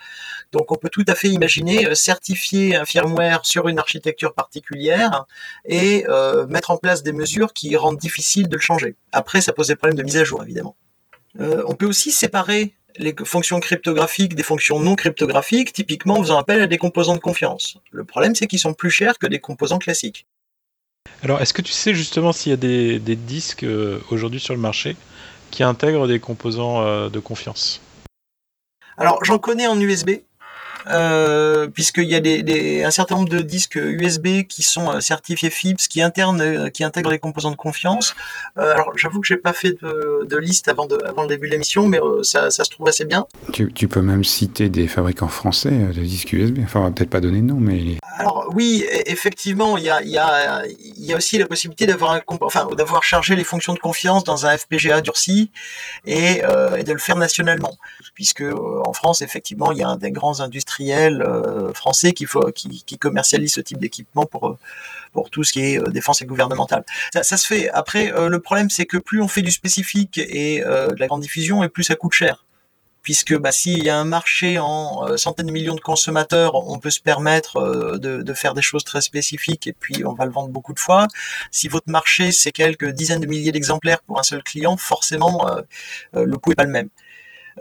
Donc 0.53 0.72
on 0.72 0.76
peut 0.76 0.88
tout 0.90 1.05
à 1.07 1.14
fait 1.14 1.28
imaginer 1.28 1.94
certifier 1.94 2.76
un 2.76 2.84
firmware 2.84 3.46
sur 3.46 3.68
une 3.68 3.78
architecture 3.78 4.34
particulière 4.34 5.26
et 5.64 6.05
mettre 6.48 6.70
en 6.70 6.76
place 6.76 7.03
des 7.03 7.12
mesures 7.12 7.53
qui 7.53 7.76
rendent 7.76 7.98
difficile 7.98 8.48
de 8.48 8.57
le 8.57 8.61
changer. 8.61 8.96
Après, 9.12 9.40
ça 9.40 9.53
pose 9.53 9.68
des 9.68 9.76
problèmes 9.76 9.98
de 9.98 10.03
mise 10.03 10.16
à 10.16 10.24
jour, 10.24 10.42
évidemment. 10.42 10.76
on 11.38 11.74
peut 11.74 11.86
aussi 11.86 12.11
séparer 12.11 12.74
les 12.96 13.14
fonctions 13.24 13.61
cryptographiques 13.61 14.34
des 14.34 14.42
fonctions 14.42 14.80
non 14.80 14.94
cryptographiques, 14.94 15.72
typiquement 15.72 16.18
en 16.18 16.22
faisant 16.22 16.38
appel 16.38 16.61
à 16.61 16.66
des 16.66 16.78
composants 16.78 17.14
de 17.14 17.20
confiance. 17.20 17.78
Le 17.90 18.05
problème, 18.05 18.34
c'est 18.34 18.46
qu'ils 18.46 18.59
sont 18.59 18.74
plus 18.74 18.90
chers 18.90 19.18
que 19.18 19.26
des 19.26 19.38
composants 19.38 19.78
classiques. 19.78 20.26
Alors, 21.22 21.40
est-ce 21.40 21.53
que 21.53 21.62
tu 21.62 21.72
sais 21.72 21.94
justement 21.94 22.32
s'il 22.32 22.51
y 22.51 22.53
a 22.53 22.57
des, 22.57 23.16
disques 23.16 23.64
euh, 23.64 24.01
aujourd'hui 24.11 24.40
sur 24.40 24.55
le 24.55 24.61
marché 24.61 24.96
qui 25.51 25.62
intègrent 25.62 26.07
des 26.07 26.20
composants 26.20 26.82
euh, 26.82 27.09
de 27.09 27.18
confiance? 27.18 27.80
Alors, 28.96 29.24
j'en 29.24 29.38
connais 29.38 29.66
en 29.66 29.80
USB. 29.80 30.11
Euh, 30.88 31.68
puisqu'il 31.68 32.08
y 32.08 32.14
a 32.14 32.20
des, 32.20 32.84
un 32.84 32.90
certain 32.90 33.16
nombre 33.16 33.28
de 33.28 33.40
disques 33.40 33.76
USB 33.76 34.42
qui 34.48 34.62
sont 34.62 34.90
euh, 34.90 35.00
certifiés 35.00 35.50
FIPS, 35.50 35.88
qui, 35.88 36.02
interne, 36.02 36.40
euh, 36.40 36.68
qui 36.70 36.84
intègrent 36.84 37.10
les 37.10 37.18
composants 37.18 37.50
de 37.50 37.56
confiance. 37.56 38.14
alors 38.56 38.92
j'avoue 38.96 39.20
que 39.20 39.26
j'ai 39.26 39.36
pas 39.36 39.52
fait 39.52 39.76
de, 39.82 40.36
liste 40.36 40.68
avant, 40.68 40.86
de, 40.86 40.98
avant 41.04 41.22
le 41.22 41.28
début 41.28 41.48
de 41.48 41.52
l'émission, 41.52 41.86
mais 41.86 42.00
ça, 42.22 42.50
ça, 42.50 42.64
se 42.64 42.70
trouve 42.70 42.88
assez 42.88 43.04
bien. 43.04 43.26
Tu, 43.52 43.72
tu, 43.72 43.88
peux 43.88 44.02
même 44.02 44.24
citer 44.24 44.68
des 44.68 44.86
fabricants 44.88 45.28
français 45.28 45.70
de 45.70 46.02
disques 46.02 46.32
USB. 46.32 46.58
Enfin, 46.64 46.80
on 46.80 46.84
va 46.84 46.90
peut-être 46.90 47.10
pas 47.10 47.20
donner 47.20 47.40
de 47.40 47.46
nom, 47.46 47.56
mais 47.58 47.98
alors 48.18 48.48
oui, 48.54 48.84
e, 48.86 49.02
effectivement, 49.06 49.76
il 49.76 49.84
y 49.84 49.90
a, 49.90 50.02
y, 50.02 50.18
a, 50.18 50.62
y 50.66 51.12
a, 51.12 51.16
aussi 51.16 51.38
la 51.38 51.46
possibilité 51.46 51.86
d'avoir 51.86 52.12
un, 52.12 52.20
enfin, 52.40 52.68
d'avoir 52.76 53.02
chargé 53.02 53.36
les 53.36 53.44
fonctions 53.44 53.74
de 53.74 53.78
confiance 53.78 54.24
dans 54.24 54.46
un 54.46 54.56
FPGA 54.56 55.00
durci 55.00 55.50
et, 56.06 56.42
et 56.76 56.82
de 56.82 56.92
le 56.92 56.98
faire 56.98 57.16
nationalement, 57.16 57.76
puisque 58.14 58.42
en 58.42 58.92
France, 58.92 59.22
effectivement, 59.22 59.72
il 59.72 59.78
y 59.78 59.82
a 59.82 59.88
un 59.88 59.96
des 59.96 60.10
grands 60.10 60.40
industriels 60.40 60.69
euh, 60.80 61.72
français 61.72 62.12
qui, 62.12 62.26
qui, 62.54 62.98
commercialisent 62.98 63.54
ce 63.54 63.60
type 63.60 63.78
d'équipement 63.78 64.26
pour 64.26 64.48
euh, 64.48 64.58
pour 65.12 65.30
tout 65.30 65.42
ce 65.42 65.52
qui 65.52 65.60
est 65.60 65.78
euh, 65.78 65.90
défense 65.90 66.22
et 66.22 66.26
gouvernementale. 66.26 66.84
Ça, 67.12 67.36
se 67.36 67.46
fait. 67.46 67.68
Après, 67.70 68.12
le 68.28 68.38
problème, 68.38 68.70
c'est 68.70 68.86
que 68.86 68.96
plus 68.96 69.20
on 69.20 69.28
fait 69.28 69.42
du 69.42 69.50
spécifique 69.50 70.18
et 70.18 70.60
de 70.60 70.98
la 70.98 71.06
grande 71.06 71.22
diffusion, 71.22 71.64
et 71.64 71.68
plus 71.68 71.84
ça 71.84 71.96
coûte 71.96 72.12
cher. 72.12 72.44
Puisque 73.02 73.36
bah, 73.36 73.50
s'il 73.50 73.82
y 73.82 73.88
a 73.88 73.96
un 73.96 74.04
marché 74.04 74.58
en 74.58 75.16
centaines 75.16 75.46
de 75.46 75.52
millions 75.52 75.74
de 75.74 75.80
consommateurs, 75.80 76.54
on 76.54 76.78
peut 76.78 76.90
se 76.90 77.00
permettre 77.00 77.98
de, 77.98 78.34
faire 78.34 78.54
des 78.54 78.62
choses 78.62 78.84
très 78.84 79.00
spécifiques 79.00 79.66
et 79.66 79.72
puis 79.72 80.04
on 80.04 80.12
va 80.12 80.26
le 80.26 80.30
vendre 80.30 80.50
beaucoup 80.50 80.74
de 80.74 80.78
fois. 80.78 81.08
Si 81.50 81.66
votre 81.66 81.88
marché, 81.88 82.30
c'est 82.30 82.52
quelques 82.52 82.90
dizaines 82.90 83.20
de 83.20 83.26
milliers 83.26 83.52
d'exemplaires 83.52 84.02
pour 84.02 84.20
un 84.20 84.22
seul 84.22 84.42
client, 84.42 84.76
forcément, 84.76 85.50
le 86.12 86.36
coût 86.36 86.50
n'est 86.50 86.56
pas 86.56 86.64
le 86.64 86.70
même. 86.70 86.90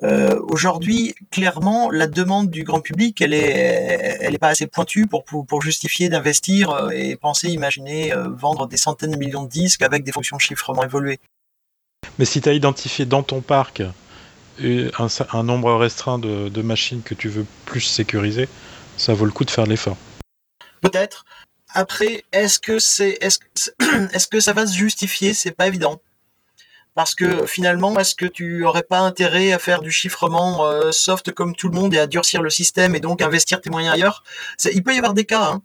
Euh, 0.04 0.40
aujourd'hui, 0.44 1.16
clairement, 1.32 1.90
la 1.90 2.08
demande 2.08 2.50
du 2.50 2.64
grand 2.64 2.80
public, 2.80 3.22
elle 3.22 3.34
est, 3.34 4.18
elle 4.22 4.34
est 4.34 4.40
pas 4.40 4.50
assez 4.50 4.68
pointue 4.68 5.08
pour, 5.08 5.24
pour, 5.24 5.62
justifier 5.62 6.10
d'investir 6.10 6.70
euh, 6.70 6.90
et 6.92 7.16
penser, 7.16 7.50
imaginer 7.50 8.14
euh, 8.14 8.30
vendre 8.30 8.68
des 8.68 8.78
centaines 8.78 9.12
de 9.12 9.18
millions 9.18 9.44
de 9.44 9.50
disques 9.50 9.82
avec 9.82 10.04
des 10.04 10.12
fonctions 10.12 10.38
de 10.38 10.42
chiffrement 10.42 10.84
évoluées. 10.84 11.20
Mais 12.18 12.26
si 12.26 12.40
tu 12.42 12.50
as 12.50 12.54
identifié 12.54 13.06
dans 13.06 13.24
ton 13.24 13.42
parc 13.42 13.82
un, 14.62 15.08
un 15.34 15.44
nombre 15.44 15.74
restreint 15.74 16.20
de, 16.20 16.50
de, 16.50 16.62
machines 16.62 17.02
que 17.02 17.14
tu 17.14 17.28
veux 17.28 17.46
plus 17.66 17.82
sécuriser, 17.82 18.48
ça 18.98 19.14
vaut 19.14 19.26
le 19.26 19.32
coup 19.32 19.46
de 19.46 19.52
faire 19.52 19.66
l'effort. 19.66 19.98
Peut-être. 20.82 21.26
Après, 21.74 22.24
est-ce 22.32 22.60
que 22.60 22.80
c'est, 22.80 23.18
est-ce, 23.22 23.40
est-ce 24.14 24.28
que 24.28 24.40
ça 24.40 24.54
va 24.54 24.66
se 24.66 24.76
justifier? 24.76 25.34
C'est 25.34 25.52
pas 25.52 25.68
évident 25.68 26.00
parce 27.00 27.16
que 27.16 27.46
finalement, 27.46 27.98
est-ce 27.98 28.14
que 28.14 28.26
tu 28.26 28.66
aurais 28.66 28.84
pas 28.84 29.00
intérêt 29.00 29.54
à 29.54 29.58
faire 29.58 29.82
du 29.82 29.90
chiffrement 29.90 30.66
euh, 30.66 30.92
soft 30.92 31.32
comme 31.32 31.56
tout 31.56 31.70
le 31.70 31.74
monde 31.74 31.94
et 31.94 31.98
à 31.98 32.08
durcir 32.08 32.42
le 32.42 32.50
système 32.50 32.94
et 32.94 33.00
donc 33.00 33.22
investir 33.22 33.62
tes 33.62 33.70
moyens 33.70 33.94
ailleurs? 33.94 34.22
Il 34.74 34.84
peut 34.84 34.94
y 34.94 34.98
avoir 34.98 35.14
des 35.14 35.24
cas. 35.24 35.46
Hein. 35.46 35.62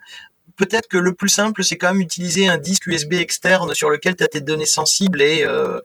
Peut-être 0.55 0.87
que 0.87 0.97
le 0.97 1.13
plus 1.13 1.29
simple, 1.29 1.65
c'est 1.65 1.77
quand 1.77 1.93
même 1.93 2.01
utiliser 2.01 2.47
un 2.47 2.57
disque 2.57 2.87
USB 2.87 3.15
externe 3.15 3.75
sur 3.75 3.91
lequel 3.91 4.15
tu 4.15 4.23
as 4.23 4.29
tes 4.29 4.43
données 4.43 4.65
sensibles 4.65 5.21
et, 5.23 5.43
euh, 5.43 5.81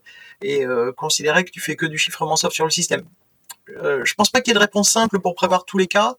euh, 0.45 0.91
considérer 0.91 1.43
que 1.43 1.49
tu 1.49 1.59
fais 1.59 1.75
que 1.75 1.87
du 1.87 1.97
chiffrement 1.97 2.35
soft 2.35 2.53
sur 2.53 2.65
le 2.65 2.69
système. 2.69 3.03
Euh, 3.77 4.03
je 4.05 4.13
pense 4.13 4.29
pas 4.29 4.41
qu'il 4.41 4.51
y 4.51 4.51
ait 4.51 4.59
de 4.59 4.59
réponse 4.59 4.89
simple 4.89 5.19
pour 5.19 5.35
prévoir 5.35 5.65
tous 5.65 5.77
les 5.77 5.87
cas. 5.87 6.15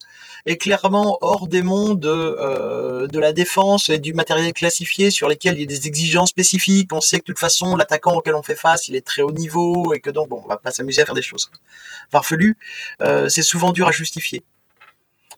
Et 0.46 0.57
clairement, 0.57 1.18
hors 1.20 1.48
des 1.48 1.62
mondes 1.62 2.07
euh, 2.07 3.07
de 3.07 3.18
la 3.18 3.32
défense 3.32 3.88
et 3.88 3.98
du 3.98 4.14
matériel 4.14 4.53
classifié 4.53 5.11
sur 5.11 5.28
lesquels 5.28 5.55
il 5.57 5.61
y 5.61 5.64
a 5.64 5.66
des 5.66 5.86
exigences 5.86 6.30
spécifiques, 6.30 6.92
on 6.92 7.01
sait 7.01 7.18
que 7.18 7.24
de 7.24 7.26
toute 7.26 7.38
façon, 7.38 7.76
l'attaquant 7.76 8.14
auquel 8.14 8.34
on 8.34 8.42
fait 8.42 8.55
face, 8.55 8.88
il 8.88 8.96
est 8.96 9.07
très 9.07 9.22
haut 9.22 9.32
niveau 9.32 9.92
et 9.92 10.01
que 10.01 10.11
donc, 10.11 10.28
bon, 10.28 10.42
on 10.44 10.48
va 10.48 10.57
pas 10.57 10.70
s'amuser 10.70 11.03
à 11.03 11.07
faire 11.07 11.14
des 11.14 11.22
choses 11.22 11.51
farfelues. 12.11 12.57
Euh, 13.03 13.28
c'est 13.28 13.42
souvent 13.42 13.72
dur 13.72 13.88
à 13.88 13.92
justifier. 13.92 14.42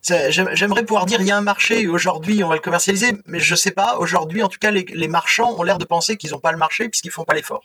J'aimerais 0.03 0.85
pouvoir 0.85 1.07
dire 1.07 1.21
il 1.21 1.29
y 1.29 1.31
a 1.31 1.37
un 1.37 1.43
marché 1.43 1.87
aujourd'hui 1.87 2.43
on 2.43 2.49
va 2.49 2.57
le 2.57 2.61
commercialiser, 2.61 3.13
mais 3.27 3.39
je 3.39 3.55
sais 3.55 3.71
pas. 3.71 3.99
Aujourd'hui, 3.99 4.43
en 4.43 4.49
tout 4.49 4.59
cas, 4.59 4.73
les, 4.73 4.85
les 4.93 5.07
marchands 5.07 5.55
ont 5.57 5.63
l'air 5.63 5.79
de 5.79 5.85
penser 5.85 6.17
qu'ils 6.17 6.31
n'ont 6.33 6.41
pas 6.41 6.51
le 6.51 6.59
marché 6.59 6.89
puisqu'ils 6.89 7.13
font 7.13 7.25
pas 7.25 7.35
l'effort. 7.35 7.63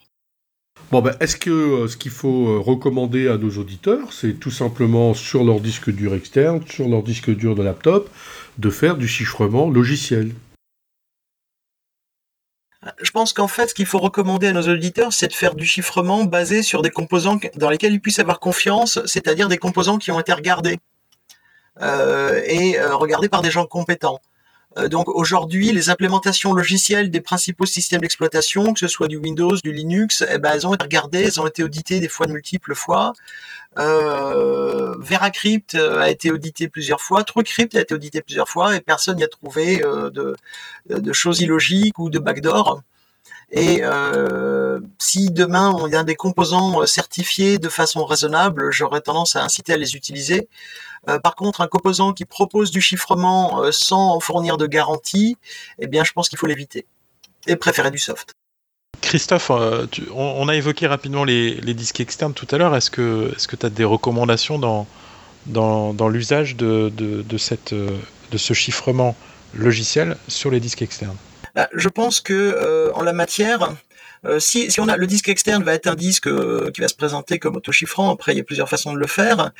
Bon, 0.89 1.01
ben, 1.01 1.17
est-ce 1.19 1.35
que 1.35 1.49
euh, 1.49 1.87
ce 1.89 1.97
qu'il 1.97 2.11
faut 2.11 2.47
euh, 2.47 2.59
recommander 2.59 3.27
à 3.27 3.37
nos 3.37 3.49
auditeurs, 3.57 4.13
c'est 4.13 4.39
tout 4.39 4.51
simplement 4.51 5.13
sur 5.13 5.43
leur 5.43 5.59
disque 5.59 5.89
dur 5.89 6.15
externe, 6.15 6.61
sur 6.69 6.87
leur 6.87 7.03
disque 7.03 7.29
dur 7.29 7.55
de 7.55 7.63
laptop, 7.63 8.09
de 8.57 8.69
faire 8.69 8.95
du 8.95 9.07
chiffrement 9.07 9.69
logiciel 9.69 10.31
je 13.01 13.11
pense 13.11 13.33
qu'en 13.33 13.49
fait, 13.49 13.67
ce 13.67 13.73
qu'il 13.73 13.87
faut 13.87 13.97
recommander 13.97 14.47
à 14.47 14.53
nos 14.53 14.61
auditeurs, 14.61 15.11
c'est 15.11 15.27
de 15.27 15.33
faire 15.33 15.55
du 15.55 15.65
chiffrement 15.65 16.23
basé 16.23 16.63
sur 16.63 16.81
des 16.81 16.89
composants 16.89 17.37
dans 17.55 17.69
lesquels 17.69 17.91
ils 17.91 17.99
puissent 17.99 18.19
avoir 18.19 18.39
confiance, 18.39 18.99
c'est-à-dire 19.05 19.49
des 19.49 19.57
composants 19.57 19.97
qui 19.97 20.09
ont 20.11 20.19
été 20.21 20.31
regardés 20.31 20.77
euh, 21.81 22.41
et 22.45 22.79
regardés 22.79 23.27
par 23.27 23.41
des 23.41 23.51
gens 23.51 23.65
compétents. 23.65 24.21
Euh, 24.77 24.87
donc 24.87 25.07
aujourd'hui, 25.09 25.71
les 25.71 25.89
implémentations 25.89 26.53
logicielles 26.53 27.09
des 27.09 27.21
principaux 27.21 27.65
systèmes 27.65 28.01
d'exploitation, 28.01 28.73
que 28.73 28.79
ce 28.79 28.87
soit 28.87 29.07
du 29.07 29.17
Windows, 29.17 29.55
du 29.63 29.71
Linux, 29.71 30.23
eh 30.29 30.37
ben, 30.37 30.51
elles 30.53 30.67
ont 30.67 30.73
été 30.73 30.83
regardées, 30.83 31.23
elles 31.23 31.41
ont 31.41 31.47
été 31.47 31.63
auditées 31.63 31.99
des 31.99 32.07
fois 32.07 32.27
de 32.27 32.33
multiples 32.33 32.75
fois. 32.75 33.13
Euh, 33.77 34.95
VeraCrypt 34.99 35.75
euh, 35.75 35.99
a 35.99 36.09
été 36.09 36.31
audité 36.31 36.67
plusieurs 36.67 37.01
fois, 37.01 37.23
TrueCrypt 37.23 37.75
a 37.75 37.81
été 37.81 37.93
audité 37.93 38.21
plusieurs 38.21 38.49
fois 38.49 38.75
et 38.75 38.81
personne 38.81 39.17
n'y 39.17 39.23
a 39.23 39.27
trouvé 39.27 39.77
de, 39.77 40.35
de, 40.89 41.13
choses 41.13 41.41
illogiques 41.41 41.99
ou 41.99 42.09
de 42.09 42.19
backdoor. 42.19 42.81
Et 43.51 43.79
euh, 43.81 44.79
si 44.99 45.31
demain 45.31 45.71
on 45.71 45.91
a 45.93 46.03
des 46.03 46.15
composants 46.15 46.85
certifiés 46.85 47.59
de 47.59 47.69
façon 47.69 48.05
raisonnable, 48.05 48.71
j'aurais 48.71 49.01
tendance 49.01 49.35
à 49.37 49.43
inciter 49.43 49.73
à 49.73 49.77
les 49.77 49.95
utiliser. 49.95 50.49
Euh, 51.09 51.19
par 51.19 51.35
contre, 51.35 51.61
un 51.61 51.67
composant 51.67 52.13
qui 52.13 52.25
propose 52.25 52.71
du 52.71 52.81
chiffrement 52.81 53.61
euh, 53.61 53.71
sans 53.71 54.19
fournir 54.19 54.57
de 54.57 54.67
garantie, 54.67 55.37
eh 55.79 55.87
bien, 55.87 56.03
je 56.03 56.11
pense 56.11 56.27
qu'il 56.27 56.37
faut 56.37 56.47
l'éviter 56.47 56.85
et 57.47 57.55
préférer 57.55 57.91
du 57.91 57.97
soft. 57.97 58.33
Christophe, 58.99 59.51
euh, 59.51 59.85
on, 60.13 60.49
a 60.49 60.55
évoqué 60.55 60.87
rapidement 60.87 61.23
les, 61.23 61.61
disques 61.73 61.99
externes 61.99 62.33
tout 62.33 62.47
à 62.51 62.57
l'heure. 62.57 62.75
Est-ce 62.75 62.91
que 62.91 63.31
tu 63.37 63.65
as 63.65 63.69
des 63.69 63.83
recommandations 63.85 64.59
dans, 64.59 64.87
dans, 65.45 66.09
l'usage 66.09 66.55
de, 66.55 66.91
de, 66.93 67.21
de, 67.21 67.37
ce 68.37 68.53
chiffrement 68.53 69.15
logiciel 69.53 70.17
sur 70.27 70.51
les 70.51 70.59
disques 70.59 70.81
externes? 70.81 71.15
Je 71.73 71.89
pense 71.89 72.21
que 72.21 72.33
euh, 72.33 72.91
en 72.93 73.03
la 73.03 73.13
matière, 73.13 73.75
euh, 74.25 74.39
si, 74.39 74.69
on 74.79 74.87
a 74.87 74.97
le 74.97 75.07
disque 75.07 75.29
externe 75.29 75.63
va 75.63 75.73
être 75.73 75.87
un 75.87 75.95
disque 75.95 76.27
euh, 76.27 76.71
qui 76.71 76.81
va 76.81 76.87
se 76.87 76.95
présenter 76.95 77.39
comme 77.39 77.55
autochiffrant, 77.55 78.11
après 78.11 78.33
il 78.33 78.37
y 78.37 78.41
a 78.41 78.43
plusieurs 78.43 78.69
façons 78.69 78.93
de 78.93 78.99
le 78.99 79.07
faire. 79.07 79.51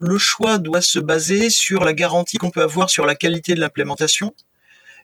Le 0.00 0.18
choix 0.18 0.58
doit 0.58 0.80
se 0.80 0.98
baser 0.98 1.50
sur 1.50 1.84
la 1.84 1.92
garantie 1.92 2.38
qu'on 2.38 2.50
peut 2.50 2.62
avoir 2.62 2.90
sur 2.90 3.06
la 3.06 3.14
qualité 3.14 3.54
de 3.54 3.60
l'implémentation. 3.60 4.34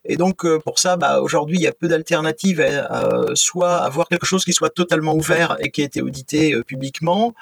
Et 0.05 0.17
donc 0.17 0.47
pour 0.59 0.79
ça, 0.79 0.97
bah, 0.97 1.21
aujourd'hui, 1.21 1.57
il 1.57 1.63
y 1.63 1.67
a 1.67 1.73
peu 1.73 1.89
d'alternatives, 1.89 2.61
à, 2.61 3.25
soit 3.35 3.77
avoir 3.77 4.07
quelque 4.09 4.27
chose 4.27 4.45
qui 4.45 4.53
soit 4.53 4.71
totalement 4.71 5.15
ouvert 5.15 5.57
et 5.61 5.71
qui 5.71 5.81
ait 5.81 5.87
été 5.87 6.03
audité 6.03 6.55
publiquement, 6.65 7.35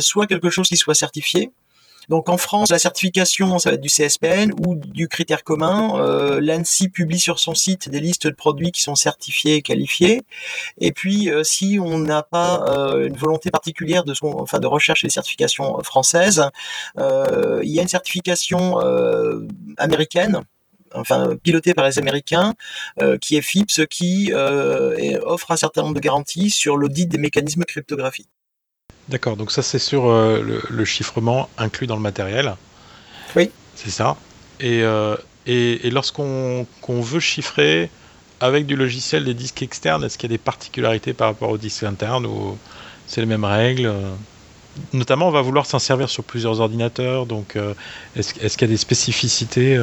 soit 0.00 0.26
quelque 0.26 0.50
chose 0.50 0.68
qui 0.68 0.78
soit 0.78 0.94
certifié. 0.94 1.52
Donc 2.10 2.28
en 2.28 2.38
France, 2.38 2.70
la 2.70 2.80
certification, 2.80 3.60
ça 3.60 3.70
va 3.70 3.74
être 3.74 3.80
du 3.80 3.88
CSPN 3.88 4.50
ou 4.66 4.74
du 4.74 5.06
critère 5.06 5.44
commun. 5.44 5.96
Euh, 6.00 6.40
L'ANSI 6.40 6.88
publie 6.88 7.20
sur 7.20 7.38
son 7.38 7.54
site 7.54 7.88
des 7.88 8.00
listes 8.00 8.26
de 8.26 8.34
produits 8.34 8.72
qui 8.72 8.82
sont 8.82 8.96
certifiés 8.96 9.54
et 9.54 9.62
qualifiés. 9.62 10.22
Et 10.80 10.90
puis, 10.90 11.30
euh, 11.30 11.44
si 11.44 11.78
on 11.80 11.98
n'a 11.98 12.24
pas 12.24 12.64
euh, 12.66 13.06
une 13.06 13.16
volonté 13.16 13.52
particulière 13.52 14.02
de, 14.02 14.12
son, 14.12 14.26
enfin, 14.40 14.58
de 14.58 14.66
recherche 14.66 15.04
des 15.04 15.10
certifications 15.10 15.80
françaises, 15.84 16.42
il 16.98 17.70
y 17.70 17.78
a 17.78 17.82
une 17.82 17.88
certification 17.88 18.78
américaine 19.76 20.42
enfin 20.92 21.36
pilotée 21.40 21.74
par 21.74 21.84
les 21.84 22.00
Américains, 22.00 22.54
qui 23.20 23.36
est 23.36 23.42
FIPS, 23.42 23.86
qui 23.88 24.32
offre 24.34 25.52
un 25.52 25.56
certain 25.56 25.82
nombre 25.82 25.94
de 25.94 26.00
garanties 26.00 26.50
sur 26.50 26.76
l'audit 26.76 27.06
des 27.06 27.18
mécanismes 27.18 27.64
cryptographiques. 27.64 28.28
D'accord, 29.08 29.36
donc 29.36 29.50
ça 29.50 29.62
c'est 29.62 29.78
sur 29.78 30.08
euh, 30.08 30.62
le, 30.68 30.84
chiffrement 30.84 31.48
inclus 31.58 31.86
dans 31.86 31.96
le 31.96 32.02
matériel. 32.02 32.54
Oui. 33.34 33.50
C'est 33.74 33.90
ça. 33.90 34.16
Et, 34.60 34.82
euh, 34.82 35.16
et, 35.46 35.90
lorsqu'on 35.90 36.66
veut 36.86 37.20
chiffrer 37.20 37.90
avec 38.40 38.66
du 38.66 38.76
logiciel 38.76 39.24
des 39.24 39.34
disques 39.34 39.62
externes, 39.62 40.04
est-ce 40.04 40.16
qu'il 40.16 40.30
y 40.30 40.32
a 40.32 40.36
des 40.36 40.42
particularités 40.42 41.12
par 41.12 41.28
rapport 41.28 41.50
aux 41.50 41.58
disques 41.58 41.82
internes 41.82 42.26
ou 42.26 42.56
c'est 43.06 43.20
les 43.20 43.26
mêmes 43.26 43.44
règles 43.44 43.92
Notamment, 44.92 45.26
on 45.26 45.32
va 45.32 45.42
vouloir 45.42 45.66
s'en 45.66 45.80
servir 45.80 46.08
sur 46.08 46.22
plusieurs 46.22 46.60
ordinateurs, 46.60 47.26
donc 47.26 47.56
euh, 47.56 47.74
est-ce 48.14 48.32
qu'il 48.34 48.62
y 48.62 48.64
a 48.64 48.68
des 48.68 48.76
spécificités 48.76 49.76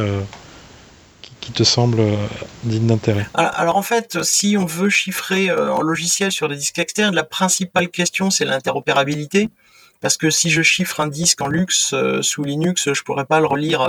te 1.52 1.64
semble 1.64 2.00
euh, 2.00 2.16
digne 2.64 2.88
d'intérêt. 2.88 3.28
Alors 3.34 3.78
en 3.78 3.82
fait, 3.82 4.24
si 4.24 4.58
on 4.58 4.66
veut 4.66 4.90
chiffrer 4.90 5.50
euh, 5.50 5.74
en 5.74 5.82
logiciel 5.82 6.32
sur 6.32 6.48
des 6.48 6.56
disques 6.56 6.80
externes, 6.80 7.16
la 7.16 7.24
principale 7.24 7.90
question 7.90 8.30
c'est 8.30 8.46
l'interopérabilité. 8.46 9.50
Parce 10.00 10.16
que 10.16 10.30
si 10.30 10.52
je 10.52 10.62
chiffre 10.62 11.00
un 11.00 11.08
disque 11.08 11.42
en 11.42 11.48
Lux 11.48 11.92
euh, 11.94 12.22
sous 12.22 12.44
Linux, 12.44 12.94
je 12.94 13.02
pourrais 13.02 13.26
pas 13.26 13.40
le 13.40 13.48
relire, 13.48 13.82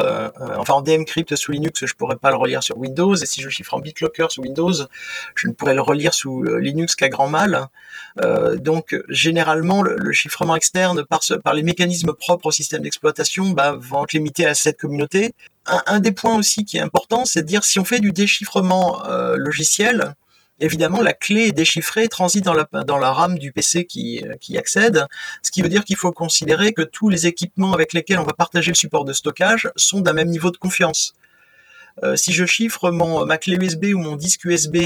enfin 0.57 0.73
en 0.73 0.81
DMCrypt 0.81 1.37
sous 1.37 1.53
Linux, 1.53 1.85
je 1.85 1.93
pourrais 1.93 2.17
pas 2.17 2.31
le 2.31 2.37
relire 2.37 2.63
sur 2.63 2.79
Windows, 2.79 3.15
et 3.15 3.27
si 3.27 3.43
je 3.43 3.51
chiffre 3.51 3.75
en 3.75 3.81
BitLocker 3.81 4.29
sous 4.31 4.41
Windows, 4.41 4.73
je 5.35 5.49
ne 5.49 5.53
pourrais 5.53 5.75
le 5.75 5.83
relire 5.83 6.15
sous 6.15 6.43
Linux 6.45 6.97
qu'à 6.97 7.11
grand 7.11 7.29
mal. 7.29 7.69
donc 8.57 8.97
généralement, 9.11 9.83
le, 9.83 10.11
chiffrement 10.13 10.57
externe 10.57 11.05
par, 11.05 11.21
par 11.45 11.53
les 11.53 11.63
mécanismes 11.63 12.15
propres 12.15 12.47
au 12.47 12.53
système 12.53 12.81
d'exploitation 12.81 13.51
bah, 13.51 13.77
vont 13.79 14.05
être 14.05 14.15
limités 14.15 14.47
à 14.47 14.55
cette 14.55 14.81
communauté, 14.81 15.35
un, 15.87 16.01
des 16.01 16.13
points 16.13 16.37
aussi 16.37 16.65
qui 16.65 16.77
est 16.77 16.81
important, 16.81 17.25
c'est 17.25 17.43
de 17.43 17.47
dire 17.47 17.65
si 17.65 17.79
on 17.79 17.85
fait 17.85 18.01
du 18.01 18.13
déchiffrement 18.13 19.05
euh, 19.07 19.37
logiciel, 19.37 20.15
évidemment 20.61 21.03
la 21.03 21.13
clé 21.13 21.53
déchiffrée 21.53 22.09
transite 22.09 22.45
dans 22.45 22.55
la, 22.55 23.13
RAM 23.13 23.39
du 23.39 23.53
PC 23.53 23.85
qui, 23.85 24.25
qui 24.41 24.59
accède, 24.59 25.07
ce 25.43 25.51
qui 25.51 25.63
veut 25.63 25.69
dire 25.69 25.85
qu'il 25.85 25.97
faut 25.97 26.13
considérer 26.13 26.73
que 26.73 26.83
tous 26.83 27.09
les 27.09 27.27
équipements 27.27 27.73
avec 27.73 27.93
lesquels 27.93 28.19
on 28.19 28.25
va 28.25 28.33
partager 28.33 28.71
le 28.71 28.77
support 28.77 29.05
de 29.05 29.13
stockage 29.13 29.71
sont 29.77 30.01
d'un 30.01 30.13
même 30.13 30.29
niveau 30.29 30.51
de 30.51 30.57
confiance. 30.57 31.15
Euh, 32.05 32.17
si 32.17 32.33
je 32.33 32.45
chiffre 32.45 32.91
ma 32.91 33.39
clé 33.39 33.57
USB 33.57 33.87
ou 33.95 33.99
mon 33.99 34.17
disque 34.17 34.45
USB 34.45 34.77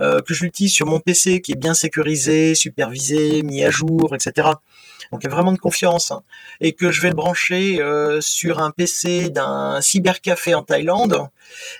euh, 0.00 0.20
que 0.20 0.34
j'utilise 0.34 0.72
sur 0.72 0.86
mon 0.86 1.00
PC 1.00 1.40
qui 1.40 1.52
est 1.52 1.56
bien 1.56 1.74
sécurisé, 1.74 2.54
supervisé, 2.54 3.42
mis 3.42 3.64
à 3.64 3.70
jour, 3.70 4.14
etc. 4.14 4.48
Donc 5.12 5.22
il 5.22 5.28
y 5.28 5.30
a 5.30 5.34
vraiment 5.34 5.52
de 5.52 5.58
confiance 5.58 6.10
hein, 6.10 6.22
et 6.60 6.72
que 6.72 6.90
je 6.90 7.00
vais 7.00 7.08
le 7.08 7.14
brancher 7.14 7.80
euh, 7.80 8.20
sur 8.20 8.60
un 8.60 8.70
PC 8.70 9.30
d'un 9.30 9.80
cybercafé 9.80 10.54
en 10.54 10.62
Thaïlande, 10.62 11.28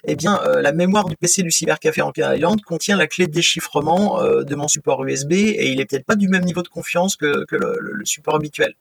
eh 0.05 0.17
bien 0.17 0.41
la 0.61 0.73
mémoire 0.73 1.07
du 1.07 1.17
PC 1.17 1.43
du 1.43 1.51
cybercafé 1.51 2.03
en 2.03 2.13
Thaïlande 2.13 2.63
contient 2.63 2.97
la 2.97 3.07
clé 3.07 3.27
de 3.27 3.33
déchiffrement 3.33 4.23
de 4.23 4.55
mon 4.55 4.69
support 4.69 5.05
USB 5.05 5.33
et 5.33 5.71
il 5.71 5.81
est 5.81 5.87
peut-être 5.87 6.07
pas 6.07 6.17
du 6.17 6.29
même 6.29 6.45
niveau 6.45 6.63
de 6.63 6.69
confiance 6.69 7.17
que, 7.17 7.45
le 7.51 8.05
support 8.05 8.37
habituel. 8.37 8.75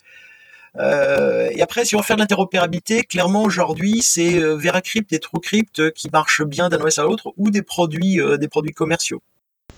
Euh, 0.80 1.50
et 1.52 1.62
après, 1.62 1.86
si 1.86 1.96
on 1.96 2.00
veut 2.00 2.04
faire 2.04 2.16
de 2.16 2.22
l'interopérabilité, 2.22 3.04
clairement 3.04 3.44
aujourd'hui, 3.44 4.02
c'est 4.02 4.42
euh, 4.42 4.56
VeraCrypt 4.56 5.14
et 5.14 5.20
TrueCrypt 5.20 5.92
qui 5.94 6.10
marchent 6.12 6.44
bien 6.44 6.70
d'un 6.70 6.82
OS 6.82 6.98
à 6.98 7.04
l'autre 7.04 7.34
ou 7.38 7.52
des 7.52 7.62
produits, 7.62 8.20
euh, 8.20 8.38
des 8.38 8.48
produits 8.48 8.74
commerciaux. 8.74 9.22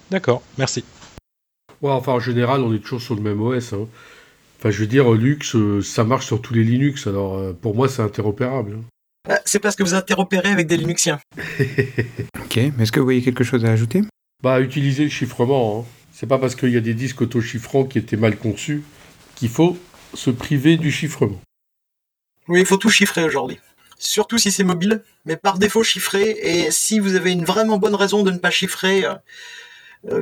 D'accord, 0.09 0.41
merci. 0.57 0.85
Ouais, 1.81 1.91
enfin, 1.91 2.13
en 2.13 2.19
général, 2.19 2.61
on 2.61 2.73
est 2.73 2.79
toujours 2.79 3.01
sur 3.01 3.15
le 3.15 3.21
même 3.21 3.41
OS. 3.41 3.73
Hein. 3.73 3.87
Enfin, 4.65 4.71
je 4.71 4.79
veux 4.79 4.87
dire, 4.87 5.11
Lux, 5.11 5.55
ça 5.83 6.03
marche 6.03 6.25
sur 6.25 6.41
tous 6.41 6.55
les 6.55 6.63
Linux. 6.63 7.05
Alors, 7.05 7.53
pour 7.53 7.75
moi, 7.75 7.87
c'est 7.87 8.01
interopérable. 8.01 8.79
Hein. 8.79 8.85
Bah, 9.27 9.39
c'est 9.45 9.59
parce 9.59 9.75
que 9.75 9.83
vous 9.83 9.93
interopérez 9.93 10.49
avec 10.49 10.65
des 10.65 10.75
Linuxiens. 10.75 11.19
ok, 11.37 12.55
mais 12.55 12.81
est-ce 12.81 12.91
que 12.91 12.99
vous 12.99 13.05
voyez 13.05 13.21
quelque 13.21 13.43
chose 13.43 13.63
à 13.63 13.71
ajouter? 13.71 14.01
Bah, 14.41 14.61
utiliser 14.61 15.03
le 15.03 15.11
chiffrement. 15.11 15.81
Hein. 15.81 15.91
C'est 16.11 16.25
pas 16.25 16.39
parce 16.39 16.55
qu'il 16.55 16.69
y 16.69 16.77
a 16.77 16.81
des 16.81 16.95
disques 16.95 17.21
auto-chiffrants 17.21 17.83
qui 17.83 17.99
étaient 17.99 18.17
mal 18.17 18.37
conçus 18.37 18.81
qu'il 19.35 19.49
faut 19.49 19.77
se 20.15 20.31
priver 20.31 20.77
du 20.77 20.91
chiffrement. 20.91 21.39
Oui, 22.47 22.61
il 22.61 22.65
faut 22.65 22.77
tout 22.77 22.89
chiffrer 22.89 23.23
aujourd'hui. 23.23 23.59
Surtout 23.99 24.39
si 24.39 24.51
c'est 24.51 24.63
mobile, 24.63 25.03
mais 25.25 25.37
par 25.37 25.59
défaut 25.59 25.83
chiffré. 25.83 26.37
Et 26.41 26.71
si 26.71 26.99
vous 26.99 27.13
avez 27.13 27.33
une 27.33 27.45
vraiment 27.45 27.77
bonne 27.77 27.93
raison 27.93 28.23
de 28.23 28.31
ne 28.31 28.39
pas 28.39 28.49
chiffrer, 28.49 29.05
euh, 29.05 29.11
euh, 29.13 29.15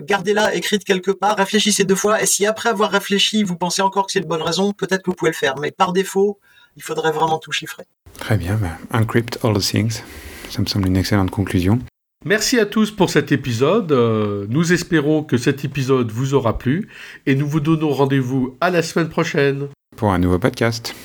gardez-la 0.01 0.55
écrite 0.55 0.83
quelque 0.83 1.11
part, 1.11 1.37
réfléchissez 1.37 1.83
deux 1.83 1.95
fois. 1.95 2.21
Et 2.21 2.25
si 2.25 2.45
après 2.45 2.69
avoir 2.69 2.91
réfléchi, 2.91 3.43
vous 3.43 3.55
pensez 3.55 3.81
encore 3.81 4.05
que 4.05 4.11
c'est 4.11 4.19
une 4.19 4.27
bonne 4.27 4.41
raison, 4.41 4.71
peut-être 4.73 5.03
que 5.03 5.11
vous 5.11 5.15
pouvez 5.15 5.31
le 5.31 5.35
faire. 5.35 5.55
Mais 5.59 5.71
par 5.71 5.93
défaut, 5.93 6.39
il 6.75 6.83
faudrait 6.83 7.11
vraiment 7.11 7.39
tout 7.39 7.51
chiffrer. 7.51 7.83
Très 8.19 8.37
bien, 8.37 8.55
ben, 8.55 8.77
encrypt 8.91 9.39
all 9.43 9.53
the 9.53 9.61
things. 9.61 10.01
Ça 10.49 10.61
me 10.61 10.67
semble 10.67 10.87
une 10.87 10.97
excellente 10.97 11.31
conclusion. 11.31 11.79
Merci 12.25 12.57
à 12.59 12.65
tous 12.65 12.91
pour 12.91 13.09
cet 13.09 13.31
épisode. 13.31 13.91
Euh, 13.91 14.45
nous 14.49 14.71
espérons 14.71 15.23
que 15.23 15.37
cet 15.37 15.65
épisode 15.65 16.11
vous 16.11 16.33
aura 16.33 16.57
plu 16.57 16.89
et 17.25 17.35
nous 17.35 17.47
vous 17.47 17.59
donnons 17.59 17.91
rendez-vous 17.91 18.55
à 18.61 18.69
la 18.69 18.81
semaine 18.81 19.09
prochaine 19.09 19.67
pour 19.97 20.13
un 20.13 20.19
nouveau 20.19 20.39
podcast. 20.39 20.95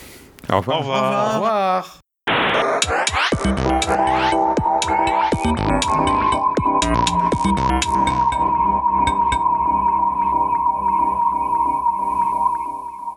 Au 0.48 0.58
revoir. 0.58 0.78
Au 0.78 0.80
revoir. 0.80 1.30
Au 1.30 1.34
revoir. 1.34 2.00